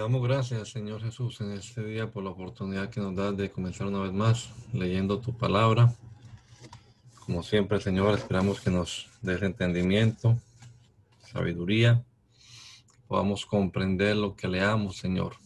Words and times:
Damos 0.00 0.22
gracias, 0.22 0.70
Señor 0.70 1.02
Jesús, 1.02 1.42
en 1.42 1.52
este 1.52 1.84
día 1.84 2.10
por 2.10 2.24
la 2.24 2.30
oportunidad 2.30 2.88
que 2.88 3.00
nos 3.00 3.14
das 3.14 3.36
de 3.36 3.50
comenzar 3.50 3.86
una 3.86 4.00
vez 4.00 4.12
más 4.14 4.48
leyendo 4.72 5.18
tu 5.20 5.36
palabra. 5.36 5.94
Como 7.26 7.42
siempre, 7.42 7.78
Señor, 7.82 8.14
esperamos 8.14 8.60
que 8.60 8.70
nos 8.70 9.10
des 9.20 9.42
entendimiento, 9.42 10.38
sabiduría, 11.30 12.02
podamos 13.08 13.44
comprender 13.44 14.16
lo 14.16 14.34
que 14.34 14.48
leamos, 14.48 14.96
Señor, 14.96 15.36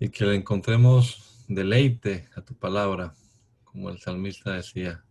y 0.00 0.08
que 0.08 0.24
le 0.24 0.34
encontremos 0.34 1.44
deleite 1.46 2.28
a 2.34 2.40
tu 2.40 2.54
palabra, 2.54 3.14
como 3.62 3.90
el 3.90 4.00
salmista 4.00 4.54
decía. 4.54 5.04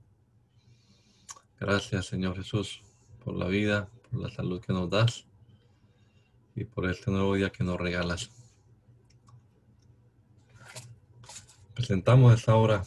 Gracias, 1.58 2.08
Señor 2.08 2.36
Jesús, 2.36 2.82
por 3.24 3.34
la 3.34 3.48
vida, 3.48 3.88
por 4.10 4.20
la 4.20 4.30
salud 4.30 4.60
que 4.60 4.74
nos 4.74 4.90
das 4.90 5.26
y 6.56 6.66
por 6.66 6.90
este 6.90 7.12
nuevo 7.12 7.36
día 7.36 7.50
que 7.50 7.64
nos 7.64 7.80
regalas. 7.80 8.30
Presentamos 11.74 12.34
esta 12.34 12.56
hora 12.56 12.84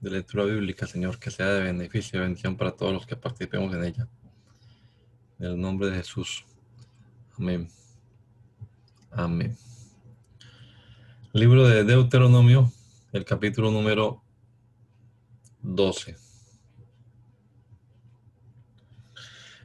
de 0.00 0.10
lectura 0.10 0.44
bíblica, 0.44 0.86
Señor, 0.86 1.18
que 1.18 1.30
sea 1.30 1.48
de 1.48 1.64
beneficio 1.64 2.18
y 2.18 2.22
bendición 2.22 2.56
para 2.56 2.72
todos 2.72 2.92
los 2.92 3.06
que 3.06 3.16
participemos 3.16 3.74
en 3.74 3.84
ella. 3.84 4.08
En 5.38 5.46
el 5.46 5.60
nombre 5.60 5.90
de 5.90 5.96
Jesús. 5.96 6.44
Amén. 7.38 7.68
Amén. 9.10 9.56
Libro 11.32 11.66
de 11.66 11.84
Deuteronomio, 11.84 12.72
el 13.12 13.24
capítulo 13.24 13.70
número 13.70 14.22
12. 15.62 16.16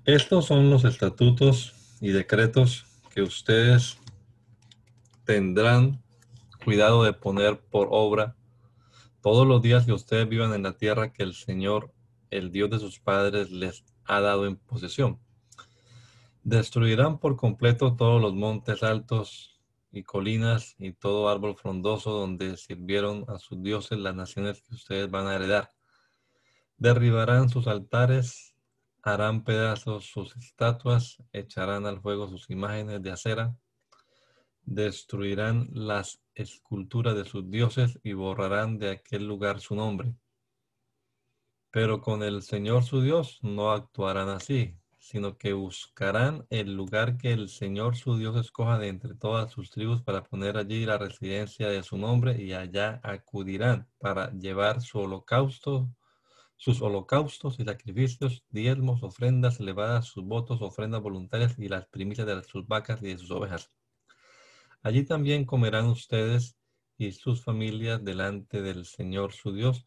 Estos 0.05 0.45
son 0.45 0.69
los 0.71 0.85
estatutos 0.85 1.75
y 2.01 2.09
decretos 2.09 2.88
que 3.09 3.21
ustedes 3.21 3.97
tendrán 5.25 6.01
cuidado 6.63 7.03
de 7.03 7.13
poner 7.13 7.59
por 7.59 7.87
obra 7.91 8.35
todos 9.21 9.45
los 9.45 9.61
días 9.61 9.85
que 9.85 9.93
ustedes 9.93 10.27
vivan 10.29 10.53
en 10.53 10.63
la 10.63 10.77
tierra 10.77 11.11
que 11.11 11.23
el 11.23 11.33
Señor, 11.33 11.93
el 12.29 12.51
Dios 12.51 12.69
de 12.69 12.79
sus 12.79 12.99
padres, 12.99 13.51
les 13.51 13.83
ha 14.05 14.21
dado 14.21 14.45
en 14.45 14.55
posesión. 14.55 15.19
Destruirán 16.43 17.19
por 17.19 17.35
completo 17.35 17.95
todos 17.95 18.21
los 18.21 18.33
montes 18.33 18.81
altos 18.81 19.59
y 19.91 20.03
colinas 20.03 20.75
y 20.77 20.93
todo 20.93 21.29
árbol 21.29 21.55
frondoso 21.55 22.11
donde 22.11 22.55
sirvieron 22.57 23.25
a 23.27 23.39
sus 23.39 23.61
dioses 23.61 23.99
las 23.99 24.15
naciones 24.15 24.61
que 24.61 24.75
ustedes 24.75 25.09
van 25.09 25.27
a 25.27 25.35
heredar. 25.35 25.71
Derribarán 26.77 27.49
sus 27.49 27.67
altares 27.67 28.48
harán 29.03 29.43
pedazos 29.43 30.05
sus 30.05 30.35
estatuas, 30.35 31.17
echarán 31.31 31.85
al 31.85 32.01
fuego 32.01 32.27
sus 32.27 32.49
imágenes 32.49 33.01
de 33.01 33.11
acera, 33.11 33.55
destruirán 34.63 35.69
las 35.71 36.21
esculturas 36.35 37.15
de 37.15 37.25
sus 37.25 37.49
dioses 37.49 37.99
y 38.03 38.13
borrarán 38.13 38.77
de 38.77 38.91
aquel 38.91 39.27
lugar 39.27 39.59
su 39.59 39.75
nombre. 39.75 40.13
Pero 41.71 42.01
con 42.01 42.23
el 42.23 42.41
Señor 42.41 42.83
su 42.83 43.01
Dios 43.01 43.39
no 43.41 43.71
actuarán 43.71 44.29
así, 44.29 44.75
sino 44.99 45.37
que 45.37 45.53
buscarán 45.53 46.45
el 46.49 46.73
lugar 46.75 47.17
que 47.17 47.31
el 47.31 47.49
Señor 47.49 47.95
su 47.95 48.17
Dios 48.17 48.35
escoja 48.35 48.77
de 48.77 48.89
entre 48.89 49.15
todas 49.15 49.51
sus 49.51 49.71
tribus 49.71 50.01
para 50.03 50.23
poner 50.23 50.57
allí 50.57 50.85
la 50.85 50.97
residencia 50.97 51.67
de 51.69 51.83
su 51.83 51.97
nombre 51.97 52.41
y 52.41 52.53
allá 52.53 52.99
acudirán 53.03 53.87
para 53.99 54.31
llevar 54.31 54.81
su 54.81 54.99
holocausto 54.99 55.89
sus 56.59 56.81
holocaustos 56.81 57.57
y 57.57 57.63
sacrificios, 57.63 58.43
diezmos, 58.49 59.01
ofrendas 59.01 59.61
elevadas, 59.61 60.07
sus 60.07 60.25
votos, 60.25 60.61
ofrendas 60.61 61.01
voluntarias 61.01 61.57
y 61.57 61.69
las 61.69 61.87
primicias 61.87 62.27
de 62.27 62.43
sus 62.43 62.67
vacas 62.67 63.01
y 63.01 63.07
de 63.07 63.17
sus 63.17 63.31
ovejas. 63.31 63.71
Allí 64.83 65.05
también 65.05 65.45
comerán 65.45 65.85
ustedes 65.85 66.57
y 66.97 67.13
sus 67.13 67.45
familias 67.45 68.03
delante 68.03 68.61
del 68.61 68.85
Señor 68.85 69.31
su 69.31 69.53
Dios 69.53 69.85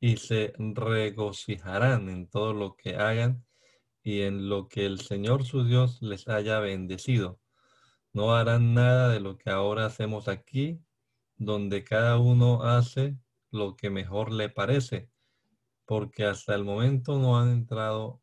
y 0.00 0.16
se 0.16 0.54
regocijarán 0.58 2.08
en 2.08 2.28
todo 2.28 2.54
lo 2.54 2.76
que 2.76 2.96
hagan 2.96 3.44
y 4.02 4.22
en 4.22 4.48
lo 4.48 4.68
que 4.68 4.86
el 4.86 5.00
Señor 5.00 5.44
su 5.44 5.64
Dios 5.64 6.00
les 6.00 6.28
haya 6.28 6.60
bendecido. 6.60 7.40
No 8.14 8.34
harán 8.34 8.72
nada 8.72 9.10
de 9.10 9.20
lo 9.20 9.36
que 9.36 9.50
ahora 9.50 9.84
hacemos 9.84 10.28
aquí, 10.28 10.80
donde 11.36 11.84
cada 11.84 12.18
uno 12.18 12.62
hace 12.62 13.18
lo 13.50 13.76
que 13.76 13.90
mejor 13.90 14.32
le 14.32 14.48
parece 14.48 15.10
porque 15.86 16.24
hasta 16.24 16.54
el 16.54 16.64
momento 16.64 17.18
no 17.18 17.38
han 17.38 17.50
entrado 17.50 18.20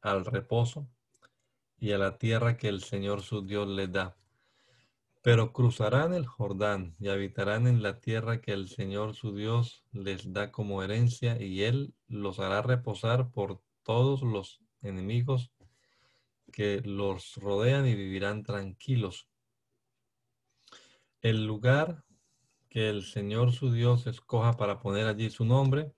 al 0.00 0.24
reposo 0.24 0.88
y 1.78 1.92
a 1.92 1.98
la 1.98 2.18
tierra 2.18 2.56
que 2.56 2.68
el 2.68 2.82
Señor 2.82 3.22
su 3.22 3.46
Dios 3.46 3.68
les 3.68 3.92
da. 3.92 4.16
Pero 5.22 5.52
cruzarán 5.52 6.14
el 6.14 6.26
Jordán 6.26 6.96
y 6.98 7.08
habitarán 7.08 7.66
en 7.66 7.82
la 7.82 8.00
tierra 8.00 8.40
que 8.40 8.52
el 8.52 8.68
Señor 8.68 9.14
su 9.14 9.34
Dios 9.34 9.84
les 9.92 10.32
da 10.32 10.50
como 10.50 10.82
herencia 10.82 11.40
y 11.40 11.64
Él 11.64 11.94
los 12.08 12.38
hará 12.38 12.62
reposar 12.62 13.30
por 13.30 13.60
todos 13.82 14.22
los 14.22 14.60
enemigos 14.82 15.50
que 16.52 16.80
los 16.80 17.34
rodean 17.36 17.86
y 17.86 17.94
vivirán 17.94 18.42
tranquilos. 18.42 19.28
El 21.20 21.44
lugar 21.44 22.04
que 22.68 22.88
el 22.88 23.04
Señor 23.04 23.52
su 23.52 23.72
Dios 23.72 24.06
escoja 24.06 24.56
para 24.56 24.80
poner 24.80 25.06
allí 25.06 25.28
su 25.28 25.44
nombre, 25.44 25.95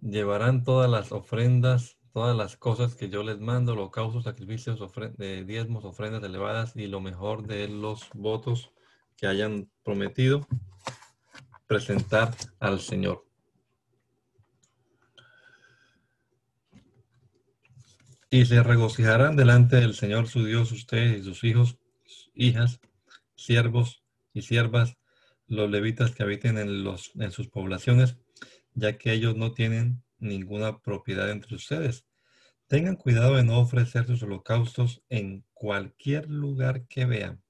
llevarán 0.00 0.64
todas 0.64 0.90
las 0.90 1.12
ofrendas, 1.12 1.96
todas 2.12 2.36
las 2.36 2.56
cosas 2.56 2.94
que 2.94 3.08
yo 3.08 3.22
les 3.22 3.40
mando, 3.40 3.72
holocaustos, 3.72 4.24
sacrificios, 4.24 4.80
de 5.16 5.44
diezmos, 5.44 5.84
ofrendas 5.84 6.22
elevadas 6.22 6.74
y 6.76 6.86
lo 6.86 7.00
mejor 7.00 7.46
de 7.46 7.68
los 7.68 8.08
votos 8.14 8.72
que 9.16 9.26
hayan 9.26 9.70
prometido 9.84 10.46
presentar 11.66 12.34
al 12.58 12.80
Señor. 12.80 13.24
Y 18.28 18.46
se 18.46 18.62
regocijarán 18.62 19.36
delante 19.36 19.76
del 19.76 19.94
Señor 19.94 20.28
su 20.28 20.44
Dios 20.44 20.72
ustedes 20.72 21.20
y 21.20 21.24
sus 21.24 21.44
hijos, 21.44 21.78
hijas, 22.34 22.80
siervos 23.34 24.02
y 24.32 24.42
siervas, 24.42 24.96
los 25.46 25.70
levitas 25.70 26.12
que 26.12 26.22
habiten 26.22 26.58
en, 26.58 26.84
los, 26.84 27.12
en 27.16 27.32
sus 27.32 27.48
poblaciones, 27.48 28.16
ya 28.74 28.98
que 28.98 29.12
ellos 29.12 29.36
no 29.36 29.52
tienen 29.52 30.02
ninguna 30.18 30.80
propiedad 30.80 31.30
entre 31.30 31.56
ustedes. 31.56 32.06
Tengan 32.66 32.96
cuidado 32.96 33.36
de 33.36 33.44
no 33.44 33.58
ofrecer 33.58 34.06
sus 34.06 34.22
holocaustos 34.22 35.02
en 35.08 35.44
cualquier 35.54 36.28
lugar 36.28 36.86
que 36.86 37.04
vean, 37.04 37.42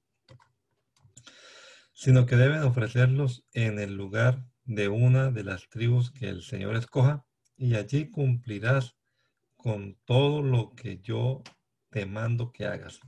sino 1.92 2.24
que 2.26 2.36
deben 2.36 2.62
ofrecerlos 2.62 3.44
en 3.52 3.78
el 3.78 3.94
lugar 3.94 4.46
de 4.64 4.88
una 4.88 5.30
de 5.30 5.44
las 5.44 5.68
tribus 5.68 6.10
que 6.10 6.28
el 6.28 6.42
Señor 6.42 6.76
escoja, 6.76 7.26
y 7.56 7.74
allí 7.74 8.08
cumplirás 8.08 8.96
con 9.56 9.98
todo 10.06 10.42
lo 10.42 10.74
que 10.74 11.00
yo 11.00 11.42
te 11.90 12.06
mando 12.06 12.52
que 12.52 12.64
hagas. 12.64 13.00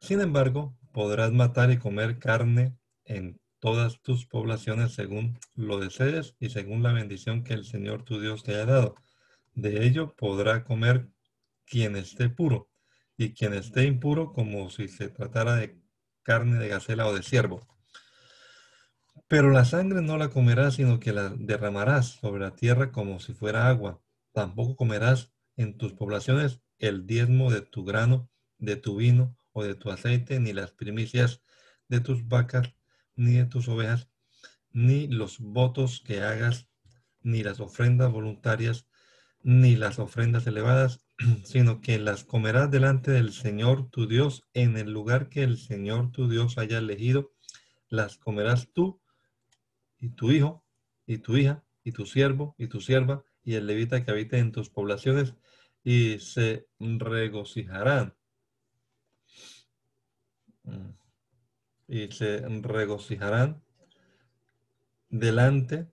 Sin 0.00 0.20
embargo, 0.20 0.78
podrás 0.92 1.32
matar 1.32 1.70
y 1.70 1.78
comer 1.78 2.18
carne 2.18 2.78
en 3.04 3.38
todas 3.58 4.00
tus 4.02 4.26
poblaciones 4.26 4.92
según 4.92 5.38
lo 5.54 5.78
desees 5.78 6.34
y 6.38 6.50
según 6.50 6.82
la 6.82 6.92
bendición 6.92 7.44
que 7.44 7.54
el 7.54 7.64
Señor 7.64 8.04
tu 8.04 8.20
Dios 8.20 8.42
te 8.42 8.52
haya 8.52 8.66
dado. 8.66 8.94
De 9.54 9.86
ello 9.86 10.14
podrá 10.16 10.64
comer 10.64 11.08
quien 11.64 11.96
esté 11.96 12.28
puro 12.28 12.70
y 13.16 13.32
quien 13.32 13.54
esté 13.54 13.84
impuro 13.84 14.32
como 14.32 14.70
si 14.70 14.88
se 14.88 15.08
tratara 15.08 15.56
de 15.56 15.80
carne 16.22 16.58
de 16.58 16.68
gacela 16.68 17.06
o 17.06 17.14
de 17.14 17.22
ciervo. 17.22 17.66
Pero 19.28 19.50
la 19.50 19.64
sangre 19.64 20.02
no 20.02 20.18
la 20.18 20.28
comerás, 20.28 20.74
sino 20.74 21.00
que 21.00 21.12
la 21.12 21.30
derramarás 21.30 22.06
sobre 22.20 22.42
la 22.42 22.54
tierra 22.54 22.92
como 22.92 23.18
si 23.18 23.32
fuera 23.32 23.68
agua. 23.68 24.00
Tampoco 24.32 24.76
comerás 24.76 25.32
en 25.56 25.76
tus 25.76 25.94
poblaciones 25.94 26.60
el 26.78 27.06
diezmo 27.06 27.50
de 27.50 27.62
tu 27.62 27.84
grano, 27.84 28.30
de 28.58 28.76
tu 28.76 28.96
vino 28.96 29.36
o 29.52 29.64
de 29.64 29.74
tu 29.74 29.90
aceite, 29.90 30.38
ni 30.38 30.52
las 30.52 30.70
primicias 30.70 31.42
de 31.88 32.00
tus 32.00 32.28
vacas, 32.28 32.74
ni 33.16 33.32
de 33.32 33.46
tus 33.46 33.68
ovejas, 33.68 34.08
ni 34.72 35.08
los 35.08 35.38
votos 35.40 36.02
que 36.04 36.22
hagas, 36.22 36.68
ni 37.22 37.42
las 37.42 37.60
ofrendas 37.60 38.12
voluntarias, 38.12 38.86
ni 39.42 39.74
las 39.76 39.98
ofrendas 39.98 40.46
elevadas, 40.46 41.00
sino 41.44 41.80
que 41.80 41.98
las 41.98 42.24
comerás 42.24 42.70
delante 42.70 43.10
del 43.10 43.32
Señor 43.32 43.90
tu 43.90 44.06
Dios 44.06 44.44
en 44.54 44.76
el 44.76 44.92
lugar 44.92 45.28
que 45.28 45.42
el 45.42 45.58
Señor 45.58 46.12
tu 46.12 46.28
Dios 46.28 46.58
haya 46.58 46.78
elegido. 46.78 47.32
Las 47.88 48.18
comerás 48.18 48.68
tú 48.72 49.00
y 49.98 50.10
tu 50.10 50.30
hijo 50.30 50.64
y 51.06 51.18
tu 51.18 51.36
hija 51.36 51.64
y 51.82 51.92
tu 51.92 52.04
siervo 52.06 52.54
y 52.58 52.66
tu 52.66 52.80
sierva 52.80 53.24
y 53.44 53.54
el 53.54 53.66
levita 53.66 54.04
que 54.04 54.10
habite 54.10 54.38
en 54.38 54.52
tus 54.52 54.68
poblaciones 54.68 55.34
y 55.84 56.18
se 56.18 56.66
regocijarán. 56.80 58.16
Mm. 60.64 61.05
Y 61.88 62.10
se 62.12 62.40
regocijarán 62.48 63.62
delante 65.08 65.90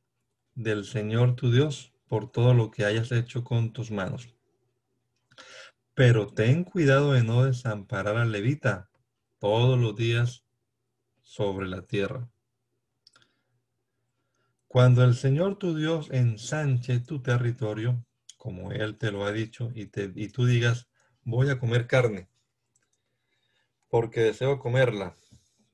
del 0.56 0.86
Señor 0.86 1.36
tu 1.36 1.52
Dios 1.52 1.94
por 2.08 2.32
todo 2.32 2.54
lo 2.54 2.72
que 2.72 2.86
hayas 2.86 3.12
hecho 3.12 3.44
con 3.44 3.74
tus 3.74 3.92
manos. 3.92 4.30
Pero 5.94 6.28
ten 6.28 6.64
cuidado 6.64 7.14
de 7.14 7.24
no 7.24 7.44
desamparar 7.44 8.18
al 8.18 8.32
levita 8.32 8.90
todos 9.40 9.80
los 9.80 9.96
días 9.96 10.44
sobre 11.22 11.68
la 11.68 11.82
tierra. 11.86 12.30
Cuando 14.68 15.04
el 15.04 15.16
Señor 15.16 15.58
tu 15.60 15.76
Dios 15.76 16.10
ensanche 16.12 17.00
tu 17.00 17.22
territorio, 17.22 18.06
como 18.38 18.72
Él 18.72 18.98
te 18.98 19.12
lo 19.12 19.24
ha 19.26 19.32
dicho, 19.32 19.72
y, 19.76 19.86
te, 19.86 20.12
y 20.16 20.30
tú 20.30 20.46
digas, 20.46 20.88
voy 21.24 21.50
a 21.50 21.60
comer 21.60 21.86
carne, 21.86 22.28
porque 23.90 24.22
deseo 24.22 24.58
comerla, 24.58 25.16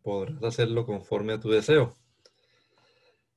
podrás 0.02 0.44
hacerlo 0.44 0.86
conforme 0.86 1.34
a 1.34 1.40
tu 1.40 1.50
deseo. 1.50 1.96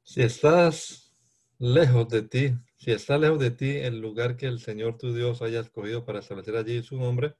Si 0.02 0.22
estás 0.22 1.14
lejos 1.58 2.08
de 2.08 2.22
ti, 2.22 2.54
si 2.76 2.90
está 2.90 3.18
lejos 3.18 3.38
de 3.38 3.52
ti 3.52 3.76
el 3.76 4.00
lugar 4.00 4.36
que 4.36 4.46
el 4.46 4.58
Señor 4.58 4.98
tu 4.98 5.14
Dios 5.14 5.42
haya 5.42 5.60
escogido 5.60 6.04
para 6.04 6.18
establecer 6.18 6.56
allí 6.56 6.82
su 6.82 6.96
nombre, 6.96 7.36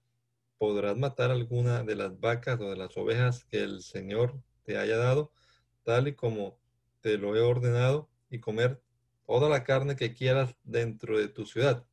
podrás 0.58 0.96
matar 0.96 1.32
alguna 1.32 1.82
de 1.82 1.96
las 1.96 2.20
vacas 2.20 2.60
o 2.60 2.70
de 2.70 2.76
las 2.76 2.96
ovejas 2.96 3.44
que 3.44 3.62
el 3.62 3.82
Señor 3.82 4.40
te 4.62 4.78
haya 4.78 4.96
dado, 4.96 5.32
tal 5.82 6.06
y 6.06 6.14
como 6.14 6.60
te 7.00 7.18
lo 7.18 7.34
he 7.34 7.40
ordenado, 7.40 8.08
y 8.30 8.38
comer 8.38 8.80
toda 9.26 9.48
la 9.48 9.64
carne 9.64 9.96
que 9.96 10.14
quieras 10.14 10.54
dentro 10.62 11.18
de 11.18 11.28
tu 11.28 11.46
ciudad. 11.46 11.84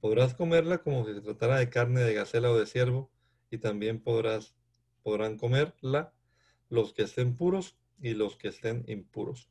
Podrás 0.00 0.34
comerla 0.34 0.78
como 0.78 1.06
si 1.06 1.12
se 1.12 1.20
tratara 1.20 1.58
de 1.58 1.68
carne 1.68 2.00
de 2.00 2.14
gacela 2.14 2.50
o 2.50 2.58
de 2.58 2.66
ciervo, 2.66 3.10
y 3.50 3.58
también 3.58 4.02
podrás, 4.02 4.56
podrán 5.02 5.36
comerla 5.36 6.14
los 6.72 6.92
que 6.92 7.02
estén 7.02 7.36
puros 7.36 7.76
y 8.00 8.14
los 8.14 8.36
que 8.36 8.48
estén 8.48 8.84
impuros. 8.88 9.48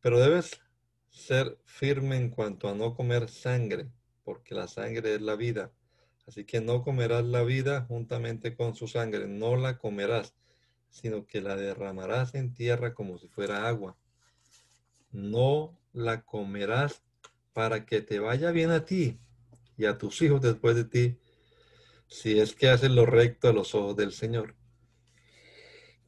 Pero 0.00 0.20
debes 0.20 0.60
ser 1.08 1.58
firme 1.64 2.16
en 2.16 2.30
cuanto 2.30 2.68
a 2.68 2.74
no 2.74 2.94
comer 2.94 3.28
sangre, 3.28 3.90
porque 4.24 4.54
la 4.54 4.68
sangre 4.68 5.14
es 5.14 5.22
la 5.22 5.36
vida. 5.36 5.72
Así 6.26 6.44
que 6.44 6.60
no 6.60 6.82
comerás 6.82 7.24
la 7.24 7.42
vida 7.42 7.86
juntamente 7.86 8.54
con 8.54 8.74
su 8.74 8.88
sangre, 8.88 9.26
no 9.26 9.56
la 9.56 9.78
comerás, 9.78 10.34
sino 10.90 11.26
que 11.26 11.40
la 11.40 11.56
derramarás 11.56 12.34
en 12.34 12.52
tierra 12.52 12.94
como 12.94 13.18
si 13.18 13.28
fuera 13.28 13.66
agua 13.66 13.96
no 15.12 15.78
la 15.92 16.22
comerás 16.22 17.02
para 17.52 17.84
que 17.84 18.00
te 18.00 18.18
vaya 18.18 18.50
bien 18.50 18.70
a 18.70 18.84
ti 18.84 19.20
y 19.76 19.84
a 19.84 19.98
tus 19.98 20.20
hijos 20.22 20.40
después 20.40 20.74
de 20.74 20.84
ti, 20.84 21.18
si 22.08 22.38
es 22.40 22.54
que 22.54 22.68
haces 22.68 22.90
lo 22.90 23.06
recto 23.06 23.48
a 23.48 23.52
los 23.52 23.74
ojos 23.74 23.96
del 23.96 24.12
Señor. 24.12 24.56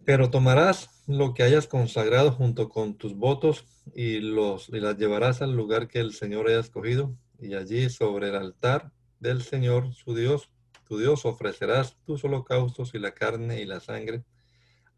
Pero 0.04 0.30
tomarás 0.30 0.90
lo 1.06 1.34
que 1.34 1.42
hayas 1.42 1.66
consagrado 1.66 2.32
junto 2.32 2.68
con 2.68 2.96
tus 2.96 3.14
votos 3.14 3.64
y, 3.94 4.20
los, 4.20 4.68
y 4.68 4.80
las 4.80 4.96
llevarás 4.96 5.42
al 5.42 5.56
lugar 5.56 5.88
que 5.88 6.00
el 6.00 6.12
Señor 6.12 6.48
haya 6.48 6.60
escogido, 6.60 7.16
y 7.38 7.54
allí 7.54 7.90
sobre 7.90 8.28
el 8.28 8.36
altar 8.36 8.92
del 9.20 9.42
Señor, 9.42 9.94
su 9.94 10.14
Dios, 10.14 10.50
tu 10.86 10.98
Dios, 10.98 11.24
ofrecerás 11.24 11.96
tus 12.04 12.24
holocaustos 12.24 12.94
y 12.94 12.98
la 12.98 13.12
carne 13.12 13.60
y 13.60 13.64
la 13.64 13.80
sangre. 13.80 14.24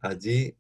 Allí 0.01 0.57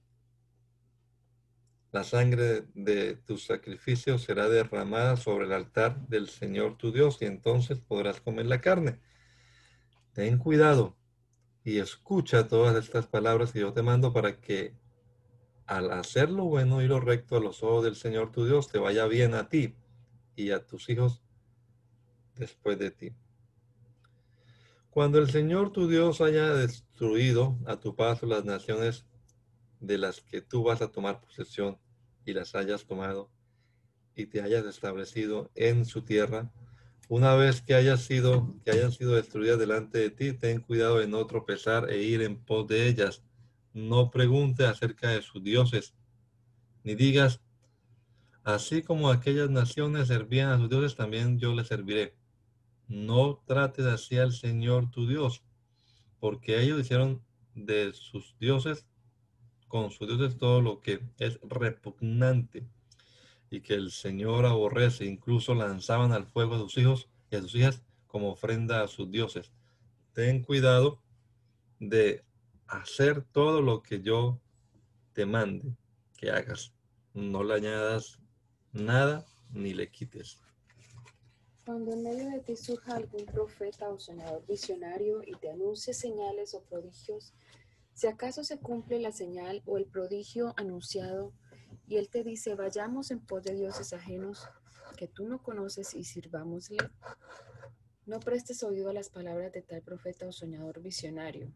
la 1.92 2.04
sangre 2.04 2.66
de 2.74 3.16
tus 3.16 3.46
sacrificios 3.46 4.22
será 4.22 4.48
derramada 4.48 5.16
sobre 5.16 5.46
el 5.46 5.52
altar 5.52 6.06
del 6.08 6.28
Señor 6.28 6.76
tu 6.76 6.92
Dios 6.92 7.18
y 7.20 7.24
entonces 7.24 7.80
podrás 7.80 8.20
comer 8.20 8.46
la 8.46 8.60
carne. 8.60 9.00
Ten 10.12 10.38
cuidado 10.38 10.96
y 11.66 11.80
escucha 11.80 12.46
todas 12.46 12.76
estas 12.76 13.08
palabras 13.08 13.50
que 13.50 13.58
yo 13.58 13.72
te 13.72 13.82
mando 13.82 14.12
para 14.12 14.40
que 14.40 14.76
al 15.66 15.90
hacer 15.90 16.30
lo 16.30 16.44
bueno 16.44 16.80
y 16.80 16.86
lo 16.86 17.00
recto 17.00 17.36
a 17.36 17.40
los 17.40 17.64
ojos 17.64 17.82
del 17.82 17.96
Señor 17.96 18.30
tu 18.30 18.46
Dios 18.46 18.68
te 18.68 18.78
vaya 18.78 19.04
bien 19.06 19.34
a 19.34 19.48
ti 19.48 19.74
y 20.36 20.52
a 20.52 20.64
tus 20.64 20.88
hijos 20.88 21.24
después 22.36 22.78
de 22.78 22.92
ti. 22.92 23.16
Cuando 24.90 25.18
el 25.18 25.28
Señor 25.28 25.72
tu 25.72 25.88
Dios 25.88 26.20
haya 26.20 26.54
destruido 26.54 27.58
a 27.66 27.80
tu 27.80 27.96
paso 27.96 28.26
las 28.26 28.44
naciones 28.44 29.04
de 29.80 29.98
las 29.98 30.20
que 30.20 30.42
tú 30.42 30.62
vas 30.62 30.82
a 30.82 30.92
tomar 30.92 31.20
posesión, 31.20 31.78
y 32.24 32.32
las 32.32 32.54
hayas 32.54 32.84
tomado 32.84 33.30
y 34.14 34.26
te 34.26 34.40
hayas 34.40 34.66
establecido 34.66 35.50
en 35.56 35.84
su 35.84 36.02
tierra, 36.02 36.52
una 37.08 37.34
vez 37.34 37.62
que 37.62 37.74
hayas 37.74 38.02
sido, 38.02 38.54
que 38.64 38.72
hayan 38.72 38.92
sido 38.92 39.14
destruidas 39.14 39.58
delante 39.58 39.98
de 39.98 40.10
ti, 40.10 40.32
ten 40.32 40.60
cuidado 40.60 40.98
de 40.98 41.06
no 41.06 41.24
tropezar 41.26 41.90
e 41.90 42.02
ir 42.02 42.22
en 42.22 42.36
pos 42.36 42.66
de 42.66 42.88
ellas. 42.88 43.22
No 43.72 44.10
pregunte 44.10 44.66
acerca 44.66 45.10
de 45.10 45.22
sus 45.22 45.42
dioses, 45.42 45.94
ni 46.82 46.94
digas, 46.94 47.40
así 48.42 48.82
como 48.82 49.10
aquellas 49.10 49.50
naciones 49.50 50.08
servían 50.08 50.50
a 50.50 50.58
sus 50.58 50.68
dioses, 50.68 50.96
también 50.96 51.38
yo 51.38 51.54
les 51.54 51.68
serviré. 51.68 52.16
No 52.88 53.42
trates 53.46 53.86
así 53.86 54.18
al 54.18 54.32
Señor 54.32 54.90
tu 54.90 55.06
Dios, 55.06 55.42
porque 56.18 56.60
ellos 56.60 56.80
hicieron 56.80 57.22
de 57.54 57.92
sus 57.92 58.36
dioses 58.38 58.86
con 59.68 59.90
sus 59.90 60.06
dioses 60.06 60.38
todo 60.38 60.60
lo 60.60 60.80
que 60.80 61.00
es 61.18 61.38
repugnante 61.42 62.66
y 63.50 63.60
que 63.60 63.74
el 63.74 63.90
Señor 63.90 64.46
aborrece. 64.46 65.04
Incluso 65.04 65.54
lanzaban 65.54 66.12
al 66.12 66.26
fuego 66.26 66.54
a 66.54 66.58
sus 66.58 66.76
hijos 66.78 67.08
y 67.30 67.36
a 67.36 67.42
sus 67.42 67.54
hijas 67.54 67.82
como 68.06 68.30
ofrenda 68.30 68.82
a 68.82 68.88
sus 68.88 69.10
dioses. 69.10 69.52
Ten 70.12 70.42
cuidado 70.42 71.02
de 71.78 72.24
hacer 72.66 73.22
todo 73.22 73.60
lo 73.60 73.82
que 73.82 74.00
yo 74.00 74.40
te 75.12 75.26
mande 75.26 75.76
que 76.16 76.30
hagas. 76.30 76.72
No 77.14 77.44
le 77.44 77.54
añadas 77.54 78.18
nada 78.72 79.24
ni 79.50 79.74
le 79.74 79.90
quites. 79.90 80.38
Cuando 81.64 81.92
en 81.92 82.02
medio 82.04 82.30
de 82.30 82.40
ti 82.40 82.56
surja 82.56 82.94
algún 82.94 83.24
profeta 83.26 83.88
o 83.88 83.98
soñador 83.98 84.44
visionario 84.46 85.22
y 85.26 85.34
te 85.34 85.50
anuncie 85.50 85.94
señales 85.94 86.54
o 86.54 86.62
prodigios, 86.62 87.34
si 87.92 88.06
acaso 88.06 88.44
se 88.44 88.58
cumple 88.58 89.00
la 89.00 89.10
señal 89.10 89.62
o 89.66 89.76
el 89.76 89.86
prodigio 89.86 90.54
anunciado 90.56 91.32
y 91.86 91.96
Él 91.96 92.08
te 92.08 92.22
dice, 92.22 92.54
vayamos 92.54 93.10
en 93.10 93.20
pos 93.20 93.42
de 93.42 93.54
dioses 93.54 93.92
ajenos 93.92 94.48
que 94.96 95.08
tú 95.08 95.26
no 95.26 95.42
conoces 95.42 95.94
y 95.94 96.04
sirvámosle, 96.04 96.78
no 98.06 98.20
prestes 98.20 98.62
oído 98.62 98.90
a 98.90 98.92
las 98.92 99.10
palabras 99.10 99.52
de 99.52 99.62
tal 99.62 99.82
profeta 99.82 100.26
o 100.26 100.32
soñador 100.32 100.80
visionario. 100.80 101.52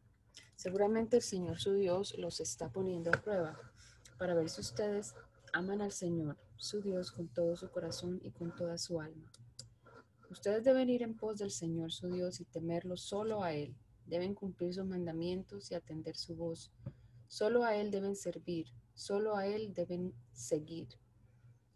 Seguramente 0.56 1.16
el 1.16 1.22
Señor 1.22 1.58
su 1.58 1.74
Dios 1.74 2.14
los 2.18 2.40
está 2.40 2.70
poniendo 2.70 3.10
a 3.10 3.20
prueba 3.20 3.58
para 4.18 4.34
ver 4.34 4.48
si 4.48 4.60
ustedes 4.60 5.14
aman 5.52 5.80
al 5.80 5.92
Señor, 5.92 6.36
su 6.56 6.82
Dios, 6.82 7.12
con 7.12 7.28
todo 7.28 7.56
su 7.56 7.70
corazón 7.70 8.20
y 8.22 8.30
con 8.30 8.54
toda 8.54 8.76
su 8.78 9.00
alma. 9.00 9.30
Ustedes 10.30 10.62
deben 10.62 10.90
ir 10.90 11.02
en 11.02 11.16
pos 11.16 11.38
del 11.38 11.50
Señor 11.50 11.92
su 11.92 12.08
Dios 12.08 12.40
y 12.40 12.44
temerlo 12.44 12.96
solo 12.96 13.42
a 13.42 13.52
Él 13.54 13.74
deben 14.10 14.34
cumplir 14.34 14.74
sus 14.74 14.84
mandamientos 14.84 15.70
y 15.70 15.74
atender 15.74 16.16
su 16.16 16.34
voz. 16.34 16.72
Solo 17.28 17.62
a 17.64 17.76
Él 17.76 17.92
deben 17.92 18.16
servir, 18.16 18.66
solo 19.00 19.34
a 19.34 19.46
Él 19.46 19.72
deben 19.72 20.12
seguir. 20.34 20.88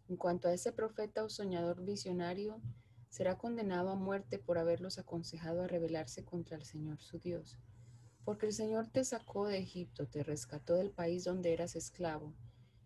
En 0.07 0.15
cuanto 0.15 0.47
a 0.47 0.53
ese 0.53 0.71
profeta 0.71 1.23
o 1.23 1.29
soñador 1.29 1.83
visionario, 1.83 2.61
será 3.09 3.35
condenado 3.35 3.89
a 3.89 3.95
muerte 3.95 4.37
por 4.37 4.59
haberlos 4.59 4.99
aconsejado 4.99 5.63
a 5.63 5.67
rebelarse 5.67 6.23
contra 6.23 6.55
el 6.55 6.63
Señor 6.63 7.01
su 7.01 7.17
Dios. 7.17 7.57
Porque 8.25 8.45
el 8.45 8.53
Señor 8.53 8.89
te 8.89 9.03
sacó 9.03 9.47
de 9.47 9.57
Egipto, 9.57 10.07
te 10.07 10.21
rescató 10.21 10.75
del 10.75 10.91
país 10.91 11.23
donde 11.23 11.51
eras 11.51 11.75
esclavo. 11.75 12.35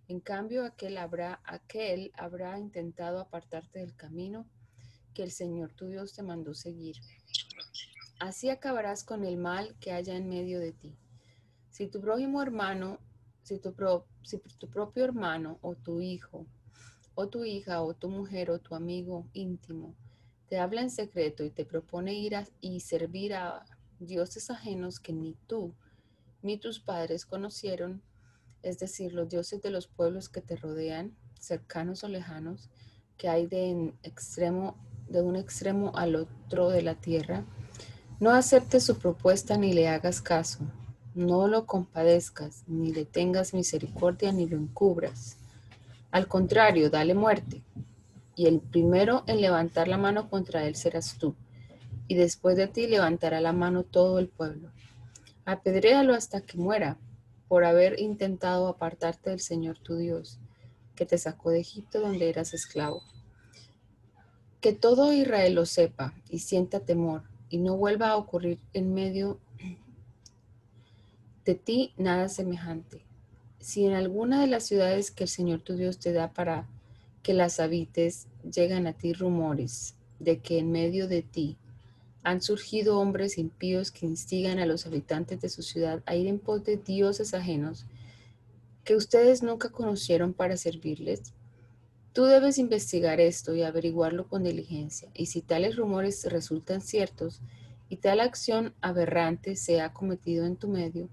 En 0.08 0.22
cambio, 0.22 0.64
aquel 0.64 0.98
habrá, 0.98 1.42
aquel 1.44 2.14
habrá 2.16 2.58
intentado 2.60 3.20
apartarte 3.20 3.80
del 3.80 3.96
camino 3.98 4.48
que 5.14 5.24
el 5.24 5.32
Señor 5.32 5.74
tu 5.74 5.88
Dios 5.88 6.14
te 6.14 6.24
mandó 6.24 6.54
seguir. 6.54 6.96
Así 8.22 8.50
acabarás 8.50 9.04
con 9.04 9.26
el 9.26 9.36
mal 9.36 9.76
que 9.82 9.92
haya 9.92 10.16
en 10.16 10.30
medio 10.30 10.62
de 10.62 10.72
ti. 10.72 10.98
Si 11.70 11.88
tu 11.88 12.00
prójimo 12.00 12.42
hermano, 12.42 13.00
si 13.50 13.58
tu, 13.58 13.74
tu 14.60 14.70
propio 14.70 15.04
hermano 15.04 15.58
o 15.62 15.74
tu 15.76 16.02
hijo, 16.02 16.46
o 17.16 17.28
tu 17.28 17.46
hija, 17.46 17.82
o 17.82 17.96
tu 17.96 18.08
mujer, 18.10 18.52
o 18.52 18.60
tu 18.60 18.76
amigo 18.76 19.26
íntimo, 19.34 19.96
te 20.50 20.60
habla 20.60 20.82
en 20.82 20.92
secreto 20.92 21.44
y 21.44 21.50
te 21.50 21.66
propone 21.66 22.14
ir 22.14 22.36
a, 22.36 22.46
y 22.62 22.80
servir 22.82 23.34
a 23.34 23.66
dioses 24.00 24.52
ajenos 24.52 25.00
que 25.00 25.14
ni 25.14 25.34
tú 25.48 25.74
ni 26.42 26.58
tus 26.58 26.80
padres 26.80 27.26
conocieron, 27.26 28.02
es 28.62 28.78
decir, 28.78 29.14
los 29.14 29.28
dioses 29.28 29.62
de 29.62 29.72
los 29.72 29.88
pueblos 29.88 30.30
que 30.30 30.42
te 30.42 30.56
rodean, 30.56 31.18
cercanos 31.40 32.04
o 32.04 32.08
lejanos, 32.08 32.70
que 33.18 33.30
hay 33.30 33.48
de, 33.48 33.94
extremo, 34.04 34.78
de 35.10 35.22
un 35.22 35.36
extremo 35.36 35.92
al 35.96 36.16
otro 36.16 36.70
de 36.70 36.84
la 36.84 36.96
tierra, 36.96 37.44
no 38.20 38.32
aceptes 38.32 38.84
su 38.84 38.98
propuesta 38.98 39.58
ni 39.58 39.74
le 39.74 39.90
hagas 39.90 40.22
caso, 40.22 40.60
no 41.16 41.48
lo 41.48 41.66
compadezcas, 41.66 42.64
ni 42.68 42.92
le 42.94 43.06
tengas 43.06 43.54
misericordia, 43.54 44.32
ni 44.32 44.48
lo 44.48 44.58
encubras. 44.58 45.38
Al 46.12 46.28
contrario, 46.28 46.90
dale 46.90 47.14
muerte. 47.14 47.64
Y 48.36 48.48
el 48.48 48.60
primero 48.62 49.24
en 49.28 49.42
levantar 49.42 49.88
la 49.88 49.98
mano 49.98 50.30
contra 50.30 50.66
él 50.66 50.76
serás 50.76 51.18
tú, 51.18 51.36
y 52.08 52.16
después 52.16 52.56
de 52.56 52.68
ti 52.68 52.88
levantará 52.88 53.42
la 53.42 53.54
mano 53.54 53.84
todo 53.84 54.20
el 54.20 54.30
pueblo. 54.30 54.72
Apedréalo 55.46 56.14
hasta 56.14 56.42
que 56.42 56.58
muera, 56.58 56.98
por 57.48 57.66
haber 57.66 58.00
intentado 58.00 58.68
apartarte 58.68 59.32
del 59.32 59.40
Señor 59.40 59.80
tu 59.80 59.98
Dios, 59.98 60.40
que 60.96 61.06
te 61.06 61.18
sacó 61.18 61.50
de 61.50 61.60
Egipto 61.60 62.00
donde 62.00 62.30
eras 62.30 62.54
esclavo. 62.54 63.02
Que 64.62 64.74
todo 64.74 65.12
Israel 65.12 65.56
lo 65.56 65.66
sepa 65.66 66.14
y 66.30 66.40
sienta 66.40 66.80
temor, 66.80 67.24
y 67.50 67.58
no 67.58 67.76
vuelva 67.76 68.10
a 68.10 68.18
ocurrir 68.18 68.60
en 68.74 68.94
medio 68.94 69.40
ti 71.56 71.94
nada 71.98 72.30
semejante. 72.30 73.06
Si 73.60 73.86
en 73.86 73.94
alguna 73.94 74.42
de 74.42 74.48
las 74.48 74.66
ciudades 74.66 75.12
que 75.12 75.26
el 75.26 75.30
Señor 75.30 75.62
tu 75.62 75.76
Dios 75.76 76.00
te 76.00 76.14
da 76.14 76.32
para 76.32 76.68
que 77.24 77.34
las 77.34 77.60
habites, 77.60 78.28
llegan 78.44 78.88
a 78.88 78.94
ti 78.94 79.14
rumores 79.14 79.96
de 80.20 80.40
que 80.40 80.60
en 80.60 80.72
medio 80.72 81.08
de 81.08 81.22
ti 81.22 81.58
han 82.24 82.42
surgido 82.42 83.00
hombres 83.00 83.38
impíos 83.38 83.92
que 83.92 84.06
instigan 84.06 84.60
a 84.60 84.66
los 84.66 84.86
habitantes 84.86 85.42
de 85.42 85.50
su 85.50 85.64
ciudad 85.64 86.04
a 86.06 86.16
ir 86.16 86.28
en 86.28 86.40
pos 86.40 86.64
de 86.64 86.78
dioses 86.78 87.34
ajenos 87.34 87.86
que 88.84 88.96
ustedes 88.96 89.44
nunca 89.44 89.70
conocieron 89.70 90.34
para 90.34 90.58
servirles. 90.58 91.34
Tú 92.14 92.26
debes 92.26 92.58
investigar 92.58 93.20
esto 93.20 93.54
y 93.54 93.62
averiguarlo 93.62 94.28
con 94.28 94.44
diligencia, 94.44 95.10
y 95.14 95.28
si 95.28 95.42
tales 95.42 95.76
rumores 95.76 96.26
resultan 96.26 96.82
ciertos 96.82 97.42
y 97.88 97.98
tal 97.98 98.20
acción 98.20 98.74
aberrante 98.82 99.56
se 99.56 99.82
ha 99.82 99.94
cometido 99.94 100.46
en 100.46 100.56
tu 100.56 100.68
medio, 100.68 101.08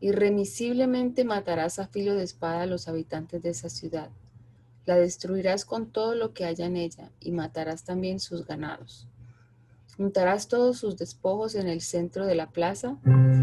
irremisiblemente 0.00 1.24
matarás 1.24 1.78
a 1.78 1.86
filo 1.86 2.14
de 2.14 2.24
espada 2.24 2.62
a 2.62 2.66
los 2.66 2.88
habitantes 2.88 3.42
de 3.42 3.50
esa 3.50 3.68
ciudad. 3.68 4.10
La 4.86 4.96
destruirás 4.96 5.64
con 5.64 5.90
todo 5.90 6.14
lo 6.14 6.32
que 6.32 6.44
haya 6.44 6.66
en 6.66 6.76
ella 6.76 7.10
y 7.20 7.32
matarás 7.32 7.84
también 7.84 8.18
sus 8.18 8.46
ganados. 8.46 9.06
Juntarás 9.96 10.48
todos 10.48 10.78
sus 10.78 10.96
despojos 10.96 11.54
en 11.54 11.68
el 11.68 11.82
centro 11.82 12.24
de 12.26 12.34
la 12.34 12.50
plaza 12.50 12.96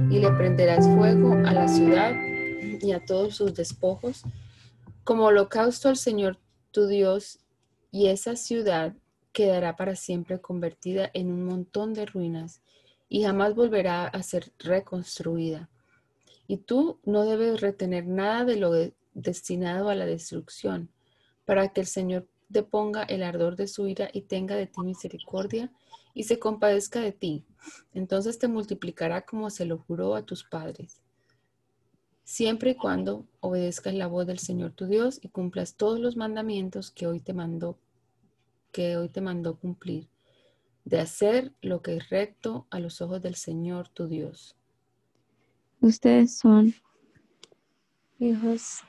y 0.10 0.20
le 0.20 0.32
prenderás 0.32 0.88
fuego 0.88 1.34
a 1.34 1.54
la 1.54 1.68
ciudad 1.68 2.14
y 2.82 2.92
a 2.92 3.06
todos 3.06 3.36
sus 3.36 3.54
despojos 3.54 4.24
como 5.04 5.26
holocausto 5.26 5.88
al 5.88 5.96
Señor 5.96 6.38
tu 6.72 6.88
Dios 6.88 7.40
y 7.92 8.08
esa 8.08 8.36
ciudad 8.36 8.94
quedará 9.32 9.76
para 9.76 9.96
siempre 9.96 10.42
convertida 10.42 11.10
en 11.14 11.32
un 11.32 11.46
montón 11.46 11.94
de 11.94 12.06
ruinas 12.06 12.62
y 13.08 13.24
jamás 13.24 13.56
volverá 13.56 14.08
a 14.08 14.22
ser 14.24 14.52
reconstruida. 14.60 15.70
Y 16.48 16.58
tú 16.58 17.00
no 17.04 17.26
debes 17.26 17.62
retener 17.62 18.08
nada 18.08 18.46
de 18.46 18.56
lo 18.56 18.72
destinado 19.14 19.90
a 19.90 19.96
la 19.96 20.06
destrucción, 20.06 20.90
para 21.46 21.70
que 21.70 21.82
el 21.82 21.88
Señor 21.88 22.28
deponga 22.50 23.04
el 23.04 23.24
ardor 23.24 23.56
de 23.56 23.68
su 23.68 23.88
ira 23.88 24.10
y 24.14 24.22
tenga 24.22 24.56
de 24.56 24.68
ti 24.68 24.82
misericordia 24.82 25.72
y 26.14 26.24
se 26.24 26.40
compadezca 26.40 27.00
de 27.00 27.12
ti. 27.12 27.46
Entonces 27.94 28.40
te 28.40 28.48
multiplicará 28.48 29.26
como 29.26 29.50
se 29.50 29.66
lo 29.66 29.78
juró 29.78 30.16
a 30.16 30.26
tus 30.26 30.44
padres. 30.44 31.02
Siempre 32.24 32.72
y 32.72 32.76
cuando 32.76 33.26
obedezcas 33.40 33.94
la 33.94 34.08
voz 34.08 34.28
del 34.28 34.40
Señor 34.40 34.74
tu 34.74 34.86
Dios 34.86 35.20
y 35.22 35.30
cumplas 35.30 35.76
todos 35.76 36.00
los 36.00 36.18
mandamientos 36.18 36.92
que 36.92 37.08
hoy 37.08 37.22
te 37.22 37.34
mandó, 37.34 37.78
que 38.74 38.98
hoy 38.98 39.08
te 39.08 39.22
mandó 39.22 39.58
cumplir, 39.58 40.10
de 40.84 41.00
hacer 41.00 41.54
lo 41.62 41.82
que 41.82 41.96
es 41.96 42.10
recto 42.10 42.68
a 42.70 42.80
los 42.80 43.02
ojos 43.02 43.22
del 43.22 43.36
Señor 43.36 43.88
tu 43.88 44.08
Dios. 44.08 44.57
Ustedes 45.82 46.38
son 46.38 46.74
hijos 48.20 48.82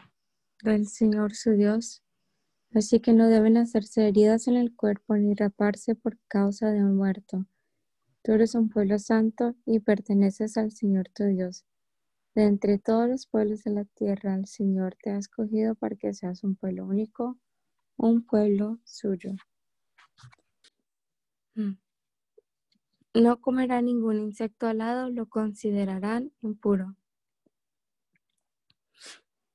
del 0.63 0.87
Señor 0.87 1.35
su 1.35 1.53
Dios 1.53 2.03
Así 2.75 3.01
que 3.01 3.13
no 3.15 3.29
deben 3.29 3.57
hacerse 3.57 4.07
heridas 4.07 4.47
en 4.47 4.57
el 4.57 4.75
cuerpo 4.75 5.17
ni 5.17 5.35
raparse 5.35 5.95
por 5.95 6.19
causa 6.29 6.71
de 6.71 6.85
un 6.85 6.97
muerto. 6.97 7.47
Tú 8.23 8.33
eres 8.33 8.55
un 8.55 8.69
pueblo 8.69 8.99
santo 8.99 9.55
y 9.65 9.81
perteneces 9.81 10.59
al 10.59 10.71
Señor 10.71 11.09
tu 11.15 11.25
Dios. 11.25 11.65
De 12.35 12.45
entre 12.45 12.79
todos 12.79 13.09
los 13.09 13.27
pueblos 13.27 13.65
de 13.65 13.71
la 13.71 13.85
tierra, 13.85 14.35
el 14.35 14.47
Señor 14.47 14.97
te 15.03 15.11
ha 15.11 15.17
escogido 15.19 15.75
para 15.77 15.97
que 15.97 16.13
seas 16.13 16.45
un 16.45 16.57
pueblo 16.57 16.85
único, 16.85 17.39
un 17.97 18.25
pueblo 18.25 18.79
suyo. 18.85 19.33
Mm. 21.55 21.73
No 23.15 23.41
comerá 23.41 23.83
ningún 23.83 24.21
insecto 24.21 24.67
alado, 24.67 25.11
lo 25.11 25.27
considerarán 25.27 26.33
impuro. 26.41 26.97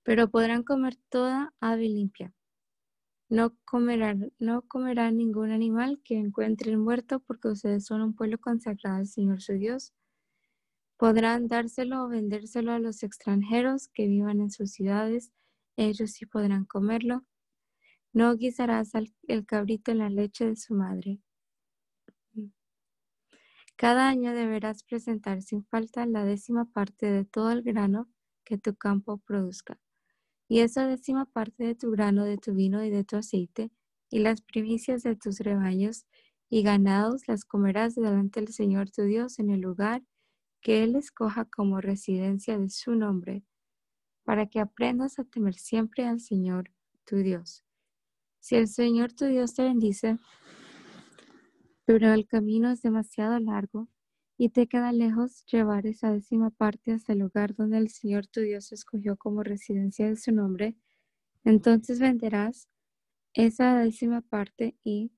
Pero 0.03 0.29
podrán 0.29 0.63
comer 0.63 0.95
toda 1.09 1.53
ave 1.59 1.87
limpia 1.89 2.33
no 3.33 3.55
comerán, 3.65 4.31
no 4.37 4.61
comerán 4.61 5.17
ningún 5.17 5.49
animal 5.51 5.99
que 6.03 6.19
encuentren 6.19 6.79
muerto 6.79 7.19
porque 7.19 7.47
ustedes 7.47 7.83
son 7.83 8.03
un 8.03 8.13
pueblo 8.13 8.37
consagrado 8.37 8.97
al 8.97 9.07
Señor 9.07 9.41
su 9.41 9.53
Dios. 9.53 9.91
Podrán 10.97 11.47
dárselo 11.47 12.03
o 12.03 12.09
vendérselo 12.09 12.71
a 12.73 12.77
los 12.77 13.01
extranjeros 13.01 13.87
que 13.87 14.07
vivan 14.07 14.39
en 14.39 14.51
sus 14.51 14.71
ciudades. 14.71 15.31
Ellos 15.77 16.11
sí 16.11 16.27
podrán 16.27 16.65
comerlo. 16.65 17.25
No 18.13 18.35
guisarás 18.35 18.91
el 19.27 19.45
cabrito 19.47 19.89
en 19.89 19.97
la 19.97 20.11
leche 20.11 20.45
de 20.45 20.55
su 20.55 20.75
madre. 20.75 21.19
Cada 23.75 24.07
año 24.07 24.33
deberás 24.33 24.83
presentar 24.83 25.41
sin 25.41 25.63
falta 25.65 26.05
la 26.05 26.23
décima 26.23 26.65
parte 26.65 27.11
de 27.11 27.25
todo 27.25 27.51
el 27.51 27.63
grano 27.63 28.07
que 28.43 28.57
tu 28.57 28.75
campo 28.75 29.17
produzca 29.17 29.79
y 30.53 30.59
esa 30.59 30.85
décima 30.85 31.25
parte 31.25 31.63
de 31.63 31.73
tu 31.73 31.89
grano, 31.89 32.25
de 32.25 32.37
tu 32.37 32.53
vino 32.53 32.83
y 32.83 32.91
de 32.91 33.03
tu 33.03 33.17
aceite, 33.17 33.71
y 34.11 34.19
las 34.19 34.41
primicias 34.41 35.01
de 35.01 35.15
tus 35.15 35.39
rebaños 35.39 36.05
y 36.47 36.61
ganados 36.61 37.27
las 37.27 37.45
comerás 37.45 37.95
delante 37.95 38.39
del 38.39 38.53
Señor 38.53 38.91
tu 38.91 39.01
Dios 39.01 39.39
en 39.39 39.49
el 39.49 39.61
lugar 39.61 40.03
que 40.61 40.83
Él 40.83 40.95
escoja 40.95 41.45
como 41.45 41.81
residencia 41.81 42.57
de 42.59 42.69
su 42.69 42.93
nombre, 42.93 43.43
para 44.23 44.45
que 44.45 44.59
aprendas 44.59 45.17
a 45.17 45.23
temer 45.23 45.55
siempre 45.55 46.05
al 46.05 46.19
Señor 46.19 46.69
tu 47.05 47.17
Dios. 47.17 47.65
Si 48.39 48.55
el 48.55 48.67
Señor 48.67 49.11
tu 49.13 49.25
Dios 49.25 49.55
te 49.55 49.63
bendice, 49.63 50.17
pero 51.85 52.13
el 52.13 52.27
camino 52.27 52.71
es 52.71 52.81
demasiado 52.81 53.39
largo 53.39 53.89
y 54.37 54.49
te 54.49 54.67
queda 54.67 54.91
lejos 54.91 55.45
llevar 55.45 55.85
esa 55.85 56.11
décima 56.11 56.49
parte 56.49 56.91
hasta 56.91 57.13
el 57.13 57.19
lugar 57.19 57.55
donde 57.55 57.77
el 57.77 57.89
Señor 57.89 58.27
tu 58.27 58.41
Dios 58.41 58.71
escogió 58.71 59.17
como 59.17 59.43
residencia 59.43 60.07
de 60.07 60.15
su 60.15 60.31
nombre, 60.31 60.75
entonces 61.43 61.99
venderás 61.99 62.67
esa 63.33 63.77
décima 63.79 64.21
parte 64.21 64.75
y, 64.83 65.11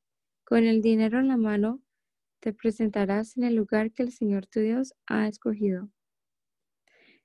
con 0.43 0.63
el 0.65 0.81
dinero 0.81 1.19
en 1.19 1.27
la 1.27 1.38
mano, 1.38 1.81
te 2.39 2.53
presentarás 2.53 3.38
en 3.38 3.43
el 3.43 3.55
lugar 3.55 3.91
que 3.91 4.03
el 4.03 4.12
Señor 4.12 4.48
tu 4.48 4.60
Dios 4.60 4.93
ha 5.07 5.27
escogido. 5.27 5.89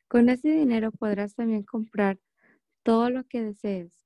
Con 0.09 0.29
ese 0.29 0.51
dinero 0.51 0.91
podrás 0.91 1.35
también 1.35 1.63
comprar 1.63 2.19
todo 2.83 3.11
lo 3.11 3.25
que 3.25 3.43
desees, 3.43 4.01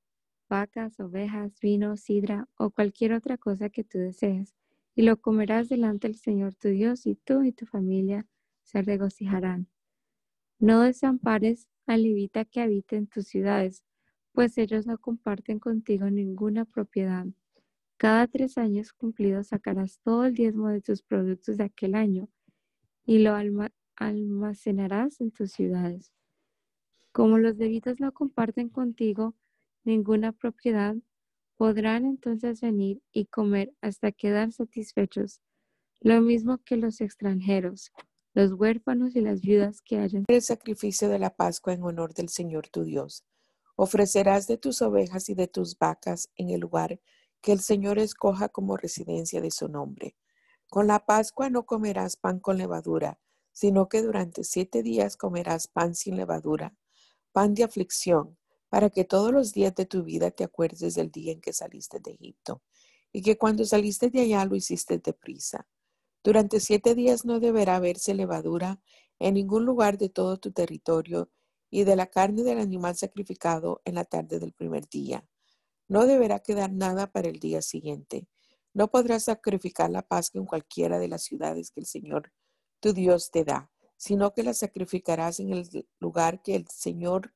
vacas, 0.48 0.98
ovejas, 1.00 1.58
vino, 1.60 1.96
sidra 1.96 2.48
o 2.56 2.70
cualquier 2.70 3.12
otra 3.14 3.38
cosa 3.38 3.70
que 3.70 3.84
tú 3.84 3.98
desees 3.98 4.54
y 4.94 5.02
lo 5.02 5.20
comerás 5.20 5.68
delante 5.68 6.08
del 6.08 6.16
Señor 6.16 6.54
tu 6.54 6.68
Dios, 6.68 7.06
y 7.06 7.16
tú 7.16 7.42
y 7.42 7.52
tu 7.52 7.66
familia 7.66 8.26
se 8.62 8.82
regocijarán. 8.82 9.68
No 10.58 10.82
desampares 10.82 11.68
al 11.86 12.02
levita 12.02 12.44
que 12.44 12.60
habite 12.60 12.96
en 12.96 13.06
tus 13.06 13.26
ciudades, 13.26 13.84
pues 14.32 14.58
ellos 14.58 14.86
no 14.86 14.98
comparten 14.98 15.58
contigo 15.58 16.10
ninguna 16.10 16.64
propiedad. 16.64 17.26
Cada 17.96 18.26
tres 18.26 18.58
años 18.58 18.92
cumplidos 18.92 19.48
sacarás 19.48 20.00
todo 20.02 20.24
el 20.26 20.34
diezmo 20.34 20.68
de 20.68 20.80
tus 20.80 21.02
productos 21.02 21.56
de 21.56 21.64
aquel 21.64 21.94
año 21.94 22.28
y 23.06 23.18
lo 23.18 23.34
almacenarás 23.96 25.20
en 25.20 25.30
tus 25.30 25.52
ciudades. 25.52 26.12
Como 27.12 27.38
los 27.38 27.56
levitas 27.56 28.00
no 28.00 28.12
comparten 28.12 28.68
contigo 28.68 29.34
ninguna 29.84 30.32
propiedad, 30.32 30.96
podrán 31.56 32.04
entonces 32.04 32.60
venir 32.60 33.02
y 33.12 33.26
comer 33.26 33.72
hasta 33.80 34.12
quedar 34.12 34.52
satisfechos, 34.52 35.40
lo 36.00 36.20
mismo 36.20 36.58
que 36.58 36.76
los 36.76 37.00
extranjeros, 37.00 37.92
los 38.34 38.52
huérfanos 38.52 39.14
y 39.16 39.20
las 39.20 39.40
viudas 39.40 39.80
que 39.80 39.98
hayan. 39.98 40.24
El 40.28 40.42
sacrificio 40.42 41.08
de 41.08 41.18
la 41.18 41.30
Pascua 41.30 41.72
en 41.72 41.82
honor 41.82 42.14
del 42.14 42.28
Señor 42.28 42.68
tu 42.68 42.84
Dios. 42.84 43.24
Ofrecerás 43.76 44.46
de 44.46 44.56
tus 44.56 44.82
ovejas 44.82 45.28
y 45.28 45.34
de 45.34 45.48
tus 45.48 45.78
vacas 45.78 46.30
en 46.36 46.50
el 46.50 46.60
lugar 46.60 47.00
que 47.40 47.52
el 47.52 47.60
Señor 47.60 47.98
escoja 47.98 48.48
como 48.48 48.76
residencia 48.76 49.40
de 49.40 49.50
su 49.50 49.68
nombre. 49.68 50.16
Con 50.68 50.86
la 50.86 51.04
Pascua 51.06 51.50
no 51.50 51.66
comerás 51.66 52.16
pan 52.16 52.40
con 52.40 52.58
levadura, 52.58 53.20
sino 53.52 53.88
que 53.88 54.02
durante 54.02 54.44
siete 54.44 54.82
días 54.82 55.16
comerás 55.16 55.68
pan 55.68 55.94
sin 55.94 56.16
levadura, 56.16 56.74
pan 57.32 57.54
de 57.54 57.64
aflicción, 57.64 58.36
para 58.74 58.90
que 58.90 59.04
todos 59.04 59.30
los 59.30 59.52
días 59.52 59.72
de 59.76 59.86
tu 59.86 60.02
vida 60.02 60.32
te 60.32 60.42
acuerdes 60.42 60.96
del 60.96 61.12
día 61.12 61.30
en 61.30 61.40
que 61.40 61.52
saliste 61.52 62.00
de 62.00 62.10
Egipto, 62.10 62.60
y 63.12 63.22
que 63.22 63.38
cuando 63.38 63.64
saliste 63.64 64.10
de 64.10 64.22
allá 64.22 64.44
lo 64.46 64.56
hiciste 64.56 64.98
deprisa. 64.98 65.68
Durante 66.24 66.58
siete 66.58 66.96
días 66.96 67.24
no 67.24 67.38
deberá 67.38 67.76
haberse 67.76 68.14
levadura 68.14 68.80
en 69.20 69.34
ningún 69.34 69.64
lugar 69.64 69.96
de 69.96 70.08
todo 70.08 70.38
tu 70.38 70.50
territorio, 70.50 71.30
y 71.70 71.84
de 71.84 71.94
la 71.94 72.08
carne 72.08 72.42
del 72.42 72.58
animal 72.58 72.96
sacrificado 72.96 73.80
en 73.84 73.94
la 73.94 74.04
tarde 74.06 74.40
del 74.40 74.52
primer 74.52 74.88
día. 74.88 75.24
No 75.86 76.04
deberá 76.06 76.40
quedar 76.40 76.72
nada 76.72 77.12
para 77.12 77.28
el 77.28 77.38
día 77.38 77.62
siguiente. 77.62 78.26
No 78.72 78.90
podrás 78.90 79.22
sacrificar 79.26 79.88
la 79.88 80.02
Pascua 80.02 80.40
en 80.40 80.48
cualquiera 80.48 80.98
de 80.98 81.06
las 81.06 81.22
ciudades 81.22 81.70
que 81.70 81.78
el 81.78 81.86
Señor 81.86 82.32
tu 82.80 82.92
Dios 82.92 83.30
te 83.30 83.44
da, 83.44 83.70
sino 83.96 84.34
que 84.34 84.42
la 84.42 84.52
sacrificarás 84.52 85.38
en 85.38 85.50
el 85.50 85.86
lugar 86.00 86.42
que 86.42 86.56
el 86.56 86.66
Señor 86.66 87.32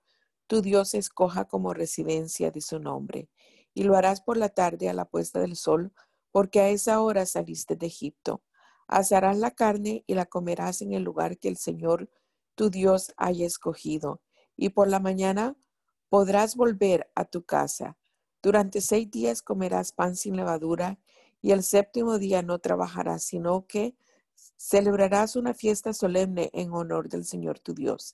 tu 0.48 0.62
Dios 0.62 0.94
escoja 0.94 1.44
como 1.44 1.74
residencia 1.74 2.50
de 2.50 2.60
su 2.60 2.80
nombre. 2.80 3.28
Y 3.74 3.84
lo 3.84 3.96
harás 3.96 4.22
por 4.22 4.36
la 4.36 4.48
tarde 4.48 4.88
a 4.88 4.94
la 4.94 5.04
puesta 5.04 5.38
del 5.40 5.54
sol, 5.54 5.92
porque 6.32 6.60
a 6.60 6.70
esa 6.70 7.00
hora 7.00 7.26
saliste 7.26 7.76
de 7.76 7.86
Egipto. 7.86 8.42
Asarás 8.88 9.38
la 9.38 9.52
carne 9.52 10.02
y 10.06 10.14
la 10.14 10.24
comerás 10.26 10.82
en 10.82 10.94
el 10.94 11.04
lugar 11.04 11.38
que 11.38 11.48
el 11.48 11.58
Señor 11.58 12.10
tu 12.54 12.70
Dios 12.70 13.12
haya 13.18 13.46
escogido. 13.46 14.22
Y 14.56 14.70
por 14.70 14.88
la 14.88 14.98
mañana 14.98 15.54
podrás 16.08 16.56
volver 16.56 17.10
a 17.14 17.26
tu 17.26 17.44
casa. 17.44 17.98
Durante 18.42 18.80
seis 18.80 19.10
días 19.10 19.42
comerás 19.42 19.92
pan 19.92 20.16
sin 20.16 20.34
levadura, 20.34 20.98
y 21.40 21.52
el 21.52 21.62
séptimo 21.62 22.18
día 22.18 22.42
no 22.42 22.58
trabajarás, 22.58 23.22
sino 23.22 23.66
que 23.66 23.94
celebrarás 24.56 25.36
una 25.36 25.54
fiesta 25.54 25.92
solemne 25.92 26.50
en 26.52 26.72
honor 26.72 27.08
del 27.08 27.24
Señor 27.24 27.60
tu 27.60 27.74
Dios. 27.74 28.12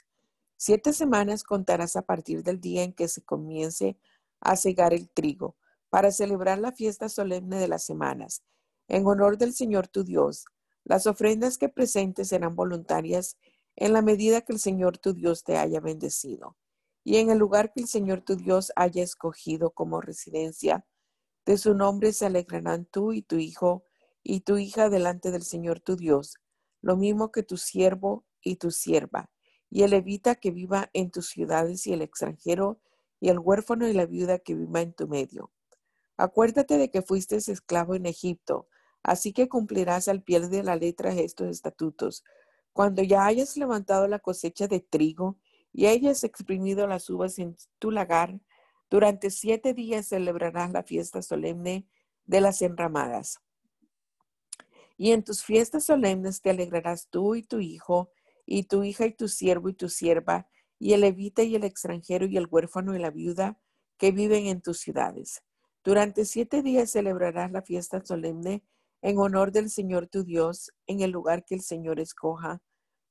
Siete 0.66 0.94
semanas 0.94 1.44
contarás 1.44 1.94
a 1.94 2.06
partir 2.06 2.42
del 2.42 2.58
día 2.58 2.84
en 2.84 2.94
que 2.94 3.06
se 3.06 3.20
comience 3.20 3.98
a 4.40 4.56
cegar 4.56 4.94
el 4.94 5.10
trigo, 5.10 5.58
para 5.90 6.10
celebrar 6.10 6.58
la 6.58 6.72
fiesta 6.72 7.10
solemne 7.10 7.58
de 7.58 7.68
las 7.68 7.84
semanas, 7.84 8.42
en 8.88 9.06
honor 9.06 9.36
del 9.36 9.52
Señor 9.52 9.88
tu 9.88 10.04
Dios. 10.04 10.46
Las 10.82 11.06
ofrendas 11.06 11.58
que 11.58 11.68
presentes 11.68 12.28
serán 12.28 12.56
voluntarias 12.56 13.36
en 13.76 13.92
la 13.92 14.00
medida 14.00 14.40
que 14.40 14.54
el 14.54 14.58
Señor 14.58 14.96
tu 14.96 15.12
Dios 15.12 15.44
te 15.44 15.58
haya 15.58 15.80
bendecido. 15.80 16.56
Y 17.04 17.18
en 17.18 17.28
el 17.28 17.36
lugar 17.36 17.70
que 17.70 17.82
el 17.82 17.86
Señor 17.86 18.22
tu 18.22 18.34
Dios 18.34 18.72
haya 18.74 19.02
escogido 19.02 19.72
como 19.72 20.00
residencia, 20.00 20.86
de 21.44 21.58
su 21.58 21.74
nombre 21.74 22.14
se 22.14 22.24
alegrarán 22.24 22.86
tú 22.86 23.12
y 23.12 23.20
tu 23.20 23.36
hijo 23.36 23.84
y 24.22 24.40
tu 24.40 24.56
hija 24.56 24.88
delante 24.88 25.30
del 25.30 25.42
Señor 25.42 25.80
tu 25.80 25.96
Dios, 25.96 26.36
lo 26.80 26.96
mismo 26.96 27.32
que 27.32 27.42
tu 27.42 27.58
siervo 27.58 28.24
y 28.40 28.56
tu 28.56 28.70
sierva, 28.70 29.28
y 29.74 29.82
el 29.82 29.90
levita 29.90 30.36
que 30.36 30.52
viva 30.52 30.88
en 30.92 31.10
tus 31.10 31.30
ciudades 31.30 31.84
y 31.88 31.92
el 31.92 32.00
extranjero, 32.00 32.78
y 33.18 33.28
el 33.28 33.40
huérfano 33.40 33.88
y 33.88 33.92
la 33.92 34.06
viuda 34.06 34.38
que 34.38 34.54
viva 34.54 34.80
en 34.80 34.92
tu 34.92 35.08
medio. 35.08 35.50
Acuérdate 36.16 36.78
de 36.78 36.92
que 36.92 37.02
fuiste 37.02 37.34
esclavo 37.38 37.96
en 37.96 38.06
Egipto, 38.06 38.68
así 39.02 39.32
que 39.32 39.48
cumplirás 39.48 40.06
al 40.06 40.22
pie 40.22 40.38
de 40.38 40.62
la 40.62 40.76
letra 40.76 41.12
estos 41.12 41.48
estatutos. 41.48 42.22
Cuando 42.72 43.02
ya 43.02 43.26
hayas 43.26 43.56
levantado 43.56 44.06
la 44.06 44.20
cosecha 44.20 44.68
de 44.68 44.78
trigo 44.78 45.38
y 45.72 45.86
hayas 45.86 46.22
exprimido 46.22 46.86
las 46.86 47.10
uvas 47.10 47.40
en 47.40 47.56
tu 47.80 47.90
lagar, 47.90 48.38
durante 48.88 49.28
siete 49.28 49.74
días 49.74 50.06
celebrarás 50.06 50.70
la 50.70 50.84
fiesta 50.84 51.20
solemne 51.20 51.88
de 52.26 52.40
las 52.40 52.62
enramadas. 52.62 53.40
Y 54.96 55.10
en 55.10 55.24
tus 55.24 55.42
fiestas 55.42 55.82
solemnes 55.82 56.42
te 56.42 56.50
alegrarás 56.50 57.08
tú 57.08 57.34
y 57.34 57.42
tu 57.42 57.58
hijo, 57.58 58.12
y 58.46 58.64
tu 58.64 58.84
hija 58.84 59.06
y 59.06 59.12
tu 59.12 59.28
siervo 59.28 59.68
y 59.68 59.74
tu 59.74 59.88
sierva, 59.88 60.48
y 60.78 60.92
el 60.92 61.02
levita 61.02 61.42
y 61.42 61.54
el 61.54 61.64
extranjero 61.64 62.26
y 62.26 62.36
el 62.36 62.46
huérfano 62.50 62.94
y 62.94 62.98
la 62.98 63.10
viuda 63.10 63.58
que 63.96 64.10
viven 64.10 64.46
en 64.46 64.60
tus 64.60 64.80
ciudades. 64.80 65.42
Durante 65.84 66.24
siete 66.24 66.62
días 66.62 66.90
celebrarás 66.90 67.52
la 67.52 67.62
fiesta 67.62 68.04
solemne 68.04 68.64
en 69.02 69.18
honor 69.18 69.52
del 69.52 69.70
Señor 69.70 70.08
tu 70.08 70.24
Dios 70.24 70.72
en 70.86 71.00
el 71.00 71.10
lugar 71.10 71.44
que 71.44 71.54
el 71.54 71.60
Señor 71.60 72.00
escoja, 72.00 72.62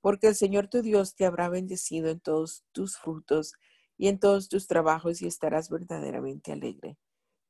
porque 0.02 0.28
el 0.28 0.36
Señor 0.36 0.67
tu 0.67 0.82
Dios 0.82 1.15
te 1.15 1.26
habrá 1.26 1.50
bendecido 1.50 2.10
en 2.10 2.19
todos 2.19 2.65
tus 2.72 2.98
frutos 2.98 3.54
y 3.98 4.08
en 4.08 4.19
todos 4.19 4.50
tus 4.50 4.67
trabajos 4.67 5.22
y 5.22 5.28
estarás 5.28 5.69
verdaderamente 5.69 6.52
alegre. 6.52 6.98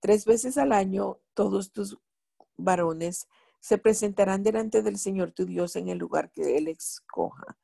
Tres 0.01 0.25
veces 0.25 0.57
al 0.57 0.73
año 0.73 1.19
todos 1.33 1.71
tus 1.71 1.97
varones 2.57 3.27
se 3.61 3.77
presentarán 3.77 4.43
delante 4.43 4.81
del 4.81 4.97
Señor 4.97 5.31
tu 5.31 5.45
Dios 5.45 5.77
en 5.77 5.87
el 5.87 5.97
lugar 5.97 6.31
que 6.31 6.57
Él 6.57 6.67
escoja. 6.67 7.57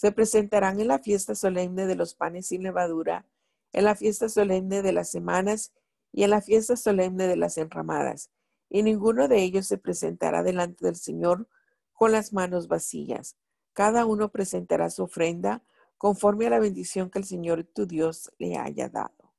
Se 0.00 0.12
presentarán 0.12 0.80
en 0.80 0.88
la 0.88 0.98
fiesta 0.98 1.34
solemne 1.34 1.84
de 1.86 1.94
los 1.94 2.14
panes 2.14 2.46
sin 2.46 2.62
levadura, 2.62 3.26
en 3.74 3.84
la 3.84 3.94
fiesta 3.94 4.30
solemne 4.30 4.80
de 4.80 4.92
las 4.92 5.10
semanas 5.10 5.74
y 6.10 6.22
en 6.22 6.30
la 6.30 6.40
fiesta 6.40 6.74
solemne 6.74 7.26
de 7.26 7.36
las 7.36 7.58
enramadas. 7.58 8.30
Y 8.70 8.82
ninguno 8.82 9.28
de 9.28 9.42
ellos 9.42 9.66
se 9.66 9.76
presentará 9.76 10.42
delante 10.42 10.86
del 10.86 10.96
Señor 10.96 11.48
con 11.92 12.12
las 12.12 12.32
manos 12.32 12.66
vacías. 12.66 13.36
Cada 13.74 14.06
uno 14.06 14.30
presentará 14.30 14.88
su 14.88 15.02
ofrenda 15.02 15.62
conforme 15.98 16.46
a 16.46 16.50
la 16.50 16.60
bendición 16.60 17.10
que 17.10 17.18
el 17.18 17.26
Señor 17.26 17.64
tu 17.64 17.84
Dios 17.84 18.32
le 18.38 18.56
haya 18.56 18.88
dado. 18.88 19.34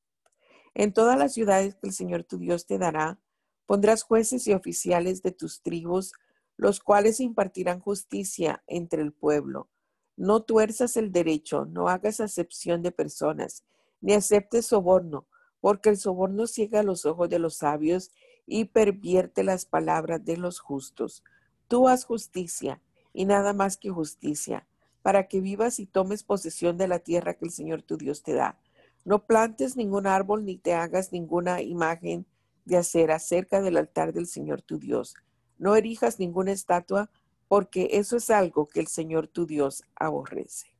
En 0.76 0.94
todas 0.94 1.18
las 1.18 1.34
ciudades 1.34 1.74
que 1.74 1.88
el 1.88 1.94
Señor 1.94 2.24
tu 2.24 2.38
Dios 2.38 2.68
te 2.68 2.78
dará, 2.78 3.20
Pondrás 3.66 4.04
jueces 4.04 4.46
y 4.46 4.54
oficiales 4.54 5.24
de 5.24 5.32
tus 5.32 5.64
tribus, 5.64 6.14
los 6.56 6.82
cuales 6.82 7.20
impartirán 7.20 7.80
justicia 7.80 8.64
entre 8.68 9.02
el 9.02 9.12
pueblo. 9.12 9.72
No 10.18 10.42
tuerzas 10.44 10.98
el 10.98 11.12
derecho, 11.12 11.66
no 11.66 11.88
hagas 11.90 12.20
acepción 12.20 12.82
de 12.82 12.92
personas, 12.92 13.64
ni 14.02 14.14
aceptes 14.14 14.68
soborno, 14.68 15.26
porque 15.60 15.90
el 15.90 15.98
soborno 15.98 16.48
ciega 16.48 16.84
los 16.84 17.06
ojos 17.06 17.30
de 17.30 17.40
los 17.40 17.56
sabios 17.58 18.12
y 18.46 18.66
pervierte 18.66 19.44
las 19.44 19.66
palabras 19.66 20.24
de 20.26 20.38
los 20.38 20.60
justos. 20.60 21.24
Tú 21.68 21.88
haz 21.88 22.04
justicia 22.04 22.82
y 23.14 23.26
nada 23.26 23.54
más 23.54 23.78
que 23.78 23.90
justicia, 23.90 24.68
para 25.02 25.28
que 25.28 25.42
vivas 25.42 25.80
y 25.80 25.86
tomes 25.86 26.24
posesión 26.24 26.78
de 26.78 26.88
la 26.88 27.00
tierra 27.00 27.34
que 27.34 27.46
el 27.46 27.52
Señor 27.52 27.82
tu 27.82 27.98
Dios 27.98 28.24
te 28.24 28.34
da. 28.34 28.60
No 29.06 29.26
plantes 29.26 29.76
ningún 29.76 30.06
árbol 30.06 30.46
ni 30.46 30.58
te 30.58 30.74
hagas 30.74 31.12
ninguna 31.12 31.62
imagen 31.62 32.26
de 32.66 32.78
hacer 32.78 33.12
acerca 33.12 33.62
del 33.62 33.78
altar 33.78 34.14
del 34.14 34.28
Señor 34.28 34.62
tu 34.62 34.78
Dios. 34.78 35.16
No 35.58 35.76
erijas 35.76 36.20
ninguna 36.20 36.52
estatua, 36.52 37.10
porque 37.52 37.90
eso 37.92 38.16
es 38.16 38.30
algo 38.30 38.66
que 38.66 38.80
el 38.80 38.88
Señor 38.88 39.28
tu 39.28 39.46
Dios 39.46 39.84
aborrece. 39.98 40.74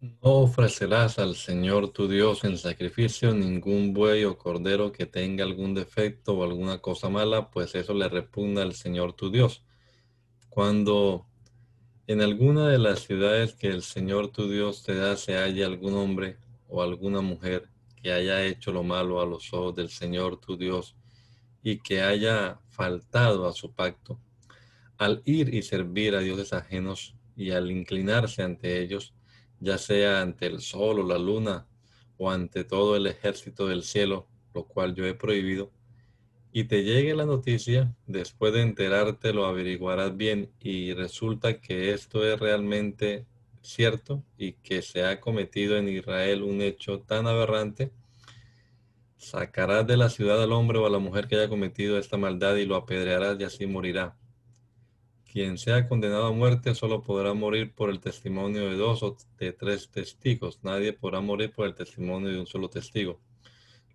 No 0.00 0.16
ofrecerás 0.40 1.18
al 1.18 1.36
Señor 1.36 1.90
tu 1.90 2.08
Dios 2.08 2.42
en 2.44 2.56
sacrificio 2.56 3.34
ningún 3.34 3.92
buey 3.92 4.24
o 4.24 4.38
cordero 4.38 4.92
que 4.92 5.04
tenga 5.04 5.44
algún 5.44 5.74
defecto 5.74 6.38
o 6.38 6.42
alguna 6.42 6.78
cosa 6.78 7.10
mala, 7.10 7.50
pues 7.50 7.74
eso 7.74 7.92
le 7.92 8.08
repugna 8.08 8.62
al 8.62 8.72
Señor 8.72 9.12
tu 9.12 9.30
Dios. 9.30 9.62
Cuando 10.48 11.26
en 12.06 12.22
alguna 12.22 12.70
de 12.70 12.78
las 12.78 13.00
ciudades 13.00 13.52
que 13.52 13.68
el 13.68 13.82
Señor 13.82 14.28
tu 14.28 14.48
Dios 14.48 14.84
te 14.84 14.94
da 14.94 15.18
se 15.18 15.34
halla 15.34 15.66
algún 15.66 15.92
hombre 15.96 16.38
o 16.66 16.80
alguna 16.80 17.20
mujer 17.20 17.68
que 18.02 18.10
haya 18.10 18.42
hecho 18.42 18.72
lo 18.72 18.84
malo 18.84 19.20
a 19.20 19.26
los 19.26 19.52
ojos 19.52 19.74
del 19.74 19.90
Señor 19.90 20.40
tu 20.40 20.56
Dios 20.56 20.96
y 21.62 21.80
que 21.80 22.00
haya 22.00 22.58
faltado 22.70 23.46
a 23.46 23.52
su 23.52 23.74
pacto, 23.74 24.18
al 24.98 25.22
ir 25.24 25.54
y 25.54 25.62
servir 25.62 26.14
a 26.14 26.20
dioses 26.20 26.52
ajenos 26.52 27.16
y 27.36 27.50
al 27.50 27.70
inclinarse 27.70 28.42
ante 28.42 28.80
ellos, 28.80 29.14
ya 29.60 29.78
sea 29.78 30.20
ante 30.20 30.46
el 30.46 30.60
sol 30.60 31.00
o 31.00 31.02
la 31.06 31.18
luna 31.18 31.66
o 32.16 32.30
ante 32.30 32.64
todo 32.64 32.96
el 32.96 33.06
ejército 33.06 33.66
del 33.66 33.82
cielo, 33.82 34.28
lo 34.54 34.66
cual 34.66 34.94
yo 34.94 35.04
he 35.06 35.14
prohibido, 35.14 35.72
y 36.52 36.64
te 36.64 36.84
llegue 36.84 37.16
la 37.16 37.26
noticia, 37.26 37.92
después 38.06 38.52
de 38.52 38.62
enterarte 38.62 39.32
lo 39.32 39.46
averiguarás 39.46 40.16
bien 40.16 40.52
y 40.60 40.92
resulta 40.92 41.60
que 41.60 41.92
esto 41.92 42.24
es 42.24 42.38
realmente 42.38 43.26
cierto 43.60 44.22
y 44.38 44.52
que 44.52 44.80
se 44.82 45.04
ha 45.04 45.20
cometido 45.20 45.76
en 45.76 45.88
Israel 45.88 46.44
un 46.44 46.60
hecho 46.60 47.00
tan 47.00 47.26
aberrante, 47.26 47.90
sacarás 49.16 49.86
de 49.86 49.96
la 49.96 50.10
ciudad 50.10 50.40
al 50.40 50.52
hombre 50.52 50.78
o 50.78 50.86
a 50.86 50.90
la 50.90 50.98
mujer 50.98 51.26
que 51.26 51.34
haya 51.34 51.48
cometido 51.48 51.98
esta 51.98 52.18
maldad 52.18 52.54
y 52.54 52.66
lo 52.66 52.76
apedrearás 52.76 53.40
y 53.40 53.44
así 53.44 53.66
morirá. 53.66 54.16
Quien 55.34 55.58
sea 55.58 55.88
condenado 55.88 56.26
a 56.26 56.32
muerte 56.32 56.76
solo 56.76 57.02
podrá 57.02 57.34
morir 57.34 57.74
por 57.74 57.90
el 57.90 57.98
testimonio 57.98 58.70
de 58.70 58.76
dos 58.76 59.02
o 59.02 59.16
de 59.36 59.52
tres 59.52 59.90
testigos. 59.90 60.60
Nadie 60.62 60.92
podrá 60.92 61.20
morir 61.20 61.52
por 61.52 61.66
el 61.66 61.74
testimonio 61.74 62.28
de 62.28 62.38
un 62.38 62.46
solo 62.46 62.70
testigo. 62.70 63.18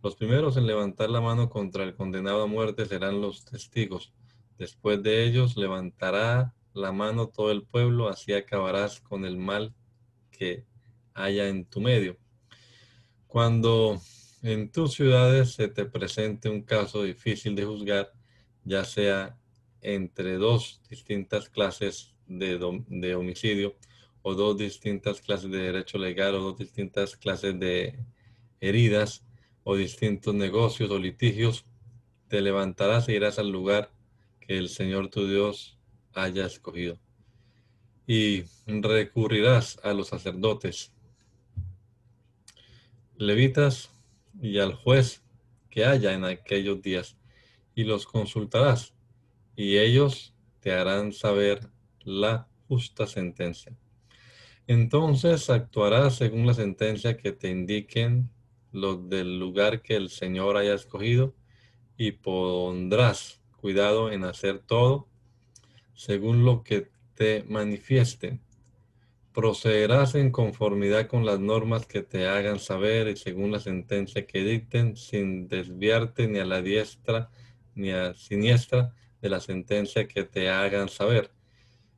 Los 0.03 0.17
primeros 0.17 0.57
en 0.57 0.67
levantar 0.67 1.09
la 1.09 1.21
mano 1.21 1.49
contra 1.49 1.85
el 1.85 1.95
condenado 1.95 2.43
a 2.43 2.47
muerte 2.47 2.85
serán 2.85 3.21
los 3.21 3.45
testigos. 3.45 4.11
Después 4.57 5.01
de 5.01 5.23
ellos 5.23 5.55
levantará 5.55 6.53
la 6.73 6.91
mano 6.91 7.29
todo 7.29 7.51
el 7.51 7.63
pueblo, 7.63 8.09
así 8.09 8.33
acabarás 8.33 8.99
con 8.99 9.23
el 9.23 9.37
mal 9.37 9.73
que 10.31 10.65
haya 11.13 11.47
en 11.47 11.63
tu 11.63 11.79
medio. 11.79 12.17
Cuando 13.27 14.01
en 14.41 14.69
tus 14.73 14.91
ciudades 14.91 15.53
se 15.53 15.69
te 15.69 15.85
presente 15.85 16.49
un 16.49 16.63
caso 16.63 17.03
difícil 17.03 17.55
de 17.55 17.63
juzgar, 17.63 18.11
ya 18.65 18.83
sea 18.83 19.39
entre 19.81 20.37
dos 20.37 20.81
distintas 20.89 21.49
clases 21.49 22.13
de, 22.27 22.59
de 22.87 23.15
homicidio 23.15 23.75
o 24.21 24.33
dos 24.33 24.57
distintas 24.57 25.21
clases 25.21 25.49
de 25.49 25.59
derecho 25.59 25.97
legal 25.97 26.35
o 26.35 26.39
dos 26.39 26.57
distintas 26.57 27.15
clases 27.15 27.59
de 27.59 27.97
heridas 28.59 29.23
o 29.63 29.75
distintos 29.75 30.33
negocios 30.33 30.89
o 30.91 30.97
litigios, 30.97 31.65
te 32.27 32.41
levantarás 32.41 33.07
e 33.07 33.13
irás 33.13 33.39
al 33.39 33.49
lugar 33.49 33.91
que 34.39 34.57
el 34.57 34.69
Señor 34.69 35.09
tu 35.09 35.27
Dios 35.27 35.77
haya 36.13 36.45
escogido. 36.45 36.99
Y 38.05 38.43
recurrirás 38.65 39.79
a 39.83 39.93
los 39.93 40.07
sacerdotes, 40.07 40.91
levitas 43.17 43.91
y 44.41 44.57
al 44.59 44.73
juez 44.73 45.21
que 45.69 45.85
haya 45.85 46.13
en 46.13 46.25
aquellos 46.25 46.81
días, 46.81 47.17
y 47.75 47.83
los 47.83 48.05
consultarás, 48.07 48.93
y 49.59 49.77
ellos 49.77 50.33
te 50.61 50.71
harán 50.71 51.11
saber 51.11 51.59
la 52.05 52.47
justa 52.69 53.05
sentencia. 53.05 53.75
Entonces 54.67 55.49
actuarás 55.49 56.15
según 56.15 56.47
la 56.47 56.53
sentencia 56.53 57.17
que 57.17 57.33
te 57.33 57.49
indiquen 57.49 58.29
los 58.71 59.09
del 59.09 59.37
lugar 59.37 59.81
que 59.81 59.97
el 59.97 60.11
Señor 60.11 60.55
haya 60.55 60.73
escogido, 60.73 61.35
y 61.97 62.13
pondrás 62.13 63.41
cuidado 63.57 64.13
en 64.13 64.23
hacer 64.23 64.59
todo 64.59 65.09
según 65.93 66.45
lo 66.45 66.63
que 66.63 66.87
te 67.13 67.43
manifiesten. 67.43 68.39
Procederás 69.33 70.15
en 70.15 70.31
conformidad 70.31 71.07
con 71.07 71.25
las 71.25 71.41
normas 71.41 71.85
que 71.85 72.01
te 72.01 72.27
hagan 72.27 72.59
saber 72.59 73.09
y 73.09 73.17
según 73.17 73.51
la 73.51 73.59
sentencia 73.59 74.25
que 74.25 74.41
dicten, 74.41 74.95
sin 74.95 75.49
desviarte 75.49 76.29
ni 76.29 76.39
a 76.39 76.45
la 76.45 76.61
diestra 76.61 77.29
ni 77.75 77.91
a 77.91 78.13
siniestra 78.13 78.95
de 79.21 79.29
la 79.29 79.39
sentencia 79.39 80.07
que 80.07 80.23
te 80.23 80.49
hagan 80.49 80.89
saber. 80.89 81.31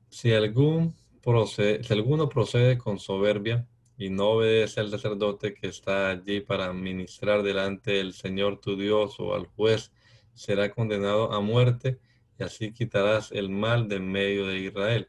Si, 0.10 0.34
algún 0.34 0.96
si 1.24 1.94
alguno 1.94 2.30
procede 2.30 2.78
con 2.78 3.00
soberbia 3.00 3.68
y 3.98 4.10
no 4.10 4.30
obedece 4.32 4.80
al 4.80 4.90
sacerdote 4.90 5.54
que 5.54 5.68
está 5.68 6.10
allí 6.10 6.42
para 6.42 6.74
ministrar 6.74 7.44
delante 7.44 7.92
del 7.92 8.14
Señor 8.14 8.60
tu 8.60 8.76
Dios 8.76 9.20
o 9.20 9.36
al 9.36 9.46
juez, 9.46 9.92
será 10.34 10.72
condenado 10.72 11.32
a 11.32 11.40
muerte 11.40 12.00
y 12.40 12.44
así 12.44 12.74
quitarás 12.74 13.32
el 13.32 13.50
mal 13.50 13.88
de 13.88 14.00
medio 14.00 14.48
de 14.48 14.60
Israel. 14.60 15.08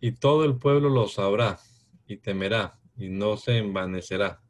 Y 0.00 0.12
todo 0.12 0.44
el 0.44 0.56
pueblo 0.56 0.90
lo 0.90 1.08
sabrá 1.08 1.58
y 2.06 2.18
temerá 2.18 2.78
y 2.96 3.08
no 3.08 3.36
se 3.36 3.56
envanecerá. 3.56 4.42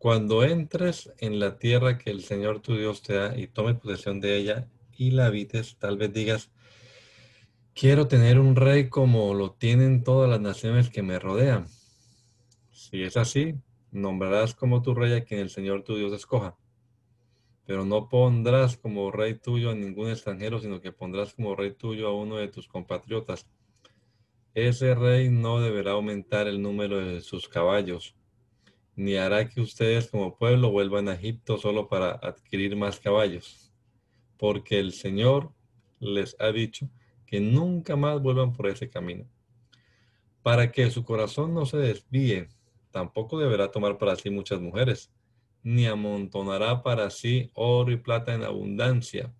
Cuando 0.00 0.42
entres 0.42 1.12
en 1.18 1.38
la 1.38 1.58
tierra 1.58 1.98
que 1.98 2.10
el 2.10 2.24
Señor 2.24 2.60
tu 2.60 2.74
Dios 2.74 3.02
te 3.02 3.12
da 3.14 3.38
y 3.38 3.46
tomes 3.46 3.76
posesión 3.76 4.18
de 4.18 4.36
ella 4.36 4.66
y 4.96 5.10
la 5.10 5.26
habites, 5.26 5.76
tal 5.78 5.96
vez 5.98 6.10
digas, 6.12 6.50
quiero 7.74 8.08
tener 8.08 8.40
un 8.40 8.56
rey 8.56 8.88
como 8.88 9.34
lo 9.34 9.52
tienen 9.52 10.02
todas 10.02 10.28
las 10.28 10.40
naciones 10.40 10.88
que 10.88 11.02
me 11.02 11.18
rodean. 11.18 11.68
Si 12.72 13.02
es 13.02 13.18
así, 13.18 13.56
nombrarás 13.92 14.54
como 14.54 14.80
tu 14.80 14.94
rey 14.94 15.12
a 15.12 15.24
quien 15.24 15.40
el 15.40 15.50
Señor 15.50 15.84
tu 15.84 15.96
Dios 15.96 16.14
escoja 16.14 16.56
pero 17.70 17.84
no 17.84 18.08
pondrás 18.08 18.76
como 18.76 19.12
rey 19.12 19.34
tuyo 19.34 19.70
a 19.70 19.76
ningún 19.76 20.10
extranjero, 20.10 20.58
sino 20.58 20.80
que 20.80 20.90
pondrás 20.90 21.34
como 21.34 21.54
rey 21.54 21.70
tuyo 21.70 22.08
a 22.08 22.16
uno 22.16 22.34
de 22.38 22.48
tus 22.48 22.66
compatriotas. 22.66 23.46
Ese 24.54 24.92
rey 24.96 25.28
no 25.28 25.60
deberá 25.60 25.92
aumentar 25.92 26.48
el 26.48 26.60
número 26.60 26.98
de 26.98 27.20
sus 27.20 27.48
caballos, 27.48 28.16
ni 29.00 29.16
hará 29.16 29.48
que 29.48 29.62
ustedes 29.62 30.08
como 30.10 30.36
pueblo 30.36 30.70
vuelvan 30.70 31.08
a 31.08 31.14
Egipto 31.14 31.56
solo 31.56 31.88
para 31.88 32.10
adquirir 32.10 32.76
más 32.76 33.00
caballos, 33.00 33.72
porque 34.36 34.78
el 34.78 34.92
Señor 34.92 35.54
les 36.00 36.36
ha 36.38 36.52
dicho 36.52 36.86
que 37.26 37.40
nunca 37.40 37.96
más 37.96 38.20
vuelvan 38.20 38.52
por 38.52 38.66
ese 38.66 38.90
camino. 38.90 39.24
Para 40.42 40.70
que 40.70 40.90
su 40.90 41.02
corazón 41.02 41.54
no 41.54 41.64
se 41.64 41.78
desvíe, 41.78 42.48
tampoco 42.90 43.38
deberá 43.38 43.70
tomar 43.70 43.96
para 43.96 44.16
sí 44.16 44.28
muchas 44.28 44.60
mujeres 44.60 45.10
ni 45.62 45.86
amontonará 45.86 46.82
para 46.82 47.08
sí 47.08 47.50
oro 47.54 47.92
y 47.92 47.96
plata 47.96 48.34
en 48.34 48.44
abundancia. 48.44 49.32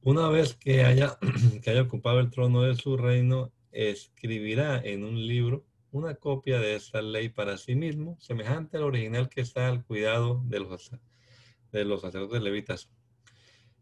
Una 0.00 0.30
vez 0.30 0.54
que 0.54 0.82
haya, 0.82 1.18
que 1.62 1.70
haya 1.70 1.82
ocupado 1.82 2.20
el 2.20 2.30
trono 2.30 2.62
de 2.62 2.74
su 2.74 2.96
reino, 2.96 3.52
escribirá 3.70 4.80
en 4.82 5.04
un 5.04 5.26
libro 5.26 5.67
una 5.90 6.14
copia 6.14 6.58
de 6.60 6.74
esta 6.74 7.02
ley 7.02 7.28
para 7.28 7.56
sí 7.56 7.74
mismo, 7.74 8.16
semejante 8.20 8.76
al 8.76 8.84
original 8.84 9.28
que 9.28 9.40
está 9.40 9.68
al 9.68 9.84
cuidado 9.84 10.42
de 10.44 10.60
los, 10.60 10.90
de 11.72 11.84
los 11.84 12.02
sacerdotes 12.02 12.42
levitas. 12.42 12.90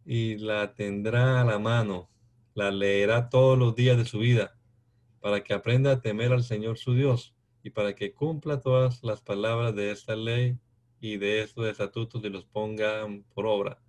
Y 0.04 0.38
la 0.38 0.74
tendrá 0.74 1.40
a 1.40 1.44
la 1.44 1.58
mano, 1.58 2.08
la 2.54 2.70
leerá 2.70 3.28
todos 3.28 3.58
los 3.58 3.74
días 3.74 3.96
de 3.96 4.04
su 4.04 4.18
vida, 4.18 4.56
para 5.20 5.42
que 5.42 5.54
aprenda 5.54 5.92
a 5.92 6.00
temer 6.00 6.32
al 6.32 6.44
Señor 6.44 6.78
su 6.78 6.94
Dios 6.94 7.34
y 7.62 7.70
para 7.70 7.94
que 7.94 8.14
cumpla 8.14 8.60
todas 8.60 9.02
las 9.02 9.20
palabras 9.20 9.74
de 9.74 9.90
esta 9.90 10.14
ley 10.14 10.56
y 11.00 11.16
de 11.16 11.42
estos 11.42 11.66
estatutos 11.66 12.24
y 12.24 12.30
los 12.30 12.44
pongan 12.44 13.24
por 13.34 13.46
obra. 13.46 13.80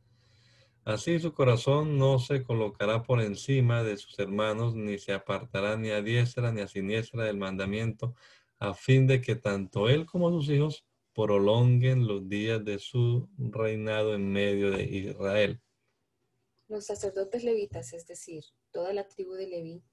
Así 0.88 1.20
su 1.20 1.34
corazón 1.34 1.98
no 1.98 2.18
se 2.18 2.44
colocará 2.44 3.04
por 3.04 3.20
encima 3.20 3.84
de 3.84 3.98
sus 3.98 4.18
hermanos, 4.20 4.74
ni 4.74 4.98
se 4.98 5.12
apartará 5.12 5.76
ni 5.76 5.90
a 5.90 6.02
diestra 6.02 6.54
ni 6.54 6.62
a 6.62 6.68
siniestra 6.70 7.26
del 7.26 7.36
mandamiento, 7.36 8.16
a 8.58 8.74
fin 8.74 9.06
de 9.06 9.20
que 9.20 9.36
tanto 9.36 9.90
él 9.90 10.06
como 10.06 10.30
sus 10.30 10.48
hijos 10.48 10.86
prolonguen 11.14 12.08
los 12.08 12.30
días 12.30 12.64
de 12.64 12.80
su 12.80 13.28
reinado 13.38 14.16
en 14.16 14.32
medio 14.32 14.72
de 14.72 14.84
Israel. 14.86 15.60
Los 16.70 16.86
sacerdotes 16.86 17.44
levitas, 17.44 17.92
es 17.92 18.08
decir, 18.08 18.46
toda 18.72 18.94
la 18.94 19.10
tribu 19.10 19.34
de 19.34 19.48
Leví, 19.48 19.84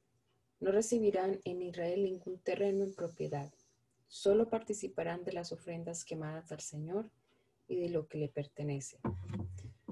no 0.61 0.71
recibirán 0.71 1.41
en 1.45 1.61
Israel 1.61 2.05
ningún 2.05 2.39
terreno 2.39 2.85
en 2.85 2.95
propiedad 2.95 3.53
Solo 4.07 4.49
participarán 4.49 5.25
de 5.25 5.33
las 5.33 5.51
ofrendas 5.51 6.05
quemadas 6.05 6.53
al 6.53 6.61
Señor 6.61 7.11
y 7.67 7.81
de 7.81 7.89
lo 7.89 8.07
que 8.07 8.17
le 8.17 8.29
pertenece. 8.29 9.01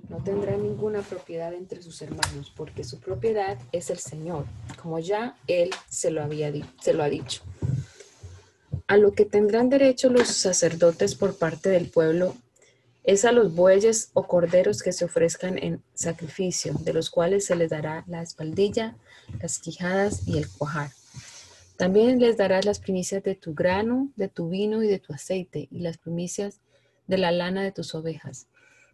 No 0.08 0.22
tendrán 0.22 0.62
ninguna 0.62 1.02
propiedad 1.02 1.52
entre 1.54 1.82
sus 1.82 2.02
hermanos, 2.02 2.52
porque 2.54 2.84
su 2.84 3.00
propiedad 3.00 3.58
es 3.72 3.90
el 3.90 3.98
Señor, 3.98 4.46
como 4.80 4.98
ya 4.98 5.36
Él 5.46 5.70
se 5.88 6.10
lo, 6.10 6.22
había 6.22 6.52
se 6.80 6.92
lo 6.92 7.02
ha 7.02 7.08
dicho. 7.08 7.42
A 8.86 8.96
lo 8.96 9.12
que 9.12 9.24
tendrán 9.24 9.68
derecho 9.68 10.10
los 10.10 10.28
sacerdotes 10.28 11.14
por 11.14 11.36
parte 11.36 11.70
del 11.70 11.88
pueblo 11.88 12.36
es 13.04 13.24
a 13.24 13.32
los 13.32 13.54
bueyes 13.54 14.10
o 14.12 14.26
corderos 14.26 14.82
que 14.82 14.92
se 14.92 15.04
ofrezcan 15.04 15.58
en 15.58 15.82
sacrificio, 15.94 16.74
de 16.74 16.92
los 16.92 17.10
cuales 17.10 17.46
se 17.46 17.56
les 17.56 17.70
dará 17.70 18.04
la 18.06 18.22
espaldilla, 18.22 18.96
las 19.40 19.58
quijadas 19.58 20.28
y 20.28 20.38
el 20.38 20.48
cuajar 20.48 20.90
también 21.82 22.20
les 22.20 22.36
darás 22.36 22.64
las 22.64 22.78
primicias 22.78 23.24
de 23.24 23.34
tu 23.34 23.54
grano, 23.54 24.12
de 24.14 24.28
tu 24.28 24.48
vino 24.48 24.84
y 24.84 24.86
de 24.86 25.00
tu 25.00 25.12
aceite, 25.12 25.66
y 25.68 25.80
las 25.80 25.98
primicias 25.98 26.60
de 27.08 27.18
la 27.18 27.32
lana 27.32 27.64
de 27.64 27.72
tus 27.72 27.96
ovejas. 27.96 28.46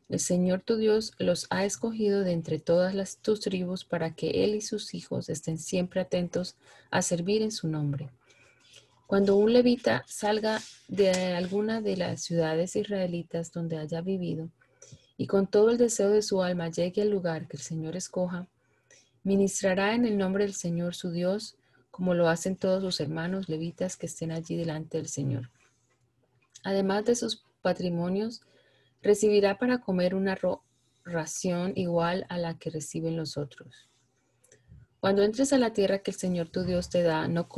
El 0.08 0.20
Señor 0.20 0.62
tu 0.62 0.76
Dios 0.76 1.12
los 1.18 1.46
ha 1.50 1.64
escogido 1.64 2.24
de 2.24 2.32
entre 2.32 2.58
todas 2.58 2.94
las, 2.94 3.18
tus 3.18 3.40
tribus 3.40 3.84
para 3.84 4.14
que 4.14 4.44
Él 4.44 4.54
y 4.54 4.62
sus 4.62 4.94
hijos 4.94 5.28
estén 5.28 5.58
siempre 5.58 6.00
atentos 6.00 6.56
a 6.90 7.02
servir 7.02 7.42
en 7.42 7.52
su 7.52 7.68
nombre. 7.68 8.08
Cuando 9.06 9.36
un 9.36 9.52
levita 9.52 10.04
salga 10.06 10.60
de 10.86 11.10
alguna 11.34 11.80
de 11.80 11.96
las 11.96 12.22
ciudades 12.22 12.76
israelitas 12.76 13.52
donde 13.52 13.78
haya 13.78 14.00
vivido 14.00 14.50
y 15.16 15.26
con 15.26 15.46
todo 15.46 15.70
el 15.70 15.78
deseo 15.78 16.10
de 16.10 16.22
su 16.22 16.42
alma 16.42 16.68
llegue 16.68 17.02
al 17.02 17.10
lugar 17.10 17.48
que 17.48 17.56
el 17.56 17.62
Señor 17.62 17.96
escoja, 17.96 18.48
ministrará 19.24 19.94
en 19.94 20.06
el 20.06 20.16
nombre 20.16 20.44
del 20.44 20.54
Señor 20.54 20.94
su 20.94 21.10
Dios 21.10 21.56
como 21.90 22.14
lo 22.14 22.28
hacen 22.28 22.56
todos 22.56 22.82
sus 22.82 23.00
hermanos 23.00 23.48
levitas 23.48 23.96
que 23.96 24.06
estén 24.06 24.30
allí 24.30 24.56
delante 24.56 24.98
del 24.98 25.08
Señor. 25.08 25.50
Además 26.62 27.04
de 27.04 27.16
sus 27.16 27.44
patrimonios, 27.60 28.42
recibirá 29.02 29.58
para 29.58 29.78
comer 29.78 30.14
una 30.14 30.38
ración 31.04 31.72
igual 31.76 32.26
a 32.28 32.38
la 32.38 32.58
que 32.58 32.70
reciben 32.70 33.16
los 33.16 33.36
otros. 33.36 33.88
Cuando 35.00 35.22
entres 35.22 35.52
a 35.52 35.58
la 35.58 35.72
tierra 35.72 36.00
que 36.00 36.10
el 36.10 36.16
Señor 36.16 36.48
tu 36.48 36.64
Dios 36.64 36.90
te 36.90 37.02
da, 37.02 37.28
no, 37.28 37.48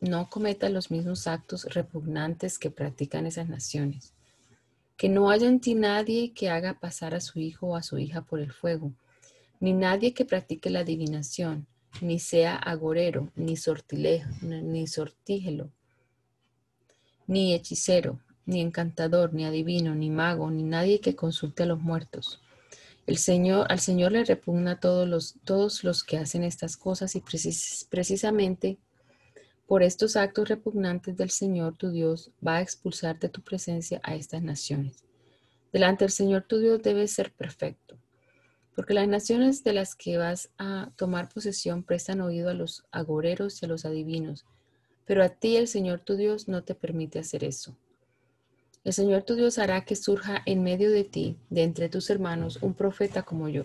no 0.00 0.28
cometas 0.28 0.70
los 0.70 0.90
mismos 0.90 1.26
actos 1.26 1.64
repugnantes 1.72 2.58
que 2.58 2.70
practican 2.70 3.26
esas 3.26 3.48
naciones. 3.48 4.12
Que 4.98 5.08
no 5.08 5.30
haya 5.30 5.48
en 5.48 5.60
ti 5.60 5.74
nadie 5.74 6.34
que 6.34 6.50
haga 6.50 6.78
pasar 6.78 7.14
a 7.14 7.20
su 7.20 7.40
hijo 7.40 7.68
o 7.68 7.76
a 7.76 7.82
su 7.82 7.98
hija 7.98 8.20
por 8.20 8.38
el 8.40 8.52
fuego, 8.52 8.92
ni 9.60 9.72
nadie 9.72 10.12
que 10.12 10.26
practique 10.26 10.68
la 10.68 10.80
adivinación, 10.80 11.66
ni 12.02 12.18
sea 12.18 12.54
agorero, 12.56 13.30
ni 13.34 13.56
sortilejo, 13.56 14.30
ni 14.42 14.86
sortígelo, 14.86 15.70
ni 17.26 17.54
hechicero, 17.54 18.20
ni 18.50 18.60
encantador, 18.60 19.32
ni 19.32 19.44
adivino, 19.44 19.94
ni 19.94 20.10
mago, 20.10 20.50
ni 20.50 20.62
nadie 20.62 21.00
que 21.00 21.16
consulte 21.16 21.62
a 21.62 21.66
los 21.66 21.80
muertos. 21.80 22.42
El 23.06 23.16
Señor, 23.16 23.66
al 23.70 23.80
Señor 23.80 24.12
le 24.12 24.24
repugna 24.24 24.78
todos 24.78 25.08
los, 25.08 25.36
todos 25.44 25.82
los 25.84 26.04
que 26.04 26.18
hacen 26.18 26.44
estas 26.44 26.76
cosas 26.76 27.16
y 27.16 27.22
precisamente 27.90 28.78
por 29.66 29.82
estos 29.82 30.16
actos 30.16 30.48
repugnantes 30.48 31.16
del 31.16 31.30
Señor 31.30 31.76
tu 31.76 31.90
Dios 31.90 32.32
va 32.46 32.56
a 32.56 32.60
expulsar 32.60 33.18
de 33.18 33.28
tu 33.28 33.40
presencia 33.40 34.00
a 34.02 34.14
estas 34.14 34.42
naciones. 34.42 35.04
Delante 35.72 36.04
del 36.04 36.12
Señor 36.12 36.42
tu 36.42 36.58
Dios 36.58 36.82
debes 36.82 37.12
ser 37.12 37.32
perfecto 37.32 37.96
Porque 38.74 38.94
las 38.94 39.06
naciones 39.06 39.62
de 39.62 39.72
las 39.72 39.94
que 39.94 40.18
vas 40.18 40.50
a 40.58 40.90
tomar 40.96 41.28
posesión 41.28 41.84
prestan 41.84 42.20
oído 42.20 42.50
a 42.50 42.54
los 42.54 42.84
agoreros 42.90 43.62
y 43.62 43.66
a 43.66 43.68
los 43.68 43.84
adivinos, 43.84 44.44
pero 45.04 45.22
a 45.22 45.28
ti 45.28 45.56
el 45.56 45.68
Señor 45.68 46.00
tu 46.00 46.16
Dios 46.16 46.48
no 46.48 46.62
te 46.62 46.74
permite 46.74 47.18
hacer 47.18 47.44
eso. 47.44 47.76
El 48.82 48.92
Señor 48.94 49.24
tu 49.24 49.34
Dios 49.34 49.58
hará 49.58 49.84
que 49.84 49.94
surja 49.94 50.42
en 50.46 50.62
medio 50.62 50.90
de 50.90 51.04
ti, 51.04 51.36
de 51.50 51.64
entre 51.64 51.88
tus 51.88 52.08
hermanos, 52.08 52.58
un 52.62 52.74
profeta 52.74 53.22
como 53.22 53.48
yo. 53.48 53.64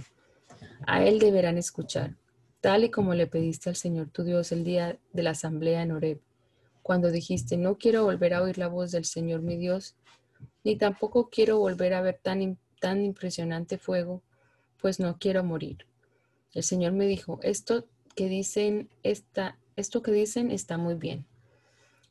A 0.85 1.05
él 1.05 1.19
deberán 1.19 1.57
escuchar, 1.57 2.15
tal 2.59 2.83
y 2.83 2.91
como 2.91 3.13
le 3.13 3.25
pediste 3.25 3.69
al 3.69 3.77
Señor 3.77 4.09
tu 4.09 4.23
Dios 4.23 4.51
el 4.51 4.65
día 4.65 4.99
de 5.13 5.23
la 5.23 5.31
asamblea 5.31 5.83
en 5.83 5.91
Horeb, 5.91 6.19
cuando 6.83 7.11
dijiste, 7.11 7.55
no 7.55 7.77
quiero 7.77 8.03
volver 8.03 8.33
a 8.33 8.41
oír 8.41 8.57
la 8.57 8.67
voz 8.67 8.91
del 8.91 9.05
Señor 9.05 9.41
mi 9.41 9.55
Dios, 9.55 9.95
ni 10.63 10.75
tampoco 10.75 11.29
quiero 11.29 11.59
volver 11.59 11.93
a 11.93 12.01
ver 12.01 12.19
tan, 12.21 12.57
tan 12.79 13.03
impresionante 13.03 13.77
fuego 13.77 14.21
pues 14.85 14.99
no 14.99 15.17
quiero 15.17 15.43
morir. 15.43 15.87
El 16.53 16.61
Señor 16.61 16.91
me 16.91 17.07
dijo, 17.07 17.39
esto 17.41 17.87
que 18.15 18.29
dicen 18.29 18.89
está, 19.01 19.57
esto 19.75 20.03
que 20.03 20.11
dicen 20.11 20.51
está 20.51 20.77
muy 20.77 20.93
bien. 20.93 21.25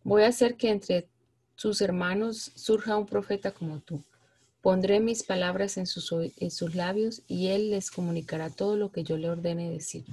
Voy 0.02 0.24
a 0.24 0.28
hacer 0.28 0.56
que 0.56 0.70
entre 0.70 1.08
sus 1.56 1.80
hermanos 1.80 2.52
surja 2.54 2.96
un 2.96 3.06
profeta 3.06 3.52
como 3.52 3.80
tú. 3.80 4.02
Pondré 4.60 4.98
mis 4.98 5.22
palabras 5.22 5.76
en 5.76 5.86
sus, 5.86 6.74
labios 6.74 7.22
y 7.28 7.48
él 7.48 7.70
les 7.70 7.90
comunicará 7.90 8.50
todo 8.50 8.76
lo 8.76 8.90
que 8.90 9.04
yo 9.04 9.18
le 9.18 9.28
ordene 9.28 9.70
decir. 9.70 10.04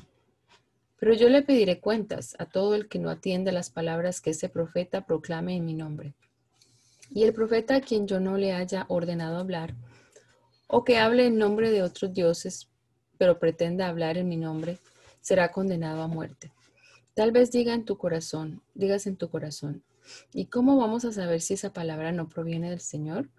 Pero 0.99 1.13
yo 1.13 1.29
le 1.29 1.41
pediré 1.41 1.79
cuentas 1.79 2.35
a 2.37 2.45
todo 2.45 2.75
el 2.75 2.87
que 2.87 2.99
no 2.99 3.09
atienda 3.09 3.51
las 3.51 3.69
palabras 3.69 4.21
que 4.21 4.31
ese 4.31 4.49
profeta 4.49 5.05
proclame 5.05 5.55
en 5.55 5.65
mi 5.65 5.73
nombre. 5.73 6.13
Y 7.09 7.23
el 7.23 7.33
profeta 7.33 7.77
a 7.77 7.81
quien 7.81 8.07
yo 8.07 8.19
no 8.19 8.37
le 8.37 8.53
haya 8.53 8.85
ordenado 8.89 9.37
hablar, 9.37 9.73
o 10.67 10.83
que 10.83 10.97
hable 10.97 11.25
en 11.25 11.37
nombre 11.37 11.71
de 11.71 11.81
otros 11.81 12.13
dioses, 12.13 12.67
pero 13.17 13.39
pretenda 13.39 13.87
hablar 13.87 14.17
en 14.17 14.29
mi 14.29 14.37
nombre, 14.37 14.79
será 15.21 15.51
condenado 15.51 16.01
a 16.01 16.07
muerte. 16.07 16.51
Tal 17.13 17.31
vez 17.31 17.51
diga 17.51 17.73
en 17.73 17.85
tu 17.85 17.97
corazón, 17.97 18.61
digas 18.73 19.07
en 19.07 19.15
tu 19.15 19.29
corazón, 19.29 19.83
¿y 20.33 20.45
cómo 20.45 20.77
vamos 20.77 21.05
a 21.05 21.11
saber 21.11 21.41
si 21.41 21.55
esa 21.55 21.73
palabra 21.73 22.11
no 22.11 22.29
proviene 22.29 22.69
del 22.69 22.79
Señor? 22.79 23.29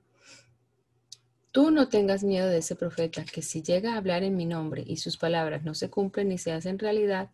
Tú 1.50 1.70
no 1.70 1.88
tengas 1.88 2.24
miedo 2.24 2.48
de 2.48 2.58
ese 2.58 2.76
profeta, 2.76 3.24
que 3.24 3.42
si 3.42 3.62
llega 3.62 3.94
a 3.94 3.98
hablar 3.98 4.22
en 4.22 4.36
mi 4.36 4.46
nombre 4.46 4.82
y 4.86 4.96
sus 4.96 5.16
palabras 5.16 5.64
no 5.64 5.74
se 5.74 5.90
cumplen 5.90 6.28
ni 6.28 6.38
se 6.38 6.52
hacen 6.52 6.78
realidad, 6.78 7.30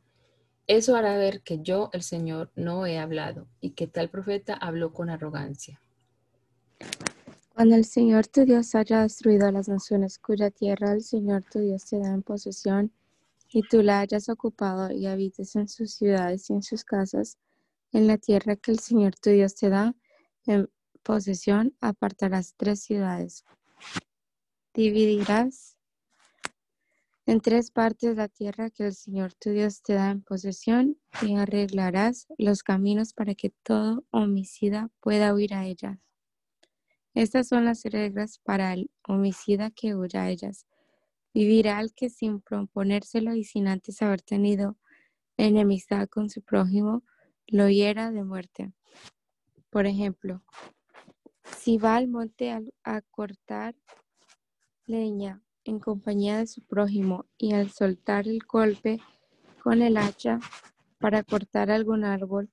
eso 0.66 0.96
hará 0.96 1.16
ver 1.16 1.40
que 1.42 1.60
yo, 1.62 1.88
el 1.92 2.02
Señor, 2.02 2.50
no 2.54 2.84
he 2.84 2.98
hablado 2.98 3.48
y 3.60 3.70
que 3.70 3.86
tal 3.86 4.10
profeta 4.10 4.54
habló 4.54 4.92
con 4.92 5.08
arrogancia. 5.08 5.80
Cuando 7.54 7.74
el 7.74 7.84
Señor 7.84 8.26
tu 8.26 8.44
Dios 8.44 8.74
haya 8.74 9.02
destruido 9.02 9.46
a 9.46 9.52
las 9.52 9.68
naciones 9.68 10.18
cuya 10.18 10.50
tierra 10.50 10.92
el 10.92 11.02
Señor 11.02 11.44
tu 11.50 11.60
Dios 11.60 11.86
te 11.86 11.98
da 11.98 12.08
en 12.08 12.22
posesión, 12.22 12.92
y 13.50 13.62
tú 13.62 13.82
la 13.82 14.00
hayas 14.00 14.28
ocupado 14.28 14.90
y 14.90 15.06
habites 15.06 15.56
en 15.56 15.68
sus 15.68 15.94
ciudades 15.94 16.50
y 16.50 16.52
en 16.52 16.62
sus 16.62 16.84
casas, 16.84 17.38
en 17.92 18.06
la 18.06 18.18
tierra 18.18 18.56
que 18.56 18.70
el 18.70 18.78
Señor 18.78 19.14
tu 19.16 19.30
Dios 19.30 19.54
te 19.54 19.68
da 19.68 19.94
en 20.46 20.70
posesión, 21.02 21.76
apartarás 21.80 22.54
tres 22.56 22.82
ciudades. 22.82 23.44
Dividirás 24.74 25.78
en 27.26 27.40
tres 27.40 27.70
partes 27.70 28.16
la 28.16 28.28
tierra 28.28 28.70
que 28.70 28.86
el 28.86 28.94
Señor 28.94 29.34
tu 29.34 29.50
Dios 29.50 29.82
te 29.82 29.94
da 29.94 30.10
en 30.10 30.22
posesión 30.22 30.98
y 31.20 31.36
arreglarás 31.36 32.26
los 32.38 32.62
caminos 32.62 33.12
para 33.12 33.34
que 33.34 33.50
todo 33.62 34.04
homicida 34.10 34.90
pueda 35.00 35.34
huir 35.34 35.52
a 35.54 35.66
ellas. 35.66 35.98
Estas 37.14 37.48
son 37.48 37.64
las 37.64 37.84
reglas 37.84 38.38
para 38.38 38.72
el 38.72 38.90
homicida 39.06 39.70
que 39.70 39.94
huya 39.94 40.22
a 40.22 40.30
ellas. 40.30 40.66
Vivirá 41.34 41.80
el 41.80 41.92
que 41.92 42.10
sin 42.10 42.40
proponérselo 42.40 43.34
y 43.34 43.44
sin 43.44 43.68
antes 43.68 44.00
haber 44.02 44.22
tenido 44.22 44.76
enemistad 45.36 46.08
con 46.08 46.30
su 46.30 46.42
prójimo, 46.42 47.02
lo 47.48 47.68
hiera 47.68 48.10
de 48.10 48.24
muerte. 48.24 48.72
Por 49.70 49.86
ejemplo, 49.86 50.42
si 51.58 51.78
va 51.78 51.96
al 51.96 52.08
monte 52.08 52.52
a, 52.84 53.00
cortar 53.10 53.74
leña 54.86 55.42
en 55.64 55.78
compañía 55.78 56.38
de 56.38 56.46
su 56.46 56.62
prójimo 56.62 57.26
y 57.36 57.52
al 57.52 57.70
soltar 57.70 58.28
el 58.28 58.40
golpe 58.40 59.00
con 59.62 59.82
el 59.82 59.96
hacha 59.96 60.38
para 60.98 61.22
cortar 61.22 61.70
algún 61.70 62.04
árbol, 62.04 62.50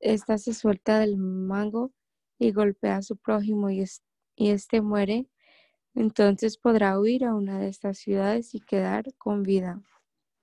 esta 0.00 0.38
se 0.38 0.54
suelta 0.54 0.98
del 0.98 1.16
mango 1.16 1.92
y 2.38 2.52
golpea 2.52 2.96
a 2.96 3.02
su 3.02 3.16
prójimo 3.16 3.70
y, 3.70 3.84
éste 4.36 4.80
muere, 4.80 5.28
entonces 5.94 6.56
podrá 6.56 6.98
huir 6.98 7.24
a 7.24 7.34
una 7.34 7.58
de 7.58 7.68
estas 7.68 7.98
ciudades 7.98 8.54
y 8.54 8.60
quedar 8.60 9.14
con 9.18 9.42
vida. 9.42 9.82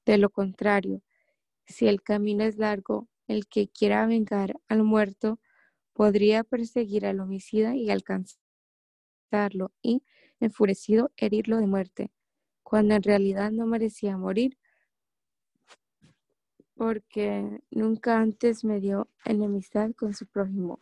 De 0.05 0.17
lo 0.17 0.29
contrario, 0.29 1.01
si 1.65 1.87
el 1.87 2.01
camino 2.01 2.43
es 2.43 2.57
largo, 2.57 3.07
el 3.27 3.47
que 3.47 3.67
quiera 3.67 4.05
vengar 4.05 4.55
al 4.67 4.83
muerto 4.83 5.39
podría 5.93 6.43
perseguir 6.43 7.05
al 7.05 7.19
homicida 7.19 7.75
y 7.75 7.89
alcanzarlo 7.89 8.37
y, 9.81 10.03
enfurecido, 10.39 11.11
herirlo 11.17 11.57
de 11.57 11.67
muerte, 11.67 12.11
cuando 12.63 12.95
en 12.95 13.03
realidad 13.03 13.51
no 13.51 13.65
merecía 13.65 14.17
morir, 14.17 14.57
porque 16.75 17.61
nunca 17.71 18.19
antes 18.19 18.63
me 18.63 18.79
dio 18.79 19.09
enemistad 19.25 19.91
con 19.95 20.13
su 20.13 20.27
prójimo. 20.27 20.79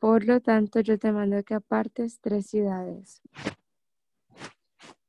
Por 0.00 0.26
lo 0.26 0.40
tanto, 0.40 0.80
yo 0.80 0.98
te 0.98 1.12
mando 1.12 1.42
que 1.42 1.54
apartes 1.54 2.20
tres 2.20 2.46
ciudades. 2.46 3.22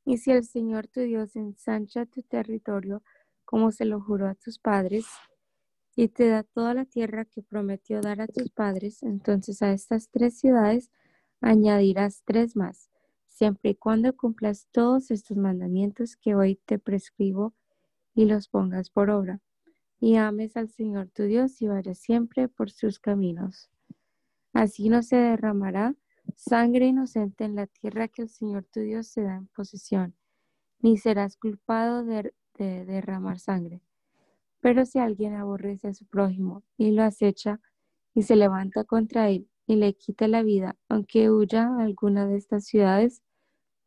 Y 0.05 0.17
si 0.19 0.31
el 0.31 0.45
Señor 0.45 0.87
tu 0.87 1.01
Dios 1.01 1.35
ensancha 1.35 2.05
tu 2.05 2.21
territorio, 2.23 3.03
como 3.47 3.71
se 3.71 3.85
lo 3.85 4.01
juró 4.01 4.27
a 4.27 4.35
tus 4.35 4.59
padres, 4.59 5.05
y 5.95 6.09
te 6.09 6.27
da 6.27 6.43
toda 6.43 6.73
la 6.73 6.83
tierra 6.83 7.23
que 7.23 7.41
prometió 7.41 8.01
dar 8.01 8.19
a 8.19 8.27
tus 8.27 8.51
padres, 8.51 9.03
entonces 9.03 9.61
a 9.61 9.71
estas 9.71 10.09
tres 10.09 10.37
ciudades 10.37 10.91
añadirás 11.39 12.23
tres 12.25 12.57
más, 12.57 12.91
siempre 13.25 13.71
y 13.71 13.75
cuando 13.75 14.15
cumplas 14.17 14.67
todos 14.71 15.11
estos 15.11 15.37
mandamientos 15.37 16.17
que 16.17 16.35
hoy 16.35 16.59
te 16.65 16.77
prescribo 16.77 17.53
y 18.13 18.25
los 18.25 18.49
pongas 18.49 18.89
por 18.89 19.09
obra, 19.09 19.39
y 20.01 20.17
ames 20.17 20.57
al 20.57 20.69
Señor 20.69 21.07
tu 21.07 21.23
Dios 21.23 21.61
y 21.61 21.67
vayas 21.69 21.99
siempre 21.99 22.49
por 22.49 22.69
sus 22.69 22.99
caminos. 22.99 23.69
Así 24.51 24.89
no 24.89 25.03
se 25.03 25.15
derramará 25.15 25.95
sangre 26.35 26.87
inocente 26.87 27.45
en 27.45 27.55
la 27.55 27.67
tierra 27.67 28.09
que 28.09 28.23
el 28.23 28.29
Señor 28.29 28.65
tu 28.65 28.81
Dios 28.81 29.13
te 29.13 29.21
da 29.21 29.37
en 29.37 29.47
posesión, 29.47 30.15
ni 30.81 30.97
serás 30.97 31.37
culpado 31.37 32.03
de, 32.03 32.33
derramar 32.63 33.39
sangre. 33.39 33.81
Pero 34.59 34.85
si 34.85 34.99
alguien 34.99 35.35
aborrece 35.35 35.89
a 35.89 35.93
su 35.93 36.05
prójimo 36.05 36.63
y 36.77 36.91
lo 36.91 37.03
acecha 37.03 37.59
y 38.13 38.23
se 38.23 38.35
levanta 38.35 38.83
contra 38.83 39.29
él 39.29 39.49
y 39.67 39.75
le 39.75 39.93
quita 39.93 40.27
la 40.27 40.43
vida, 40.43 40.75
aunque 40.89 41.29
huya 41.29 41.67
a 41.67 41.83
alguna 41.83 42.25
de 42.27 42.37
estas 42.37 42.65
ciudades, 42.65 43.21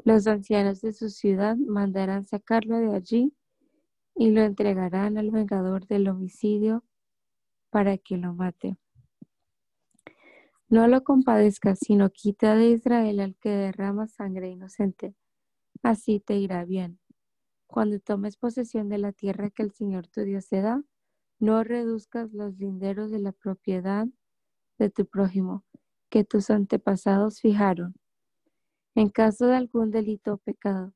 los 0.05 0.27
ancianos 0.27 0.81
de 0.81 0.93
su 0.93 1.11
ciudad 1.11 1.57
mandarán 1.57 2.25
sacarlo 2.25 2.79
de 2.79 2.95
allí 2.95 3.35
y 4.15 4.31
lo 4.31 4.43
entregarán 4.43 5.19
al 5.19 5.31
vengador 5.31 5.87
del 5.87 6.09
homicidio 6.09 6.85
para 7.71 7.99
que 7.99 8.17
lo 8.17 8.35
mate. 8.35 8.77
No 10.69 10.87
lo 10.87 11.03
compadezcas, 11.03 11.81
sino 11.81 12.11
quita 12.11 12.55
de 12.55 12.71
Israel 12.71 13.19
al 13.19 13.37
que 13.37 13.51
derrama 13.51 14.07
sangre 14.07 14.51
inocente. 14.51 15.17
Así 15.83 16.21
te 16.21 16.37
irá 16.37 16.65
bien. 16.65 17.00
Cuando 17.71 18.01
tomes 18.01 18.37
posesión 18.37 18.89
de 18.89 18.99
la 18.99 19.13
tierra 19.13 19.51
que 19.51 19.63
el 19.63 19.73
Señor 19.73 20.07
tu 20.09 20.23
Dios 20.23 20.49
te 20.49 20.61
da, 20.61 20.83
no 21.39 21.65
reduzcas 21.65 22.33
los 22.33 22.59
linderos 22.59 23.11
de 23.11 23.21
la 23.21 23.33
propiedad 23.33 24.07
de 24.79 24.91
tu 24.91 25.07
prójimo, 25.07 25.65
que 26.09 26.25
tus 26.25 26.51
antepasados 26.51 27.41
fijaron. 27.41 27.95
En 28.95 29.09
caso 29.09 29.47
de 29.47 29.57
algún 29.57 29.91
delito 29.91 30.35
o 30.35 30.39
pecado 30.39 30.93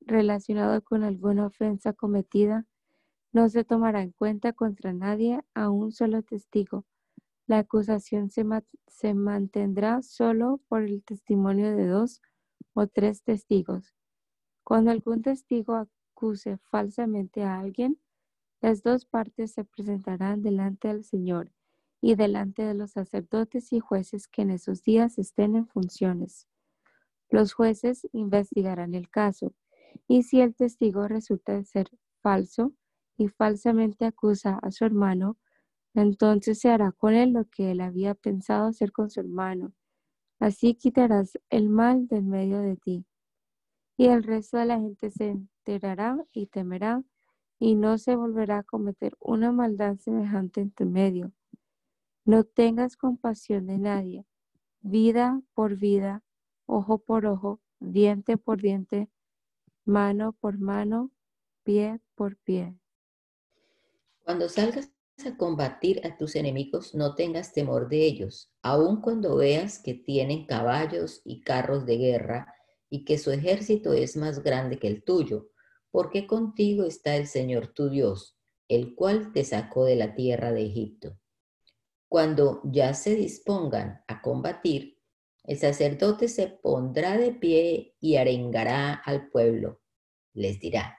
relacionado 0.00 0.82
con 0.82 1.04
alguna 1.04 1.46
ofensa 1.46 1.92
cometida, 1.92 2.66
no 3.32 3.48
se 3.48 3.64
tomará 3.64 4.02
en 4.02 4.12
cuenta 4.12 4.52
contra 4.52 4.92
nadie 4.92 5.42
a 5.54 5.70
un 5.70 5.92
solo 5.92 6.22
testigo 6.22 6.84
la 7.46 7.58
acusación 7.58 8.30
se, 8.30 9.14
mantendrá 9.14 10.02
solo 10.02 10.60
por 10.68 10.82
el 10.82 11.04
testimonio 11.04 11.76
de 11.76 11.86
dos 11.86 12.20
o 12.74 12.88
tres 12.88 13.22
testigos. 13.22 13.94
Cuando 14.64 14.90
algún 14.90 15.22
testigo 15.22 15.88
acuse 16.16 16.56
falsamente 16.70 17.42
a 17.42 17.58
alguien, 17.58 18.00
las 18.62 18.82
dos 18.82 19.04
partes 19.04 19.52
se 19.52 19.64
presentarán 19.64 20.42
delante 20.42 20.88
del 20.88 21.04
Señor 21.04 21.52
y 22.00 22.14
delante 22.14 22.62
de 22.62 22.72
los 22.72 22.92
sacerdotes 22.92 23.70
y 23.72 23.80
jueces 23.80 24.26
que 24.26 24.42
en 24.42 24.50
esos 24.50 24.82
días 24.82 25.18
estén 25.18 25.56
en 25.56 25.66
funciones. 25.66 26.48
Los 27.28 27.52
jueces 27.52 28.08
investigarán 28.12 28.94
el 28.94 29.10
caso 29.10 29.52
y 30.08 30.22
si 30.22 30.40
el 30.40 30.54
testigo 30.54 31.06
resulta 31.06 31.62
ser 31.64 31.90
falso 32.22 32.72
y 33.18 33.28
falsamente 33.28 34.06
acusa 34.06 34.58
a 34.62 34.70
su 34.70 34.86
hermano, 34.86 35.36
entonces 35.92 36.60
se 36.60 36.70
hará 36.70 36.92
con 36.92 37.12
él 37.12 37.32
lo 37.32 37.44
que 37.44 37.72
él 37.72 37.80
había 37.82 38.14
pensado 38.14 38.68
hacer 38.68 38.92
con 38.92 39.10
su 39.10 39.20
hermano. 39.20 39.74
Así 40.38 40.74
quitarás 40.74 41.38
el 41.50 41.68
mal 41.68 42.08
del 42.08 42.24
medio 42.24 42.60
de 42.60 42.76
ti. 42.76 43.04
y 43.98 44.06
el 44.06 44.22
resto 44.22 44.58
de 44.58 44.66
la 44.66 44.78
gente 44.78 45.10
se 45.10 45.38
y 46.32 46.46
temerá 46.46 47.02
y 47.58 47.74
no 47.74 47.98
se 47.98 48.16
volverá 48.16 48.58
a 48.58 48.62
cometer 48.62 49.16
una 49.18 49.50
maldad 49.52 49.96
semejante 49.96 50.60
en 50.60 50.70
tu 50.70 50.84
medio. 50.86 51.32
No 52.24 52.44
tengas 52.44 52.96
compasión 52.96 53.66
de 53.66 53.78
nadie, 53.78 54.26
vida 54.80 55.40
por 55.54 55.76
vida, 55.76 56.22
ojo 56.66 56.98
por 56.98 57.26
ojo, 57.26 57.60
diente 57.80 58.36
por 58.36 58.60
diente, 58.60 59.08
mano 59.84 60.32
por 60.40 60.58
mano, 60.58 61.10
pie 61.64 62.00
por 62.14 62.36
pie. 62.36 62.76
Cuando 64.24 64.48
salgas 64.48 64.92
a 65.24 65.36
combatir 65.36 66.06
a 66.06 66.16
tus 66.16 66.36
enemigos, 66.36 66.94
no 66.94 67.14
tengas 67.14 67.52
temor 67.52 67.88
de 67.88 68.04
ellos, 68.04 68.52
aun 68.62 69.00
cuando 69.00 69.36
veas 69.36 69.78
que 69.78 69.94
tienen 69.94 70.46
caballos 70.46 71.22
y 71.24 71.40
carros 71.40 71.86
de 71.86 71.96
guerra 71.96 72.54
y 72.90 73.04
que 73.04 73.18
su 73.18 73.30
ejército 73.30 73.94
es 73.94 74.16
más 74.16 74.42
grande 74.42 74.78
que 74.78 74.88
el 74.88 75.02
tuyo, 75.02 75.50
porque 75.96 76.26
contigo 76.26 76.84
está 76.84 77.16
el 77.16 77.26
Señor 77.26 77.68
tu 77.68 77.88
Dios, 77.88 78.36
el 78.68 78.94
cual 78.94 79.32
te 79.32 79.44
sacó 79.44 79.86
de 79.86 79.96
la 79.96 80.14
tierra 80.14 80.52
de 80.52 80.66
Egipto. 80.66 81.18
Cuando 82.06 82.60
ya 82.64 82.92
se 82.92 83.14
dispongan 83.14 84.04
a 84.06 84.20
combatir, 84.20 84.98
el 85.44 85.56
sacerdote 85.56 86.28
se 86.28 86.48
pondrá 86.48 87.16
de 87.16 87.32
pie 87.32 87.96
y 87.98 88.16
arengará 88.16 88.92
al 88.92 89.30
pueblo. 89.30 89.80
Les 90.34 90.60
dirá, 90.60 90.98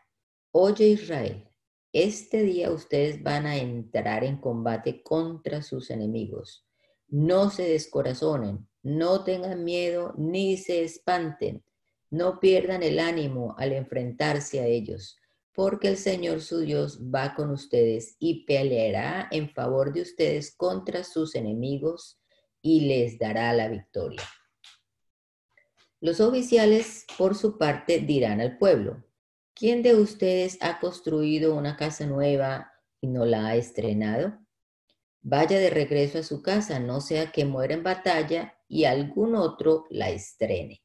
oye 0.49 0.87
Israel, 0.87 1.47
este 1.93 2.41
día 2.41 2.71
ustedes 2.71 3.21
van 3.21 3.45
a 3.45 3.55
entrar 3.55 4.23
en 4.23 4.37
combate 4.37 5.03
contra 5.03 5.61
sus 5.61 5.91
enemigos. 5.91 6.65
No 7.07 7.51
se 7.51 7.69
descorazonen, 7.69 8.67
no 8.81 9.23
tengan 9.23 9.63
miedo 9.63 10.15
ni 10.17 10.57
se 10.57 10.83
espanten 10.83 11.63
no 12.09 12.39
pierdan 12.39 12.83
el 12.83 12.99
ánimo 12.99 13.55
al 13.57 13.73
enfrentarse 13.73 14.59
a 14.59 14.65
ellos, 14.65 15.17
porque 15.53 15.87
el 15.87 15.97
Señor 15.97 16.41
su 16.41 16.59
Dios 16.59 17.01
va 17.13 17.33
con 17.33 17.49
ustedes 17.49 18.15
y 18.19 18.45
peleará 18.45 19.27
en 19.31 19.49
favor 19.49 19.91
de 19.91 20.01
ustedes 20.01 20.55
contra 20.55 21.03
sus 21.03 21.35
enemigos 21.35 22.19
y 22.61 22.81
les 22.81 23.17
dará 23.17 23.51
la 23.53 23.67
victoria. 23.67 24.21
Los 25.99 26.21
oficiales, 26.21 27.05
por 27.17 27.35
su 27.35 27.57
parte, 27.57 27.99
dirán 27.99 28.39
al 28.39 28.57
pueblo, 28.59 29.03
¿quién 29.55 29.81
de 29.81 29.95
ustedes 29.95 30.59
ha 30.61 30.79
construido 30.79 31.55
una 31.55 31.75
casa 31.75 32.05
nueva 32.05 32.71
y 33.01 33.07
no 33.07 33.25
la 33.25 33.47
ha 33.47 33.55
estrenado? 33.55 34.37
Vaya 35.21 35.57
de 35.57 35.71
regreso 35.71 36.19
a 36.19 36.23
su 36.23 36.43
casa, 36.43 36.79
no 36.79 37.01
sea 37.01 37.31
que 37.31 37.45
muera 37.45 37.73
en 37.73 37.83
batalla 37.83 38.53
y 38.67 38.83
algún 38.85 39.35
otro 39.35 39.85
la 39.89 40.11
estrene. 40.11 40.83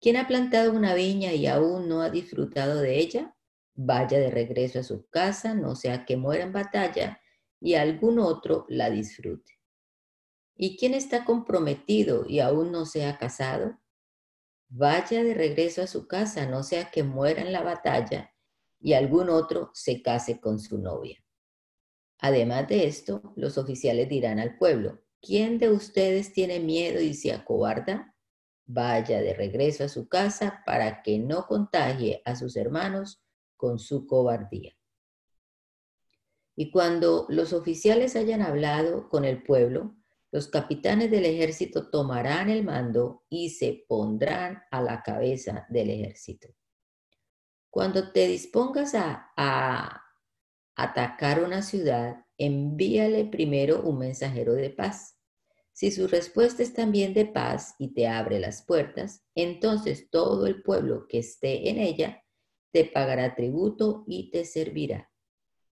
¿Quién 0.00 0.16
ha 0.16 0.28
plantado 0.28 0.72
una 0.72 0.94
viña 0.94 1.32
y 1.32 1.46
aún 1.46 1.88
no 1.88 2.02
ha 2.02 2.10
disfrutado 2.10 2.80
de 2.80 2.98
ella? 2.98 3.34
Vaya 3.74 4.18
de 4.18 4.30
regreso 4.30 4.78
a 4.78 4.84
su 4.84 5.08
casa, 5.08 5.54
no 5.54 5.74
sea 5.74 6.04
que 6.04 6.16
muera 6.16 6.44
en 6.44 6.52
batalla 6.52 7.20
y 7.60 7.74
algún 7.74 8.18
otro 8.18 8.64
la 8.68 8.90
disfrute. 8.90 9.58
¿Y 10.56 10.76
quién 10.76 10.94
está 10.94 11.24
comprometido 11.24 12.26
y 12.28 12.40
aún 12.40 12.70
no 12.70 12.86
se 12.86 13.06
ha 13.06 13.18
casado? 13.18 13.78
Vaya 14.68 15.24
de 15.24 15.34
regreso 15.34 15.82
a 15.82 15.86
su 15.86 16.06
casa, 16.06 16.46
no 16.46 16.62
sea 16.62 16.90
que 16.90 17.02
muera 17.02 17.42
en 17.42 17.52
la 17.52 17.62
batalla 17.62 18.34
y 18.80 18.92
algún 18.92 19.30
otro 19.30 19.70
se 19.74 20.02
case 20.02 20.40
con 20.40 20.60
su 20.60 20.78
novia. 20.78 21.24
Además 22.20 22.68
de 22.68 22.86
esto, 22.86 23.32
los 23.36 23.58
oficiales 23.58 24.08
dirán 24.08 24.38
al 24.38 24.58
pueblo, 24.58 25.00
¿quién 25.20 25.58
de 25.58 25.70
ustedes 25.70 26.32
tiene 26.32 26.60
miedo 26.60 27.00
y 27.00 27.14
se 27.14 27.32
acobarda? 27.32 28.14
Vaya 28.68 29.20
de 29.20 29.34
regreso 29.34 29.82
a 29.82 29.88
su 29.88 30.08
casa 30.08 30.62
para 30.64 31.02
que 31.02 31.18
no 31.18 31.46
contagie 31.46 32.22
a 32.24 32.36
sus 32.36 32.54
hermanos 32.54 33.20
con 33.56 33.78
su 33.78 34.06
cobardía. 34.06 34.76
Y 36.54 36.70
cuando 36.70 37.26
los 37.30 37.52
oficiales 37.52 38.14
hayan 38.14 38.42
hablado 38.42 39.08
con 39.08 39.24
el 39.24 39.42
pueblo, 39.42 39.96
los 40.30 40.48
capitanes 40.48 41.10
del 41.10 41.24
ejército 41.24 41.88
tomarán 41.88 42.50
el 42.50 42.62
mando 42.62 43.24
y 43.30 43.50
se 43.50 43.84
pondrán 43.88 44.62
a 44.70 44.82
la 44.82 45.02
cabeza 45.02 45.66
del 45.70 45.88
ejército. 45.90 46.48
Cuando 47.70 48.12
te 48.12 48.26
dispongas 48.26 48.94
a, 48.94 49.32
a 49.36 50.02
atacar 50.76 51.42
una 51.42 51.62
ciudad, 51.62 52.26
envíale 52.36 53.24
primero 53.24 53.80
un 53.82 53.98
mensajero 53.98 54.52
de 54.52 54.70
paz 54.70 55.17
si 55.78 55.92
su 55.92 56.08
respuesta 56.08 56.64
es 56.64 56.74
también 56.74 57.14
de 57.14 57.24
paz 57.24 57.76
y 57.78 57.94
te 57.94 58.08
abre 58.08 58.40
las 58.40 58.64
puertas, 58.66 59.22
entonces 59.36 60.10
todo 60.10 60.48
el 60.48 60.60
pueblo 60.60 61.06
que 61.06 61.20
esté 61.20 61.70
en 61.70 61.78
ella 61.78 62.24
te 62.72 62.84
pagará 62.84 63.36
tributo 63.36 64.02
y 64.08 64.28
te 64.32 64.44
servirá. 64.44 65.08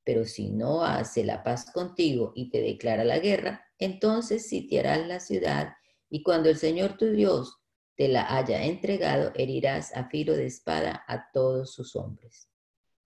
Pero 0.03 0.25
si 0.25 0.53
no 0.53 0.85
hace 0.85 1.23
la 1.23 1.45
paz 1.45 1.71
contigo 1.71 2.33
y 2.35 2.49
te 2.49 2.63
declara 2.63 3.05
la 3.05 3.19
guerra, 3.19 3.63
entonces 3.79 4.49
sitiarás 4.49 5.07
la 5.07 5.21
ciudad 5.21 5.75
y 6.09 6.23
cuando 6.23 6.49
el 6.49 6.57
Señor 6.57 6.97
tu 6.97 7.11
Dios 7.11 7.59
te 7.95 8.09
la 8.09 8.35
haya 8.35 8.65
entregado, 8.65 9.33
herirás 9.35 9.95
a 9.95 10.09
filo 10.09 10.33
de 10.33 10.47
espada 10.47 11.05
a 11.09 11.31
todos 11.31 11.75
sus 11.75 11.95
hombres. 11.95 12.49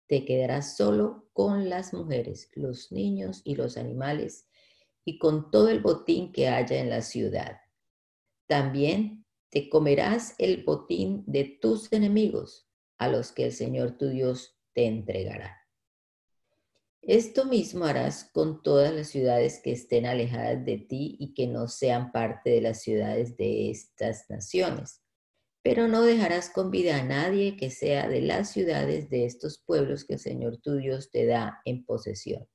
Te 0.07 0.25
quedarás 0.25 0.77
solo 0.77 1.31
con 1.33 1.69
las 1.69 1.93
mujeres, 1.93 2.49
los 2.55 2.93
niños 2.93 3.43
y 3.43 3.57
los 3.57 3.77
animales 3.77 4.46
y 5.07 5.19
con 5.19 5.53
todo 5.53 5.69
el 5.69 5.81
botín 5.81 6.33
que 6.33 6.49
haya 6.49 6.79
en 6.79 6.91
la 6.91 7.01
ciudad. 7.01 7.61
También 8.49 9.25
te 9.51 9.71
comerás 9.71 10.35
el 10.37 10.65
botín 10.65 11.23
de 11.27 11.45
tus 11.45 11.91
enemigos, 11.93 12.69
a 12.99 13.09
los 13.09 13.31
que 13.31 13.45
el 13.45 13.53
Señor 13.53 13.97
tu 13.97 14.09
Dios 14.09 14.59
te 14.75 14.87
entregará. 14.87 15.57
Esto 17.03 17.45
mismo 17.45 17.85
harás 17.85 18.25
con 18.33 18.65
todas 18.65 18.93
las 18.93 19.07
ciudades 19.07 19.61
que 19.63 19.71
estén 19.71 20.07
alejadas 20.07 20.65
de 20.65 20.79
ti 20.79 21.17
y 21.21 21.35
que 21.35 21.47
no 21.47 21.69
sean 21.69 22.11
parte 22.11 22.51
de 22.51 22.61
las 22.61 22.83
ciudades 22.83 23.37
de 23.37 23.71
estas 23.71 24.29
naciones. 24.29 25.03
Pero 25.63 25.87
no 25.87 26.03
dejarás 26.03 26.51
con 26.51 26.73
vida 26.73 26.99
a 26.99 27.05
nadie 27.05 27.57
que 27.57 27.71
sea 27.71 28.09
de 28.09 28.23
las 28.23 28.51
ciudades 28.51 29.09
de 29.09 29.25
estos 29.25 29.63
pueblos 29.65 30.05
que 30.05 30.15
el 30.15 30.21
Señor 30.21 30.57
tu 30.57 30.75
Dios 30.79 31.13
te 31.13 31.27
da 31.27 31.61
en 31.65 31.85
posesión 31.85 32.49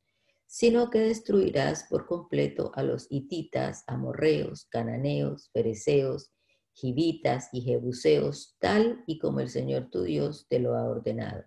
sino 0.52 0.90
que 0.90 1.00
destruirás 1.00 1.86
por 1.86 2.06
completo 2.06 2.74
a 2.76 2.84
los 2.84 3.08
hititas, 3.10 3.86
amorreos, 3.88 4.66
cananeos, 4.66 5.50
fereceos, 5.54 6.30
gibitas 6.74 7.48
y 7.54 7.62
jebuseos, 7.62 8.58
tal 8.60 9.02
y 9.08 9.18
como 9.18 9.40
el 9.40 9.48
Señor 9.48 9.90
tu 9.90 10.04
Dios 10.04 10.48
te 10.50 10.60
lo 10.60 10.76
ha 10.76 10.84
ordenado. 10.84 11.46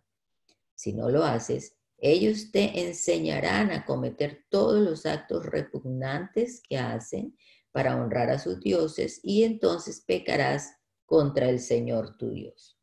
Si 0.74 0.94
no 0.94 1.10
lo 1.10 1.22
haces, 1.22 1.76
ellos 1.98 2.50
te 2.50 2.86
enseñarán 2.86 3.72
a 3.72 3.84
cometer 3.84 4.46
todos 4.48 4.82
los 4.82 5.04
actos 5.04 5.44
repugnantes 5.44 6.62
que 6.66 6.78
hacen 6.78 7.36
para 7.72 8.02
honrar 8.02 8.30
a 8.30 8.38
sus 8.38 8.58
dioses 8.60 9.20
y 9.22 9.44
entonces 9.44 10.02
pecarás 10.06 10.78
contra 11.04 11.50
el 11.50 11.60
Señor 11.60 12.16
tu 12.16 12.30
Dios. 12.30 12.80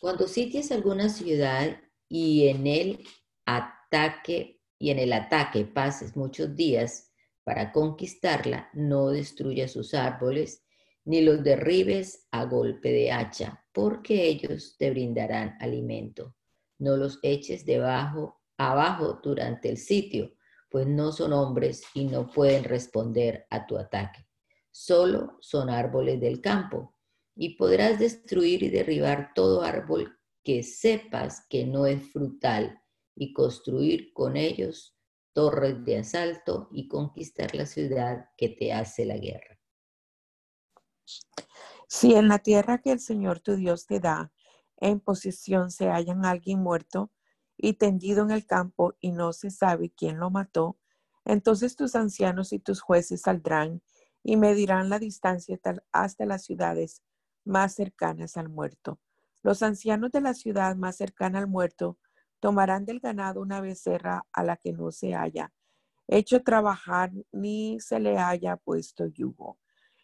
Cuando 0.00 0.26
sities 0.26 0.72
alguna 0.72 1.08
ciudad 1.10 1.80
y 2.08 2.48
en 2.48 2.66
él 2.66 3.04
ataque 3.92 4.60
y 4.78 4.90
en 4.90 4.98
el 4.98 5.12
ataque 5.12 5.66
pases 5.66 6.16
muchos 6.16 6.56
días 6.56 7.12
para 7.44 7.72
conquistarla, 7.72 8.70
no 8.72 9.08
destruyas 9.08 9.72
sus 9.72 9.94
árboles 9.94 10.64
ni 11.04 11.20
los 11.20 11.42
derribes 11.42 12.26
a 12.30 12.44
golpe 12.44 12.90
de 12.90 13.10
hacha, 13.10 13.64
porque 13.72 14.26
ellos 14.28 14.76
te 14.78 14.90
brindarán 14.90 15.56
alimento. 15.60 16.36
No 16.78 16.96
los 16.96 17.18
eches 17.22 17.66
debajo, 17.66 18.40
abajo 18.56 19.20
durante 19.22 19.68
el 19.68 19.76
sitio, 19.76 20.32
pues 20.70 20.86
no 20.86 21.12
son 21.12 21.32
hombres 21.32 21.82
y 21.94 22.04
no 22.04 22.30
pueden 22.30 22.64
responder 22.64 23.46
a 23.50 23.66
tu 23.66 23.76
ataque. 23.76 24.24
Solo 24.70 25.36
son 25.40 25.68
árboles 25.70 26.20
del 26.20 26.40
campo, 26.40 26.94
y 27.34 27.56
podrás 27.56 27.98
destruir 27.98 28.62
y 28.62 28.70
derribar 28.70 29.32
todo 29.34 29.62
árbol 29.62 30.18
que 30.44 30.62
sepas 30.62 31.46
que 31.48 31.66
no 31.66 31.86
es 31.86 32.02
frutal 32.12 32.81
y 33.22 33.32
construir 33.32 34.12
con 34.12 34.36
ellos 34.36 34.98
torres 35.32 35.84
de 35.84 35.98
asalto 35.98 36.68
y 36.72 36.88
conquistar 36.88 37.54
la 37.54 37.66
ciudad 37.66 38.30
que 38.36 38.48
te 38.48 38.72
hace 38.72 39.04
la 39.04 39.16
guerra. 39.16 39.60
Si 41.86 42.14
en 42.14 42.26
la 42.26 42.40
tierra 42.40 42.78
que 42.78 42.90
el 42.90 42.98
Señor 42.98 43.38
tu 43.38 43.54
Dios 43.54 43.86
te 43.86 44.00
da 44.00 44.32
en 44.76 44.98
posesión 44.98 45.70
se 45.70 45.88
hallan 45.88 46.24
alguien 46.24 46.60
muerto 46.60 47.12
y 47.56 47.74
tendido 47.74 48.24
en 48.24 48.32
el 48.32 48.44
campo 48.44 48.94
y 48.98 49.12
no 49.12 49.32
se 49.32 49.50
sabe 49.50 49.92
quién 49.96 50.18
lo 50.18 50.30
mató, 50.30 50.80
entonces 51.24 51.76
tus 51.76 51.94
ancianos 51.94 52.52
y 52.52 52.58
tus 52.58 52.80
jueces 52.80 53.22
saldrán 53.22 53.82
y 54.24 54.36
medirán 54.36 54.88
la 54.88 54.98
distancia 54.98 55.60
hasta 55.92 56.26
las 56.26 56.44
ciudades 56.44 57.02
más 57.44 57.76
cercanas 57.76 58.36
al 58.36 58.48
muerto. 58.48 58.98
Los 59.44 59.62
ancianos 59.62 60.10
de 60.10 60.22
la 60.22 60.34
ciudad 60.34 60.74
más 60.74 60.96
cercana 60.96 61.38
al 61.38 61.46
muerto 61.46 61.98
Tomarán 62.42 62.84
del 62.84 62.98
ganado 62.98 63.40
una 63.40 63.60
becerra 63.60 64.26
a 64.32 64.42
la 64.42 64.56
que 64.56 64.72
no 64.72 64.90
se 64.90 65.14
haya 65.14 65.52
hecho 66.08 66.42
trabajar 66.42 67.12
ni 67.30 67.78
se 67.78 68.00
le 68.00 68.18
haya 68.18 68.56
puesto 68.56 69.06
yugo. 69.06 69.60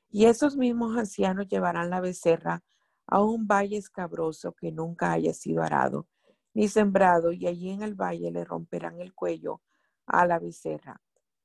Y 0.08 0.26
esos 0.26 0.56
mismos 0.56 0.96
ancianos 0.96 1.48
llevarán 1.48 1.90
la 1.90 2.00
becerra 2.00 2.62
a 3.08 3.24
un 3.24 3.48
valle 3.48 3.76
escabroso 3.76 4.52
que 4.52 4.70
nunca 4.70 5.10
haya 5.10 5.34
sido 5.34 5.64
arado 5.64 6.06
ni 6.54 6.68
sembrado, 6.68 7.32
y 7.32 7.48
allí 7.48 7.70
en 7.70 7.82
el 7.82 7.94
valle 7.94 8.30
le 8.30 8.44
romperán 8.44 9.00
el 9.00 9.14
cuello 9.14 9.60
a 10.06 10.24
la 10.24 10.38
becerra. 10.38 11.02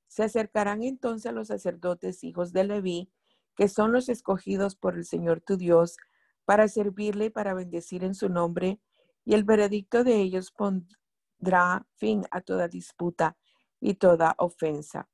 Se 0.07 0.23
acercarán 0.23 0.83
entonces 0.83 1.25
a 1.25 1.33
los 1.33 1.47
sacerdotes 1.47 2.23
hijos 2.23 2.53
de 2.53 2.65
Leví, 2.65 3.11
que 3.55 3.67
son 3.67 3.91
los 3.91 4.09
escogidos 4.09 4.75
por 4.75 4.95
el 4.95 5.05
Señor 5.05 5.41
tu 5.41 5.57
Dios, 5.57 5.97
para 6.45 6.67
servirle 6.67 7.25
y 7.25 7.29
para 7.31 7.55
bendecir 7.55 8.03
en 8.03 8.13
su 8.13 8.29
nombre, 8.29 8.79
y 9.25 9.33
el 9.33 9.43
veredicto 9.43 10.03
de 10.03 10.17
ellos 10.17 10.51
pondrá 10.51 11.85
fin 11.95 12.25
a 12.31 12.41
toda 12.41 12.67
disputa 12.67 13.37
y 13.79 13.95
toda 13.95 14.35
ofensa. 14.37 15.09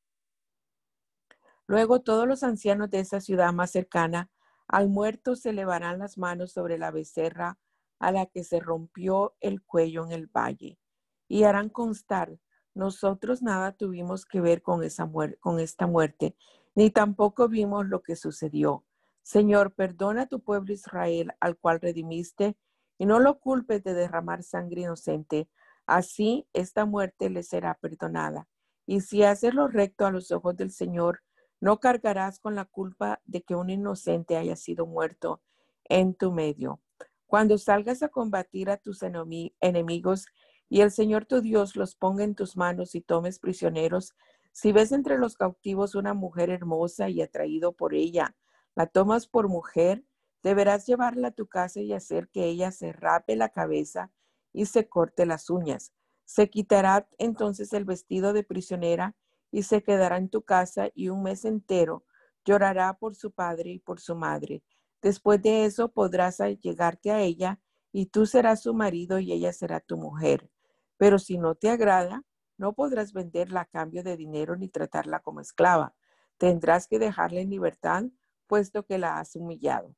Luego 1.68 2.02
todos 2.02 2.28
los 2.28 2.44
ancianos 2.44 2.90
de 2.90 3.00
esa 3.00 3.22
ciudad 3.22 3.54
más 3.54 3.72
cercana 3.72 4.30
al 4.68 4.90
muerto 4.90 5.36
se 5.36 5.50
elevarán 5.50 6.00
las 6.00 6.18
manos 6.18 6.52
sobre 6.52 6.78
la 6.78 6.92
becerra 6.92 7.60
a 8.00 8.12
la 8.12 8.26
que 8.26 8.44
se 8.44 8.60
rompió 8.60 9.36
el 9.40 9.64
cuello 9.64 10.06
en 10.06 10.12
el 10.12 10.28
valle 10.28 10.80
y 11.28 11.44
harán 11.44 11.70
constar, 11.70 12.40
nosotros 12.74 13.42
nada 13.42 13.74
tuvimos 13.74 14.26
que 14.26 14.42
ver 14.42 14.62
con, 14.62 14.84
esa 14.84 15.10
con 15.40 15.60
esta 15.60 15.86
muerte, 15.86 16.36
ni 16.76 16.90
tampoco 16.90 17.48
vimos 17.48 17.88
lo 17.88 18.02
que 18.02 18.16
sucedió. 18.16 18.86
Señor, 19.22 19.74
perdona 19.74 20.24
a 20.24 20.28
tu 20.28 20.40
pueblo 20.40 20.74
Israel, 20.74 21.34
al 21.40 21.58
cual 21.58 21.80
redimiste, 21.82 22.58
y 23.00 23.08
no 23.08 23.20
lo 23.20 23.40
culpes 23.40 23.84
de 23.84 23.96
derramar 23.96 24.44
sangre 24.44 24.82
inocente. 24.82 25.50
Así 25.88 26.48
esta 26.54 26.86
muerte 26.86 27.32
le 27.32 27.42
será 27.42 27.74
perdonada. 27.74 28.48
Y 28.86 29.02
si 29.02 29.24
haces 29.24 29.56
lo 29.56 29.68
recto 29.68 30.06
a 30.06 30.12
los 30.12 30.32
ojos 30.32 30.56
del 30.58 30.70
Señor, 30.70 31.22
no 31.62 31.80
cargarás 31.80 32.40
con 32.40 32.56
la 32.56 32.66
culpa 32.66 33.22
de 33.26 33.42
que 33.42 33.56
un 33.56 33.70
inocente 33.70 34.38
haya 34.38 34.56
sido 34.56 34.86
muerto 34.86 35.42
en 35.86 36.14
tu 36.14 36.32
medio. 36.32 36.82
Cuando 37.26 37.58
salgas 37.58 38.04
a 38.04 38.10
combatir 38.10 38.70
a 38.70 38.78
tus 38.78 39.02
enemigos 39.02 40.26
y 40.68 40.82
el 40.82 40.92
Señor 40.92 41.26
tu 41.26 41.42
Dios 41.42 41.76
los 41.76 41.96
ponga 41.96 42.24
en 42.24 42.36
tus 42.36 42.58
manos 42.58 42.96
y 42.96 43.02
tomes 43.02 43.40
prisioneros, 43.40 44.14
si 44.52 44.72
ves 44.72 44.92
entre 44.92 45.18
los 45.18 45.36
cautivos 45.36 45.96
una 45.96 46.14
mujer 46.14 46.50
hermosa 46.50 47.10
y 47.10 47.22
atraído 47.22 47.72
por 47.72 47.94
ella, 47.94 48.36
la 48.76 48.88
tomas 48.88 49.28
por 49.28 49.48
mujer, 49.48 50.04
deberás 50.44 50.86
llevarla 50.86 51.30
a 51.30 51.32
tu 51.32 51.48
casa 51.48 51.82
y 51.82 51.94
hacer 51.94 52.30
que 52.30 52.46
ella 52.46 52.72
se 52.72 52.94
rape 52.94 53.36
la 53.36 53.50
cabeza 53.50 54.12
y 54.54 54.66
se 54.66 54.88
corte 54.88 55.26
las 55.26 55.50
uñas. 55.50 55.94
Se 56.26 56.50
quitará 56.50 57.08
entonces 57.18 57.74
el 57.74 57.86
vestido 57.86 58.34
de 58.34 58.44
prisionera 58.44 59.16
y 59.52 59.64
se 59.64 59.84
quedará 59.84 60.18
en 60.18 60.30
tu 60.30 60.44
casa 60.44 60.90
y 60.94 61.10
un 61.10 61.24
mes 61.24 61.46
entero 61.46 62.06
llorará 62.46 62.94
por 62.94 63.16
su 63.16 63.32
padre 63.32 63.72
y 63.72 63.80
por 63.80 64.00
su 64.00 64.16
madre. 64.16 64.64
Después 65.02 65.42
de 65.42 65.66
eso 65.66 65.92
podrás 65.92 66.40
llegarte 66.62 67.12
a 67.12 67.22
ella 67.22 67.60
y 67.92 68.08
tú 68.08 68.26
serás 68.26 68.62
su 68.62 68.74
marido 68.74 69.20
y 69.20 69.32
ella 69.32 69.54
será 69.54 69.80
tu 69.80 69.98
mujer. 69.98 70.50
Pero 70.98 71.20
si 71.20 71.38
no 71.38 71.56
te 71.56 71.70
agrada, 71.70 72.24
no 72.58 72.74
podrás 72.74 73.14
venderla 73.14 73.62
a 73.62 73.66
cambio 73.66 74.04
de 74.04 74.18
dinero 74.18 74.56
ni 74.56 74.68
tratarla 74.68 75.22
como 75.22 75.40
esclava. 75.40 75.96
Tendrás 76.38 76.88
que 76.88 77.00
dejarla 77.00 77.40
en 77.40 77.50
libertad, 77.50 78.04
puesto 78.48 78.86
que 78.86 78.98
la 78.98 79.20
has 79.20 79.36
humillado. 79.36 79.96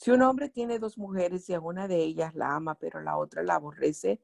Si 0.00 0.10
un 0.10 0.22
hombre 0.22 0.48
tiene 0.48 0.78
dos 0.78 0.96
mujeres 0.96 1.46
y 1.50 1.52
a 1.52 1.60
una 1.60 1.86
de 1.86 1.96
ellas 1.96 2.34
la 2.34 2.56
ama, 2.56 2.74
pero 2.74 3.02
la 3.02 3.18
otra 3.18 3.42
la 3.42 3.56
aborrece, 3.56 4.18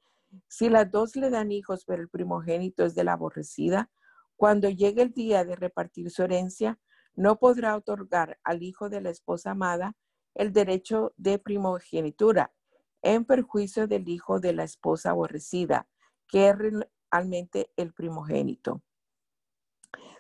si 0.49 0.71
las 0.71 0.91
dos 0.91 1.17
le 1.17 1.29
dan 1.29 1.53
hijos, 1.53 1.85
pero 1.85 2.01
el 2.01 2.09
primogénito 2.09 2.87
es 2.87 2.95
de 2.95 3.05
la 3.05 3.13
aborrecida, 3.13 3.91
cuando 4.37 4.71
llegue 4.71 5.03
el 5.03 5.13
día 5.13 5.45
de 5.45 5.55
repartir 5.55 6.11
su 6.11 6.23
herencia, 6.23 6.79
no 7.15 7.39
podrá 7.39 7.77
otorgar 7.77 8.39
al 8.43 8.63
hijo 8.63 8.89
de 8.89 9.03
la 9.03 9.11
esposa 9.11 9.51
amada 9.51 9.95
el 10.35 10.55
derecho 10.55 11.13
de 11.19 11.39
primogenitura 11.39 12.55
en 13.03 13.27
perjuicio 13.27 13.87
del 13.87 14.09
hijo 14.09 14.41
de 14.41 14.55
la 14.55 14.65
esposa 14.65 15.11
aborrecida, 15.11 15.87
que 16.27 16.49
es 16.49 16.57
realmente 16.57 17.71
el 17.77 17.93
primogénito, 17.93 18.81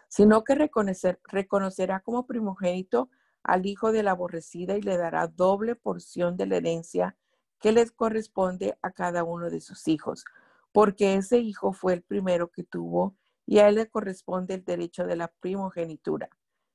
sino 0.09 0.44
que 0.44 0.54
reconocer, 0.54 1.18
reconocerá 1.24 2.00
como 2.00 2.26
primogénito 2.26 3.09
al 3.47 3.64
hijo 3.64 3.92
de 3.92 4.03
la 4.03 4.11
aborrecida 4.11 4.76
y 4.76 4.82
le 4.82 4.97
dará 4.97 5.28
doble 5.28 5.76
porción 5.76 6.36
de 6.36 6.47
la 6.47 6.57
herencia 6.57 7.16
que 7.61 7.70
les 7.70 7.92
corresponde 7.92 8.76
a 8.82 8.90
cada 8.90 9.22
uno 9.22 9.51
de 9.51 9.61
sus 9.61 9.86
hijos, 9.86 10.24
porque 10.72 11.14
ese 11.14 11.38
hijo 11.38 11.72
fue 11.72 11.94
el 11.94 12.03
primero 12.03 12.51
que 12.51 12.64
tuvo 12.64 13.14
y 13.47 13.59
a 13.59 13.68
él 13.68 13.76
le 13.76 13.88
corresponde 13.88 14.55
el 14.55 14.64
derecho 14.64 15.07
de 15.07 15.14
la 15.14 15.28
primogenitura. 15.28 16.28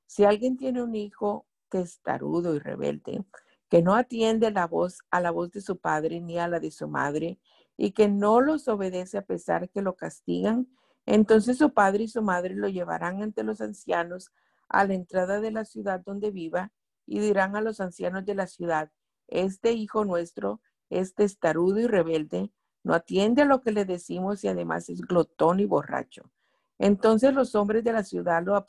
Si 0.08 0.24
alguien 0.24 0.56
tiene 0.56 0.82
un 0.82 0.96
hijo 0.96 1.46
testarudo 1.68 2.56
y 2.56 2.60
rebelde, 2.60 3.26
que 3.70 3.82
no 3.82 3.96
atiende 3.96 4.50
la 4.52 4.66
voz 4.66 5.00
a 5.12 5.20
la 5.20 5.32
voz 5.32 5.52
de 5.52 5.62
su 5.62 5.78
padre 5.78 6.22
ni 6.22 6.40
a 6.40 6.48
la 6.48 6.62
de 6.62 6.72
su 6.72 6.88
madre, 6.88 7.38
y 7.76 7.92
que 7.92 8.08
no 8.08 8.40
los 8.40 8.68
obedece 8.70 9.18
a 9.18 9.26
pesar 9.26 9.70
que 9.70 9.82
lo 9.82 9.96
castigan, 9.96 10.68
entonces 11.06 11.58
su 11.58 11.74
padre 11.74 12.04
y 12.04 12.08
su 12.08 12.22
madre 12.22 12.56
lo 12.56 12.70
llevarán 12.70 13.22
ante 13.22 13.44
los 13.44 13.60
ancianos 13.60 14.32
a 14.72 14.86
la 14.86 14.94
entrada 14.94 15.42
de 15.42 15.52
la 15.52 15.66
ciudad 15.66 16.02
donde 16.06 16.32
viva 16.32 16.72
y 17.06 17.20
dirán 17.20 17.56
a 17.56 17.62
los 17.62 17.80
ancianos 17.82 18.26
de 18.26 18.36
la 18.36 18.48
ciudad, 18.48 18.92
este 19.28 19.74
hijo 19.74 20.06
nuestro 20.06 20.62
es 20.90 21.14
testarudo 21.14 21.80
y 21.80 21.88
rebelde, 21.88 22.52
no 22.84 22.94
atiende 22.94 23.44
a 23.44 23.46
lo 23.46 23.62
que 23.62 23.72
le 23.72 23.86
decimos 23.86 24.44
y 24.44 24.48
además 24.48 24.90
es 24.90 25.02
glotón 25.02 25.60
y 25.60 25.66
borracho. 25.66 26.32
Entonces 26.80 27.34
los 27.34 27.54
hombres 27.56 27.84
de 27.84 27.94
la 27.94 28.04
ciudad 28.04 28.44
lo 28.44 28.66